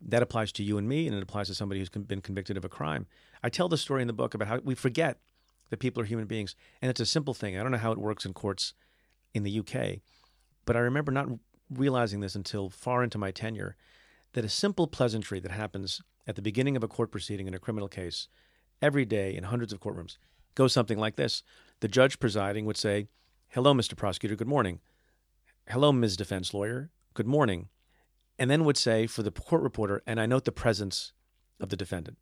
That 0.00 0.22
applies 0.22 0.52
to 0.52 0.62
you 0.62 0.78
and 0.78 0.88
me, 0.88 1.06
and 1.06 1.16
it 1.16 1.22
applies 1.22 1.48
to 1.48 1.54
somebody 1.54 1.80
who's 1.80 1.90
been 1.90 2.22
convicted 2.22 2.56
of 2.56 2.64
a 2.64 2.68
crime. 2.68 3.06
I 3.42 3.50
tell 3.50 3.68
the 3.68 3.76
story 3.76 4.00
in 4.00 4.06
the 4.06 4.14
book 4.14 4.34
about 4.34 4.48
how 4.48 4.58
we 4.64 4.74
forget 4.74 5.18
that 5.68 5.78
people 5.78 6.02
are 6.02 6.06
human 6.06 6.26
beings, 6.26 6.56
and 6.80 6.90
it's 6.90 7.00
a 7.00 7.06
simple 7.06 7.34
thing. 7.34 7.58
I 7.58 7.62
don't 7.62 7.72
know 7.72 7.78
how 7.78 7.92
it 7.92 7.98
works 7.98 8.24
in 8.24 8.32
courts 8.32 8.74
in 9.34 9.42
the 9.42 9.58
UK, 9.60 10.00
but 10.64 10.76
I 10.76 10.80
remember 10.80 11.12
not 11.12 11.28
realizing 11.70 12.20
this 12.20 12.34
until 12.34 12.68
far 12.68 13.02
into 13.02 13.18
my 13.18 13.30
tenure 13.30 13.76
that 14.32 14.44
a 14.44 14.48
simple 14.48 14.86
pleasantry 14.86 15.40
that 15.40 15.52
happens 15.52 16.00
at 16.26 16.36
the 16.36 16.42
beginning 16.42 16.76
of 16.76 16.82
a 16.82 16.88
court 16.88 17.10
proceeding 17.10 17.46
in 17.46 17.54
a 17.54 17.58
criminal 17.58 17.88
case 17.88 18.28
every 18.82 19.04
day 19.04 19.36
in 19.36 19.44
hundreds 19.44 19.72
of 19.72 19.80
courtrooms 19.80 20.16
goes 20.54 20.72
something 20.72 20.98
like 20.98 21.16
this. 21.16 21.42
The 21.80 21.88
judge 21.88 22.18
presiding 22.18 22.64
would 22.66 22.76
say, 22.76 23.08
Hello, 23.48 23.74
Mr. 23.74 23.96
Prosecutor, 23.96 24.36
good 24.36 24.48
morning. 24.48 24.80
Hello, 25.68 25.92
Ms. 25.92 26.16
Defense 26.16 26.54
Lawyer, 26.54 26.90
good 27.14 27.26
morning. 27.26 27.68
And 28.40 28.50
then 28.50 28.64
would 28.64 28.78
say 28.78 29.06
for 29.06 29.22
the 29.22 29.30
court 29.30 29.62
reporter, 29.62 30.02
and 30.06 30.18
I 30.18 30.24
note 30.24 30.46
the 30.46 30.50
presence 30.50 31.12
of 31.60 31.68
the 31.68 31.76
defendant. 31.76 32.16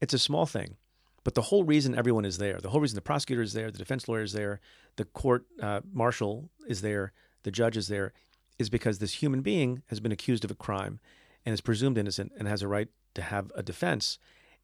It's 0.00 0.14
a 0.14 0.18
small 0.18 0.46
thing, 0.46 0.76
but 1.24 1.34
the 1.34 1.42
whole 1.42 1.64
reason 1.64 1.98
everyone 1.98 2.24
is 2.24 2.38
there, 2.38 2.58
the 2.60 2.70
whole 2.70 2.80
reason 2.80 2.94
the 2.94 3.00
prosecutor 3.00 3.42
is 3.42 3.52
there, 3.52 3.72
the 3.72 3.78
defense 3.78 4.06
lawyer 4.06 4.22
is 4.22 4.32
there, 4.32 4.60
the 4.94 5.04
court 5.04 5.44
uh, 5.60 5.80
marshal 5.92 6.50
is 6.68 6.82
there, 6.82 7.12
the 7.42 7.50
judge 7.50 7.76
is 7.76 7.88
there, 7.88 8.12
is 8.60 8.70
because 8.70 9.00
this 9.00 9.14
human 9.14 9.42
being 9.42 9.82
has 9.88 9.98
been 9.98 10.12
accused 10.12 10.44
of 10.44 10.52
a 10.52 10.54
crime 10.54 11.00
and 11.44 11.52
is 11.52 11.60
presumed 11.60 11.98
innocent 11.98 12.30
and 12.38 12.46
has 12.46 12.62
a 12.62 12.68
right 12.68 12.88
to 13.14 13.22
have 13.22 13.50
a 13.56 13.62
defense. 13.62 14.18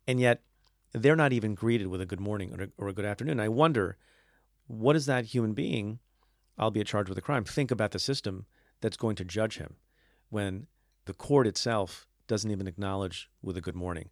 And 0.06 0.20
yet, 0.20 0.42
they're 0.92 1.16
not 1.16 1.32
even 1.32 1.54
greeted 1.54 1.88
with 1.88 2.00
a 2.00 2.06
good 2.06 2.20
morning 2.20 2.54
or 2.54 2.62
a, 2.64 2.68
or 2.78 2.88
a 2.88 2.92
good 2.92 3.04
afternoon. 3.04 3.40
I 3.40 3.48
wonder, 3.48 3.96
what 4.68 4.94
is 4.94 5.06
that 5.06 5.26
human 5.26 5.52
being, 5.52 5.98
albeit 6.60 6.86
charged 6.86 7.08
with 7.08 7.18
a 7.18 7.22
crime, 7.22 7.44
think 7.44 7.72
about 7.72 7.90
the 7.90 7.98
system 7.98 8.46
that's 8.80 8.96
going 8.96 9.16
to 9.16 9.24
judge 9.24 9.58
him 9.58 9.74
when 10.28 10.66
the 11.04 11.14
court 11.14 11.46
itself 11.46 12.06
doesn't 12.26 12.50
even 12.50 12.66
acknowledge 12.66 13.30
with 13.42 13.56
a 13.56 13.60
good 13.60 13.74
morning? 13.74 14.10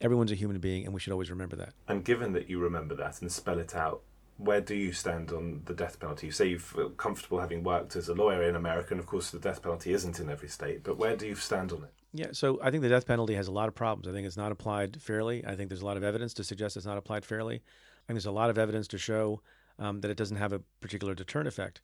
Everyone's 0.00 0.32
a 0.32 0.36
human 0.36 0.58
being, 0.58 0.84
and 0.84 0.92
we 0.92 1.00
should 1.00 1.12
always 1.12 1.30
remember 1.30 1.56
that. 1.56 1.74
And 1.88 2.04
given 2.04 2.32
that 2.32 2.50
you 2.50 2.58
remember 2.58 2.94
that 2.96 3.20
and 3.22 3.30
spell 3.30 3.58
it 3.58 3.74
out, 3.74 4.02
where 4.36 4.60
do 4.60 4.74
you 4.74 4.92
stand 4.92 5.30
on 5.30 5.62
the 5.66 5.74
death 5.74 6.00
penalty? 6.00 6.26
You 6.26 6.32
say 6.32 6.46
you 6.48 6.58
feel 6.58 6.90
comfortable 6.90 7.40
having 7.40 7.62
worked 7.62 7.94
as 7.96 8.08
a 8.08 8.14
lawyer 8.14 8.42
in 8.42 8.56
America, 8.56 8.88
and 8.90 9.00
of 9.00 9.06
course 9.06 9.30
the 9.30 9.38
death 9.38 9.62
penalty 9.62 9.92
isn't 9.92 10.18
in 10.18 10.28
every 10.28 10.48
state, 10.48 10.82
but 10.82 10.98
where 10.98 11.16
do 11.16 11.26
you 11.26 11.34
stand 11.34 11.72
on 11.72 11.84
it? 11.84 11.92
Yeah, 12.12 12.28
so 12.32 12.58
I 12.62 12.70
think 12.70 12.82
the 12.82 12.88
death 12.88 13.06
penalty 13.06 13.34
has 13.34 13.48
a 13.48 13.52
lot 13.52 13.68
of 13.68 13.74
problems. 13.74 14.08
I 14.08 14.12
think 14.12 14.26
it's 14.26 14.36
not 14.36 14.52
applied 14.52 15.00
fairly. 15.00 15.46
I 15.46 15.54
think 15.54 15.70
there's 15.70 15.80
a 15.82 15.86
lot 15.86 15.96
of 15.96 16.04
evidence 16.04 16.34
to 16.34 16.44
suggest 16.44 16.76
it's 16.76 16.84
not 16.84 16.98
applied 16.98 17.24
fairly. 17.24 17.56
I 17.56 18.06
think 18.06 18.16
there's 18.16 18.26
a 18.26 18.32
lot 18.32 18.50
of 18.50 18.58
evidence 18.58 18.88
to 18.88 18.98
show 18.98 19.40
um, 19.78 20.00
that 20.00 20.10
it 20.10 20.16
doesn't 20.16 20.36
have 20.36 20.52
a 20.52 20.60
particular 20.80 21.14
deterrent 21.14 21.48
effect. 21.48 21.80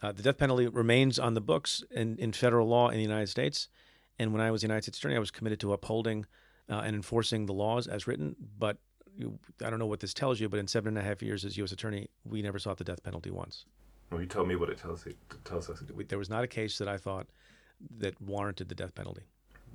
Uh, 0.00 0.12
the 0.12 0.22
death 0.22 0.38
penalty 0.38 0.68
remains 0.68 1.18
on 1.18 1.34
the 1.34 1.40
books 1.40 1.82
in, 1.90 2.16
in 2.18 2.32
federal 2.32 2.68
law 2.68 2.88
in 2.88 2.96
the 2.96 3.02
United 3.02 3.28
States. 3.28 3.68
And 4.18 4.32
when 4.32 4.40
I 4.40 4.50
was 4.50 4.62
the 4.62 4.66
United 4.66 4.82
States 4.82 4.98
Attorney, 4.98 5.16
I 5.16 5.20
was 5.20 5.30
committed 5.30 5.60
to 5.60 5.72
upholding 5.72 6.26
uh, 6.68 6.82
and 6.84 6.94
enforcing 6.94 7.46
the 7.46 7.52
laws 7.52 7.86
as 7.86 8.06
written. 8.06 8.36
But 8.58 8.78
you, 9.16 9.38
I 9.64 9.70
don't 9.70 9.78
know 9.78 9.86
what 9.86 10.00
this 10.00 10.14
tells 10.14 10.40
you, 10.40 10.48
but 10.48 10.58
in 10.58 10.68
seven 10.68 10.96
and 10.96 10.98
a 10.98 11.08
half 11.08 11.22
years 11.22 11.44
as 11.44 11.56
U.S. 11.56 11.72
Attorney, 11.72 12.08
we 12.24 12.42
never 12.42 12.58
sought 12.58 12.78
the 12.78 12.84
death 12.84 13.02
penalty 13.02 13.30
once. 13.30 13.64
Well, 14.10 14.20
you 14.20 14.26
told 14.26 14.48
me 14.48 14.56
what 14.56 14.70
it 14.70 14.78
tells 14.78 15.04
you. 15.04 15.14
It 15.30 15.44
tells 15.44 15.68
us. 15.68 15.82
There 16.08 16.18
was 16.18 16.30
not 16.30 16.44
a 16.44 16.48
case 16.48 16.78
that 16.78 16.88
I 16.88 16.96
thought 16.96 17.26
that 17.98 18.20
warranted 18.20 18.68
the 18.68 18.74
death 18.74 18.94
penalty. 18.94 19.22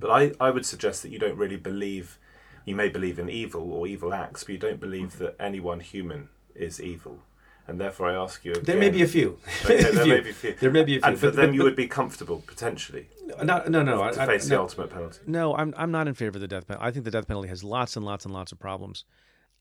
But 0.00 0.10
I, 0.10 0.32
I 0.40 0.50
would 0.50 0.66
suggest 0.66 1.02
that 1.02 1.10
you 1.10 1.18
don't 1.18 1.36
really 1.36 1.56
believe. 1.56 2.18
You 2.64 2.74
may 2.74 2.88
believe 2.88 3.18
in 3.18 3.28
evil 3.28 3.72
or 3.72 3.86
evil 3.86 4.14
acts, 4.14 4.44
but 4.44 4.52
you 4.52 4.58
don't 4.58 4.80
believe 4.80 5.18
that 5.18 5.36
anyone 5.38 5.80
human 5.80 6.30
is 6.54 6.80
evil. 6.80 7.20
And 7.66 7.80
therefore, 7.80 8.10
I 8.10 8.14
ask 8.14 8.44
you. 8.44 8.52
Again, 8.52 8.64
There 8.64 8.76
may 8.78 8.90
be 8.90 9.02
a 9.02 9.06
few. 9.06 9.38
Okay, 9.64 9.82
there 9.82 9.92
Few. 10.04 10.14
may 10.14 10.20
be 10.20 10.30
a 10.30 10.34
few. 10.34 10.54
There 10.60 10.70
may 10.70 10.84
be 10.84 10.96
a 10.96 11.00
few. 11.00 11.08
And 11.08 11.18
for 11.18 11.26
but- 11.28 11.36
them, 11.36 11.46
but- 11.50 11.54
you 11.54 11.62
would 11.64 11.76
be 11.76 11.86
comfortable 11.88 12.42
potentially 12.46 13.08
No, 13.42 13.64
no, 13.66 13.82
no. 13.82 14.02
I, 14.02 14.10
to 14.12 14.22
I- 14.22 14.26
face 14.26 14.44
the 14.48 14.54
no. 14.56 14.62
ultimate 14.62 14.90
penalty. 14.90 15.20
No, 15.26 15.54
I'm 15.56 15.72
I'm 15.76 15.90
not 15.90 16.06
in 16.06 16.14
favor 16.14 16.36
of 16.36 16.42
the 16.42 16.48
death 16.48 16.66
penalty. 16.66 16.86
I 16.86 16.90
think 16.90 17.04
the 17.06 17.10
death 17.10 17.26
penalty 17.26 17.48
has 17.48 17.64
lots 17.64 17.96
and 17.96 18.04
lots 18.04 18.24
and 18.26 18.34
lots 18.34 18.52
of 18.52 18.58
problems, 18.58 19.04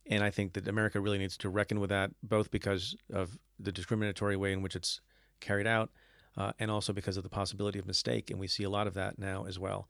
and 0.05 0.21
I 0.23 0.31
think 0.31 0.53
that 0.53 0.67
America 0.67 0.99
really 0.99 1.17
needs 1.17 1.37
to 1.37 1.49
reckon 1.49 1.79
with 1.79 1.89
that, 1.91 2.11
both 2.21 2.51
because 2.51 2.95
of 3.13 3.37
the 3.57 3.71
discriminatory 3.71 4.35
way 4.35 4.51
in 4.51 4.61
which 4.61 4.75
it's 4.75 4.99
carried 5.39 5.67
out, 5.67 5.89
uh, 6.35 6.51
and 6.59 6.69
also 6.69 6.91
because 6.91 7.15
of 7.15 7.23
the 7.23 7.29
possibility 7.29 7.79
of 7.79 7.85
mistake, 7.85 8.29
and 8.29 8.37
we 8.39 8.47
see 8.47 8.63
a 8.63 8.69
lot 8.69 8.85
of 8.87 8.93
that 8.95 9.17
now 9.17 9.45
as 9.45 9.57
well. 9.57 9.87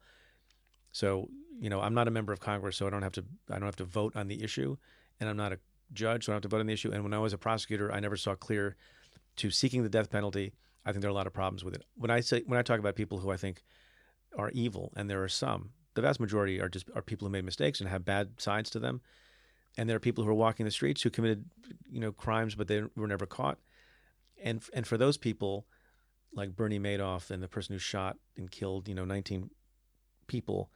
So, 0.92 1.30
you 1.60 1.70
know, 1.72 1.82
I'm 1.82 1.96
not 1.96 2.08
a 2.08 2.12
member 2.12 2.32
of 2.32 2.40
Congress, 2.40 2.78
so 2.78 2.86
I 2.86 2.92
don't 2.92 3.02
have 3.02 3.14
to 3.14 3.26
I 3.50 3.54
don't 3.56 3.66
have 3.66 3.76
to 3.78 3.86
vote 3.86 4.16
on 4.16 4.28
the 4.28 4.44
issue, 4.44 4.78
and 5.20 5.28
I'm 5.30 5.38
not 5.38 5.52
a 5.52 5.58
judge, 5.94 6.26
so 6.26 6.32
I 6.32 6.34
don't 6.34 6.38
have 6.38 6.50
to 6.50 6.56
vote 6.56 6.60
on 6.60 6.68
the 6.68 6.74
issue. 6.74 6.92
And 6.92 7.04
when 7.04 7.14
I 7.14 7.20
was 7.20 7.34
a 7.34 7.38
prosecutor, 7.38 7.92
I 7.92 8.00
never 8.00 8.18
saw 8.18 8.36
clear 8.36 8.76
to 9.38 9.50
seeking 9.50 9.84
the 9.84 9.90
death 9.90 10.10
penalty. 10.10 10.54
I 10.86 10.92
think 10.92 11.02
there 11.02 11.10
are 11.10 11.12
a 11.12 11.16
lot 11.16 11.28
of 11.28 11.34
problems 11.34 11.64
with 11.64 11.74
it. 11.74 11.84
When 11.96 12.12
I 12.12 12.20
say 12.20 12.44
when 12.46 12.60
I 12.60 12.62
talk 12.62 12.80
about 12.80 12.96
people 12.96 13.20
who 13.20 13.32
I 13.32 13.38
think 13.38 13.64
are 14.38 14.50
evil, 14.52 14.92
and 14.96 15.10
there 15.10 15.24
are 15.24 15.30
some. 15.30 15.72
The 15.96 16.02
vast 16.02 16.20
majority 16.20 16.60
are 16.60 16.70
just 16.70 16.90
are 16.96 17.02
people 17.02 17.28
who 17.28 17.32
made 17.32 17.46
mistakes 17.46 17.80
and 17.80 17.90
have 17.90 18.04
bad 18.04 18.42
sides 18.42 18.70
to 18.72 18.80
them, 18.80 19.02
and 19.78 19.90
there 19.90 19.98
are 19.98 20.02
people 20.02 20.24
who 20.24 20.30
are 20.30 20.36
walking 20.36 20.66
the 20.66 20.72
streets 20.72 21.02
who 21.02 21.10
committed, 21.10 21.46
you 21.90 22.00
know, 22.00 22.12
crimes, 22.12 22.56
but 22.56 22.68
they 22.68 22.84
were 22.96 23.08
never 23.08 23.26
caught. 23.26 23.60
And 24.44 24.64
and 24.74 24.88
for 24.88 24.98
those 24.98 25.18
people, 25.18 25.68
like 26.34 26.56
Bernie 26.56 26.80
Madoff 26.80 27.30
and 27.30 27.42
the 27.42 27.48
person 27.48 27.74
who 27.74 27.80
shot 27.80 28.18
and 28.38 28.50
killed, 28.50 28.88
you 28.88 28.96
know, 28.96 29.06
19 29.06 29.50
people, 30.28 30.72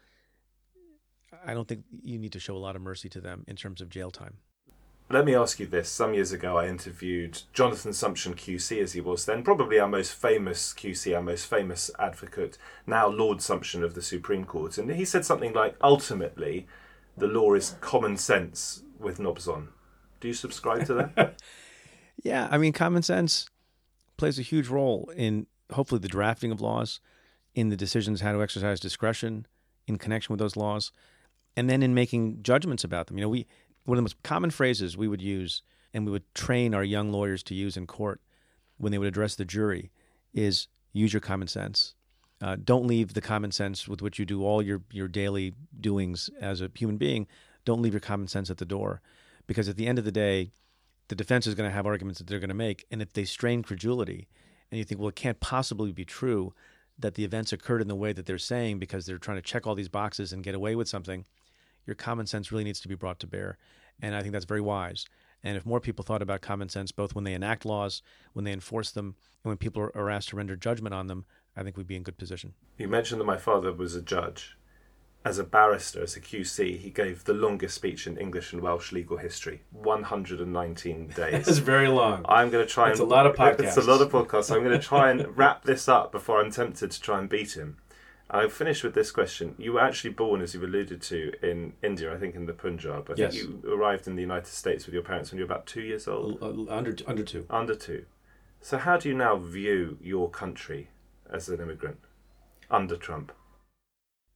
I 1.46 1.54
don't 1.54 1.68
think 1.68 1.84
you 2.04 2.18
need 2.18 2.34
to 2.34 2.40
show 2.40 2.56
a 2.56 2.60
lot 2.60 2.76
of 2.76 2.82
mercy 2.82 3.10
to 3.10 3.22
them 3.22 3.44
in 3.48 3.56
terms 3.56 3.82
of 3.82 3.90
jail 3.90 4.12
time. 4.12 4.38
Let 5.10 5.24
me 5.24 5.34
ask 5.34 5.58
you 5.60 5.68
this. 5.68 5.88
Some 5.88 6.14
years 6.14 6.34
ago, 6.34 6.58
I 6.58 6.68
interviewed 6.68 7.42
Jonathan 7.54 7.92
Sumption 7.92 8.36
QC, 8.36 8.82
as 8.82 8.92
he 8.92 9.00
was 9.00 9.26
then, 9.26 9.42
probably 9.42 9.80
our 9.80 9.88
most 9.88 10.14
famous 10.14 10.74
QC, 10.74 11.16
our 11.16 11.22
most 11.22 11.46
famous 11.46 11.90
advocate, 11.98 12.58
now 12.86 13.08
Lord 13.08 13.38
Sumption 13.38 13.84
of 13.84 13.94
the 13.94 14.02
Supreme 14.02 14.44
Court. 14.44 14.78
And 14.78 14.92
he 14.92 15.06
said 15.06 15.24
something 15.24 15.54
like, 15.54 15.78
ultimately, 15.82 16.68
the 17.16 17.28
law 17.28 17.54
is 17.54 17.76
common 17.80 18.18
sense 18.18 18.84
with 19.00 19.18
knobs 19.18 19.48
on. 19.48 19.70
Do 20.20 20.28
you 20.28 20.34
subscribe 20.34 20.86
to 20.88 20.94
that? 20.94 21.42
Yeah, 22.24 22.48
I 22.50 22.58
mean, 22.58 22.74
common 22.74 23.04
sense 23.04 23.48
plays 24.18 24.40
a 24.40 24.42
huge 24.42 24.70
role 24.70 25.12
in 25.16 25.46
hopefully 25.72 26.00
the 26.00 26.08
drafting 26.08 26.52
of 26.52 26.60
laws, 26.60 27.00
in 27.54 27.70
the 27.70 27.78
decisions 27.78 28.22
how 28.22 28.32
to 28.32 28.42
exercise 28.42 28.80
discretion 28.80 29.46
in 29.86 30.00
connection 30.00 30.34
with 30.34 30.40
those 30.40 30.56
laws, 30.56 30.92
and 31.56 31.70
then 31.70 31.84
in 31.84 31.94
making 31.94 32.42
judgments 32.42 32.84
about 32.84 33.06
them. 33.06 33.18
You 33.18 33.22
know, 33.22 33.30
we 33.30 33.46
one 33.88 33.98
of 33.98 34.00
the 34.00 34.04
most 34.04 34.22
common 34.22 34.52
phrases 34.52 34.98
we 34.98 35.08
would 35.08 35.22
use 35.22 35.62
and 35.94 36.06
we 36.06 36.12
would 36.12 36.36
train 36.36 36.74
our 36.74 36.84
young 36.84 37.10
lawyers 37.10 37.42
to 37.42 37.56
use 37.56 37.78
in 37.78 37.88
court 37.88 38.20
when 38.78 38.92
they 38.92 38.98
would 38.98 39.08
address 39.08 39.36
the 39.36 39.46
jury 39.46 39.92
is 40.34 40.68
use 40.92 41.14
your 41.14 41.22
common 41.22 41.48
sense. 41.48 41.96
Uh, 42.42 42.58
don't 42.62 42.86
leave 42.86 43.14
the 43.14 43.22
common 43.22 43.50
sense 43.50 43.88
with 43.88 44.02
which 44.02 44.20
you 44.20 44.26
do 44.26 44.44
all 44.44 44.62
your, 44.62 44.82
your 44.92 45.08
daily 45.08 45.54
doings 45.80 46.30
as 46.42 46.60
a 46.60 46.70
human 46.76 46.98
being. 46.98 47.28
Don't 47.64 47.82
leave 47.82 47.94
your 47.94 48.02
common 48.02 48.28
sense 48.28 48.50
at 48.50 48.58
the 48.58 48.66
door. 48.66 49.02
Because 49.48 49.70
at 49.70 49.78
the 49.78 49.88
end 49.88 49.98
of 49.98 50.04
the 50.04 50.12
day, 50.12 50.52
the 51.08 51.16
defense 51.16 51.48
is 51.48 51.56
going 51.56 51.70
to 51.70 51.74
have 51.74 51.88
arguments 51.88 52.20
that 52.20 52.28
they're 52.28 52.40
going 52.40 52.50
to 52.50 52.54
make. 52.54 52.86
And 52.92 53.02
if 53.02 53.14
they 53.14 53.24
strain 53.24 53.64
credulity 53.64 54.28
and 54.70 54.78
you 54.78 54.84
think, 54.84 55.00
well, 55.00 55.10
it 55.10 55.16
can't 55.16 55.40
possibly 55.40 55.94
be 55.94 56.04
true 56.04 56.54
that 57.00 57.16
the 57.16 57.24
events 57.24 57.54
occurred 57.54 57.82
in 57.82 57.88
the 57.88 57.96
way 57.96 58.12
that 58.12 58.26
they're 58.26 58.38
saying 58.38 58.80
because 58.80 59.06
they're 59.06 59.18
trying 59.18 59.38
to 59.38 59.42
check 59.42 59.66
all 59.66 59.76
these 59.76 59.88
boxes 59.88 60.34
and 60.34 60.44
get 60.44 60.56
away 60.56 60.76
with 60.76 60.90
something, 60.90 61.26
your 61.88 61.96
common 61.96 62.28
sense 62.28 62.52
really 62.52 62.64
needs 62.64 62.82
to 62.82 62.88
be 62.88 62.96
brought 62.96 63.20
to 63.22 63.28
bear. 63.28 63.58
And 64.02 64.14
I 64.14 64.22
think 64.22 64.34
that's 64.34 64.46
very 64.46 64.62
wise. 64.62 65.06
And 65.44 65.56
if 65.58 65.66
more 65.66 65.80
people 65.80 66.04
thought 66.04 66.22
about 66.22 66.42
common 66.42 66.70
sense, 66.70 66.92
both 66.92 67.16
when 67.16 67.24
they 67.24 67.34
enact 67.34 67.66
laws, 67.66 68.02
when 68.34 68.46
they 68.46 68.52
enforce 68.52 68.92
them, 68.92 69.16
and 69.44 69.52
when 69.52 69.58
people 69.58 69.90
are 69.96 70.10
asked 70.10 70.30
to 70.30 70.36
render 70.36 70.56
judgment 70.56 70.94
on 70.94 71.08
them, 71.08 71.26
I 71.56 71.64
think 71.64 71.78
we'd 71.78 71.88
be 71.88 71.96
in 71.96 72.04
good 72.04 72.18
position. 72.18 72.54
you 72.78 72.88
mentioned 72.88 73.22
that 73.22 73.26
my 73.26 73.38
father 73.38 73.72
was 73.74 73.96
a 73.96 74.02
judge. 74.02 74.58
As 75.26 75.40
a 75.40 75.44
barrister, 75.44 76.04
as 76.04 76.16
a 76.16 76.22
QC, 76.22 76.78
he 76.78 76.90
gave 76.90 77.26
the 77.26 77.34
longest 77.34 77.76
speech 77.76 78.08
in 78.08 78.18
English 78.18 78.54
and 78.54 78.62
Welsh 78.62 78.92
legal 78.94 79.18
history 79.18 79.64
119 79.72 81.08
days. 81.16 81.48
It's 81.48 81.58
very 81.58 81.88
long. 81.88 82.26
I'm 82.30 82.50
going 82.50 82.66
to 82.66 82.72
try 82.72 82.90
That's 82.90 83.00
and 83.00 83.12
a 83.12 83.14
lot 83.14 83.26
of 83.26 83.36
podcasts. 83.36 83.60
It's 83.60 83.78
a 83.78 83.82
lot 83.82 84.02
of 84.02 84.12
podcasts. 84.12 84.56
I'm 84.56 84.64
going 84.64 84.80
to 84.80 84.86
try 84.86 85.10
and 85.12 85.38
wrap 85.38 85.64
this 85.64 85.90
up 85.90 86.12
before 86.12 86.40
I'm 86.40 86.52
tempted 86.52 86.92
to 86.92 87.02
try 87.02 87.20
and 87.20 87.28
beat 87.28 87.58
him. 87.58 87.78
I'll 88.30 88.50
finish 88.50 88.84
with 88.84 88.94
this 88.94 89.10
question. 89.12 89.56
You 89.58 89.74
were 89.74 89.80
actually 89.82 90.10
born, 90.10 90.42
as 90.42 90.54
you've 90.54 90.64
alluded 90.64 91.02
to, 91.04 91.32
in 91.42 91.74
India, 91.82 92.14
I 92.14 92.18
think 92.18 92.36
in 92.36 92.46
the 92.46 92.54
Punjab. 92.54 93.10
I 93.10 93.14
Yes. 93.16 93.36
think 93.38 93.64
you 93.64 93.74
arrived 93.74 94.06
in 94.08 94.16
the 94.16 94.22
United 94.22 94.48
States 94.48 94.86
with 94.86 94.94
your 94.94 95.04
parents 95.04 95.32
when 95.32 95.40
you 95.40 95.46
were 95.46 95.54
about 95.54 95.66
two 95.66 95.82
years 95.82 96.08
old, 96.10 96.44
Under, 96.44 96.94
under 97.08 97.24
two. 97.24 97.46
under 97.50 97.74
two. 97.76 98.06
So, 98.60 98.78
how 98.78 98.98
do 98.98 99.08
you 99.08 99.16
now 99.16 99.38
view 99.38 99.98
your 100.02 100.30
country 100.30 100.90
as 101.32 101.48
an 101.48 101.62
immigrant 101.62 102.00
under 102.70 102.98
Trump? 102.98 103.32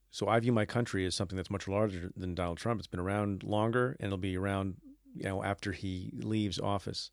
So 0.10 0.28
I 0.28 0.40
view 0.40 0.52
my 0.52 0.66
country 0.66 1.06
as 1.06 1.16
something 1.16 1.38
that's 1.38 1.50
much 1.50 1.68
larger 1.70 2.12
than 2.16 2.36
Donald 2.36 2.58
Trump. 2.58 2.80
It's 2.80 2.88
been 2.88 3.00
around 3.00 3.44
longer, 3.44 3.96
and 4.00 4.08
it'll 4.08 4.18
be 4.18 4.38
around, 4.38 4.76
you 5.16 5.24
know, 5.24 5.42
after 5.44 5.72
he 5.72 6.12
leaves 6.18 6.60
office. 6.60 7.12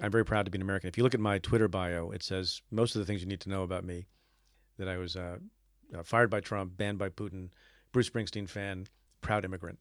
I'm 0.00 0.12
very 0.12 0.24
proud 0.24 0.44
to 0.44 0.50
be 0.50 0.58
an 0.58 0.62
American. 0.62 0.86
If 0.88 0.96
you 0.96 1.02
look 1.02 1.14
at 1.14 1.20
my 1.20 1.38
Twitter 1.38 1.66
bio, 1.68 2.10
it 2.12 2.22
says 2.22 2.62
most 2.70 2.94
of 2.94 3.00
the 3.00 3.06
things 3.06 3.20
you 3.22 3.26
need 3.28 3.40
to 3.40 3.48
know 3.48 3.62
about 3.64 3.84
me. 3.84 4.06
That 4.78 4.88
I 4.88 4.96
was 4.96 5.16
uh, 5.16 5.38
uh, 5.96 6.02
fired 6.02 6.30
by 6.30 6.40
Trump, 6.40 6.76
banned 6.76 6.98
by 6.98 7.08
Putin, 7.08 7.50
Bruce 7.92 8.10
Springsteen 8.10 8.48
fan, 8.48 8.86
proud 9.20 9.44
immigrant. 9.44 9.78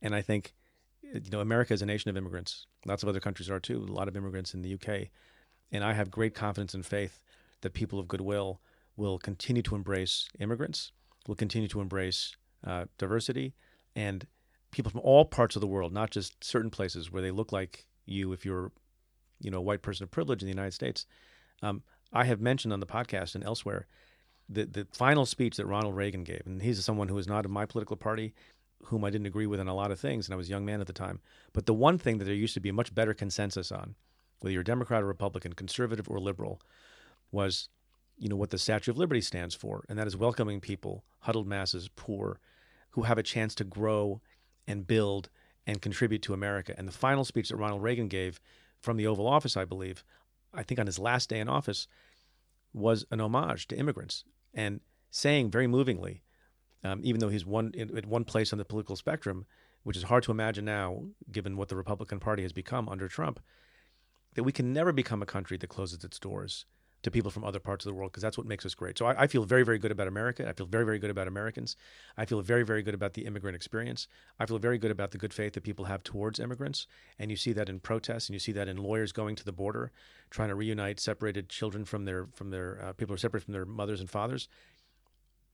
And 0.00 0.14
I 0.14 0.22
think, 0.22 0.54
you 1.02 1.20
know, 1.30 1.40
America 1.40 1.74
is 1.74 1.82
a 1.82 1.86
nation 1.86 2.10
of 2.10 2.16
immigrants. 2.16 2.66
Lots 2.86 3.02
of 3.02 3.08
other 3.08 3.20
countries 3.20 3.50
are 3.50 3.60
too. 3.60 3.86
A 3.88 3.92
lot 3.92 4.08
of 4.08 4.16
immigrants 4.16 4.54
in 4.54 4.62
the 4.62 4.74
UK. 4.74 5.08
And 5.70 5.84
I 5.84 5.92
have 5.92 6.10
great 6.10 6.34
confidence 6.34 6.74
and 6.74 6.84
faith 6.84 7.20
that 7.62 7.72
people 7.72 7.98
of 7.98 8.08
goodwill 8.08 8.60
will 8.96 9.18
continue 9.18 9.62
to 9.62 9.74
embrace 9.74 10.28
immigrants, 10.38 10.92
will 11.26 11.34
continue 11.34 11.68
to 11.68 11.80
embrace 11.80 12.36
uh, 12.66 12.84
diversity, 12.98 13.54
and 13.96 14.26
people 14.70 14.90
from 14.90 15.00
all 15.02 15.24
parts 15.24 15.56
of 15.56 15.60
the 15.60 15.66
world, 15.66 15.92
not 15.92 16.10
just 16.10 16.42
certain 16.44 16.70
places 16.70 17.10
where 17.10 17.22
they 17.22 17.30
look 17.30 17.52
like 17.52 17.86
you 18.04 18.32
if 18.32 18.44
you're, 18.44 18.72
you 19.40 19.50
know, 19.50 19.58
a 19.58 19.62
white 19.62 19.82
person 19.82 20.04
of 20.04 20.10
privilege 20.10 20.42
in 20.42 20.46
the 20.46 20.54
United 20.54 20.72
States. 20.72 21.06
Um, 21.62 21.82
I 22.12 22.24
have 22.24 22.40
mentioned 22.40 22.72
on 22.72 22.80
the 22.80 22.86
podcast 22.86 23.34
and 23.34 23.44
elsewhere 23.44 23.86
the 24.48 24.64
the 24.66 24.86
final 24.92 25.26
speech 25.26 25.56
that 25.56 25.66
Ronald 25.66 25.96
Reagan 25.96 26.24
gave, 26.24 26.42
and 26.46 26.62
he's 26.62 26.84
someone 26.84 27.08
who 27.08 27.18
is 27.18 27.26
not 27.26 27.44
of 27.44 27.50
my 27.50 27.66
political 27.66 27.96
party, 27.96 28.34
whom 28.84 29.04
I 29.04 29.10
didn't 29.10 29.26
agree 29.26 29.46
with 29.46 29.60
on 29.60 29.68
a 29.68 29.74
lot 29.74 29.90
of 29.90 30.00
things, 30.00 30.26
and 30.26 30.34
I 30.34 30.36
was 30.36 30.48
a 30.48 30.50
young 30.50 30.64
man 30.64 30.80
at 30.80 30.86
the 30.86 30.92
time. 30.92 31.20
But 31.52 31.66
the 31.66 31.74
one 31.74 31.98
thing 31.98 32.18
that 32.18 32.24
there 32.24 32.34
used 32.34 32.54
to 32.54 32.60
be 32.60 32.68
a 32.68 32.74
much 32.74 32.94
better 32.94 33.14
consensus 33.14 33.72
on, 33.72 33.94
whether 34.40 34.52
you're 34.52 34.62
a 34.62 34.64
Democrat 34.64 35.02
or 35.02 35.06
Republican, 35.06 35.52
conservative 35.52 36.08
or 36.08 36.18
liberal, 36.18 36.60
was 37.30 37.68
you 38.18 38.28
know 38.28 38.36
what 38.36 38.50
the 38.50 38.58
Statue 38.58 38.90
of 38.90 38.98
Liberty 38.98 39.20
stands 39.20 39.54
for, 39.54 39.84
and 39.88 39.98
that 39.98 40.06
is 40.06 40.16
welcoming 40.16 40.60
people, 40.60 41.04
huddled 41.20 41.46
masses, 41.46 41.88
poor, 41.96 42.40
who 42.90 43.02
have 43.02 43.18
a 43.18 43.22
chance 43.22 43.54
to 43.56 43.64
grow 43.64 44.20
and 44.66 44.86
build 44.86 45.28
and 45.66 45.80
contribute 45.80 46.22
to 46.22 46.34
America. 46.34 46.74
And 46.76 46.86
the 46.86 46.92
final 46.92 47.24
speech 47.24 47.48
that 47.48 47.56
Ronald 47.56 47.82
Reagan 47.82 48.08
gave 48.08 48.40
from 48.80 48.96
the 48.96 49.06
Oval 49.06 49.26
Office, 49.26 49.56
I 49.56 49.64
believe, 49.64 50.04
I 50.52 50.62
think 50.62 50.80
on 50.80 50.86
his 50.86 50.98
last 50.98 51.28
day 51.28 51.40
in 51.40 51.48
office, 51.48 51.86
was 52.72 53.04
an 53.10 53.20
homage 53.20 53.68
to 53.68 53.76
immigrants 53.76 54.24
and 54.54 54.80
saying 55.10 55.50
very 55.50 55.66
movingly, 55.66 56.22
um, 56.84 57.00
even 57.02 57.20
though 57.20 57.28
he's 57.28 57.46
one 57.46 57.72
at 57.78 58.06
one 58.06 58.24
place 58.24 58.52
on 58.52 58.58
the 58.58 58.64
political 58.64 58.96
spectrum, 58.96 59.44
which 59.82 59.96
is 59.96 60.04
hard 60.04 60.22
to 60.24 60.30
imagine 60.30 60.64
now, 60.64 61.04
given 61.30 61.56
what 61.56 61.68
the 61.68 61.76
Republican 61.76 62.20
Party 62.20 62.42
has 62.42 62.52
become 62.52 62.88
under 62.88 63.08
Trump, 63.08 63.40
that 64.34 64.44
we 64.44 64.52
can 64.52 64.72
never 64.72 64.92
become 64.92 65.22
a 65.22 65.26
country 65.26 65.56
that 65.56 65.68
closes 65.68 66.02
its 66.04 66.18
doors 66.18 66.64
to 67.02 67.10
people 67.10 67.30
from 67.30 67.44
other 67.44 67.58
parts 67.58 67.84
of 67.84 67.90
the 67.90 67.94
world 67.94 68.12
because 68.12 68.22
that's 68.22 68.38
what 68.38 68.46
makes 68.46 68.64
us 68.64 68.74
great. 68.74 68.96
So 68.96 69.06
I, 69.06 69.22
I, 69.22 69.26
feel 69.26 69.44
very, 69.44 69.64
very 69.64 69.78
good 69.78 69.90
about 69.90 70.06
America. 70.06 70.48
I 70.48 70.52
feel 70.52 70.66
very, 70.66 70.84
very 70.84 70.98
good 70.98 71.10
about 71.10 71.26
Americans. 71.26 71.76
I 72.16 72.24
feel 72.24 72.40
very, 72.42 72.62
very 72.62 72.82
good 72.82 72.94
about 72.94 73.14
the 73.14 73.26
immigrant 73.26 73.56
experience. 73.56 74.06
I 74.38 74.46
feel 74.46 74.58
very 74.58 74.78
good 74.78 74.90
about 74.90 75.10
the 75.10 75.18
good 75.18 75.34
faith 75.34 75.54
that 75.54 75.64
people 75.64 75.86
have 75.86 76.04
towards 76.04 76.38
immigrants. 76.38 76.86
And 77.18 77.30
you 77.30 77.36
see 77.36 77.52
that 77.52 77.68
in 77.68 77.80
protests, 77.80 78.28
and 78.28 78.34
you 78.34 78.40
see 78.40 78.52
that 78.52 78.68
in 78.68 78.76
lawyers 78.76 79.12
going 79.12 79.34
to 79.36 79.44
the 79.44 79.52
border, 79.52 79.90
trying 80.30 80.48
to 80.48 80.54
reunite 80.54 81.00
separated 81.00 81.48
children 81.48 81.84
from 81.84 82.04
their 82.04 82.26
from 82.32 82.50
their 82.50 82.80
uh, 82.82 82.92
people 82.92 83.12
who 83.12 83.16
are 83.16 83.18
separate 83.18 83.42
from 83.42 83.52
their 83.52 83.66
mothers 83.66 84.00
and 84.00 84.08
fathers. 84.08 84.48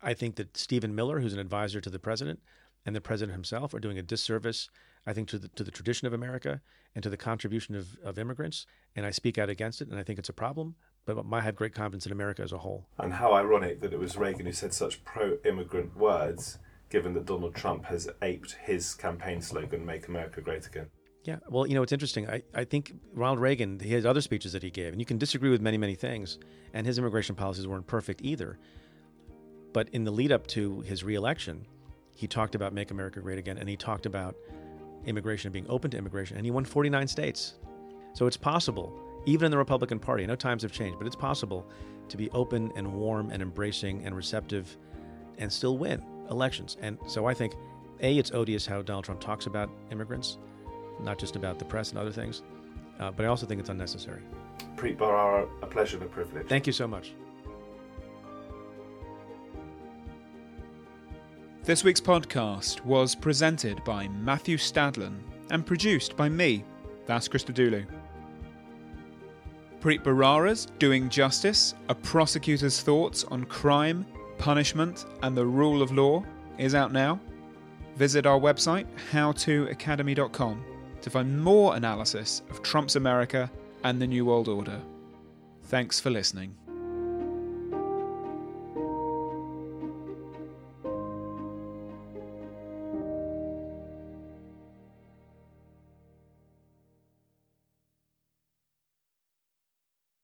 I 0.02 0.14
think 0.14 0.36
that 0.36 0.56
Stephen 0.56 0.94
Miller, 0.94 1.20
who's 1.20 1.32
an 1.32 1.40
advisor 1.40 1.80
to 1.80 1.90
the 1.90 1.98
president, 1.98 2.40
and 2.86 2.94
the 2.94 3.00
president 3.00 3.34
himself 3.34 3.74
are 3.74 3.80
doing 3.80 3.98
a 3.98 4.02
disservice, 4.02 4.70
I 5.06 5.12
think, 5.12 5.28
to 5.28 5.38
the, 5.38 5.48
to 5.48 5.64
the 5.64 5.70
tradition 5.72 6.06
of 6.06 6.12
America 6.12 6.60
and 6.94 7.02
to 7.02 7.10
the 7.10 7.16
contribution 7.16 7.74
of, 7.74 7.96
of 8.04 8.18
immigrants. 8.18 8.66
And 8.94 9.04
I 9.04 9.10
speak 9.10 9.38
out 9.38 9.50
against 9.50 9.80
it, 9.80 9.88
and 9.88 9.98
I 9.98 10.04
think 10.04 10.18
it's 10.18 10.28
a 10.28 10.34
problem 10.34 10.76
but 11.14 11.24
I 11.32 11.40
have 11.40 11.56
great 11.56 11.74
confidence 11.74 12.06
in 12.06 12.12
America 12.12 12.42
as 12.42 12.52
a 12.52 12.58
whole. 12.58 12.86
And 12.98 13.12
how 13.12 13.32
ironic 13.32 13.80
that 13.80 13.92
it 13.92 13.98
was 13.98 14.16
Reagan 14.16 14.46
who 14.46 14.52
said 14.52 14.74
such 14.74 15.04
pro 15.04 15.38
immigrant 15.44 15.96
words, 15.96 16.58
given 16.90 17.14
that 17.14 17.26
Donald 17.26 17.54
Trump 17.54 17.84
has 17.86 18.08
aped 18.22 18.56
his 18.62 18.94
campaign 18.94 19.40
slogan, 19.40 19.84
Make 19.84 20.08
America 20.08 20.40
Great 20.40 20.66
Again. 20.66 20.86
Yeah, 21.24 21.36
well, 21.48 21.66
you 21.66 21.74
know, 21.74 21.82
it's 21.82 21.92
interesting. 21.92 22.28
I, 22.28 22.42
I 22.54 22.64
think 22.64 22.94
Ronald 23.12 23.40
Reagan, 23.40 23.80
he 23.80 23.92
has 23.92 24.06
other 24.06 24.20
speeches 24.20 24.52
that 24.52 24.62
he 24.62 24.70
gave, 24.70 24.92
and 24.92 25.00
you 25.00 25.04
can 25.04 25.18
disagree 25.18 25.50
with 25.50 25.60
many, 25.60 25.76
many 25.76 25.94
things, 25.94 26.38
and 26.72 26.86
his 26.86 26.98
immigration 26.98 27.34
policies 27.34 27.66
weren't 27.66 27.86
perfect 27.86 28.22
either. 28.22 28.58
But 29.72 29.88
in 29.90 30.04
the 30.04 30.10
lead 30.10 30.32
up 30.32 30.46
to 30.48 30.80
his 30.82 31.04
reelection, 31.04 31.66
he 32.14 32.26
talked 32.26 32.54
about 32.54 32.72
Make 32.72 32.90
America 32.90 33.20
Great 33.20 33.38
Again, 33.38 33.58
and 33.58 33.68
he 33.68 33.76
talked 33.76 34.06
about 34.06 34.36
immigration 35.04 35.52
being 35.52 35.66
open 35.68 35.90
to 35.90 35.98
immigration, 35.98 36.36
and 36.36 36.46
he 36.46 36.50
won 36.50 36.64
49 36.64 37.06
states. 37.08 37.54
So 38.14 38.26
it's 38.26 38.36
possible 38.36 38.98
even 39.28 39.44
in 39.44 39.50
the 39.50 39.58
Republican 39.58 39.98
Party. 39.98 40.22
I 40.22 40.26
know 40.26 40.36
times 40.36 40.62
have 40.62 40.72
changed, 40.72 40.98
but 40.98 41.06
it's 41.06 41.14
possible 41.14 41.66
to 42.08 42.16
be 42.16 42.30
open 42.30 42.72
and 42.76 42.90
warm 42.94 43.30
and 43.30 43.42
embracing 43.42 44.02
and 44.06 44.16
receptive 44.16 44.78
and 45.36 45.52
still 45.52 45.76
win 45.76 46.02
elections. 46.30 46.78
And 46.80 46.96
so 47.06 47.26
I 47.26 47.34
think, 47.34 47.54
A, 48.00 48.16
it's 48.16 48.32
odious 48.32 48.64
how 48.64 48.80
Donald 48.80 49.04
Trump 49.04 49.20
talks 49.20 49.44
about 49.44 49.68
immigrants, 49.92 50.38
not 51.00 51.18
just 51.18 51.36
about 51.36 51.58
the 51.58 51.66
press 51.66 51.90
and 51.90 51.98
other 51.98 52.10
things, 52.10 52.42
uh, 52.98 53.10
but 53.10 53.26
I 53.26 53.28
also 53.28 53.44
think 53.44 53.60
it's 53.60 53.68
unnecessary. 53.68 54.22
Preet 54.76 54.96
Bharara, 54.96 55.46
a 55.60 55.66
pleasure 55.66 55.98
and 55.98 56.06
a 56.06 56.08
privilege. 56.08 56.46
Thank 56.46 56.66
you 56.66 56.72
so 56.72 56.88
much. 56.88 57.12
This 61.64 61.84
week's 61.84 62.00
podcast 62.00 62.82
was 62.82 63.14
presented 63.14 63.84
by 63.84 64.08
Matthew 64.08 64.56
Stadlen 64.56 65.18
and 65.50 65.66
produced 65.66 66.16
by 66.16 66.30
me, 66.30 66.64
that's 67.04 67.28
Christodoulou. 67.28 67.84
Preet 69.80 70.02
Bharara's 70.02 70.66
Doing 70.80 71.08
Justice, 71.08 71.74
a 71.88 71.94
prosecutor's 71.94 72.80
thoughts 72.80 73.22
on 73.24 73.44
crime, 73.44 74.04
punishment, 74.36 75.06
and 75.22 75.36
the 75.36 75.46
rule 75.46 75.82
of 75.82 75.92
law 75.92 76.24
is 76.58 76.74
out 76.74 76.92
now. 76.92 77.20
Visit 77.94 78.26
our 78.26 78.40
website, 78.40 78.86
howtoacademy.com, 79.12 80.64
to 81.00 81.10
find 81.10 81.40
more 81.40 81.76
analysis 81.76 82.42
of 82.50 82.62
Trump's 82.62 82.96
America 82.96 83.48
and 83.84 84.02
the 84.02 84.06
New 84.06 84.24
World 84.24 84.48
Order. 84.48 84.80
Thanks 85.64 86.00
for 86.00 86.10
listening. 86.10 86.56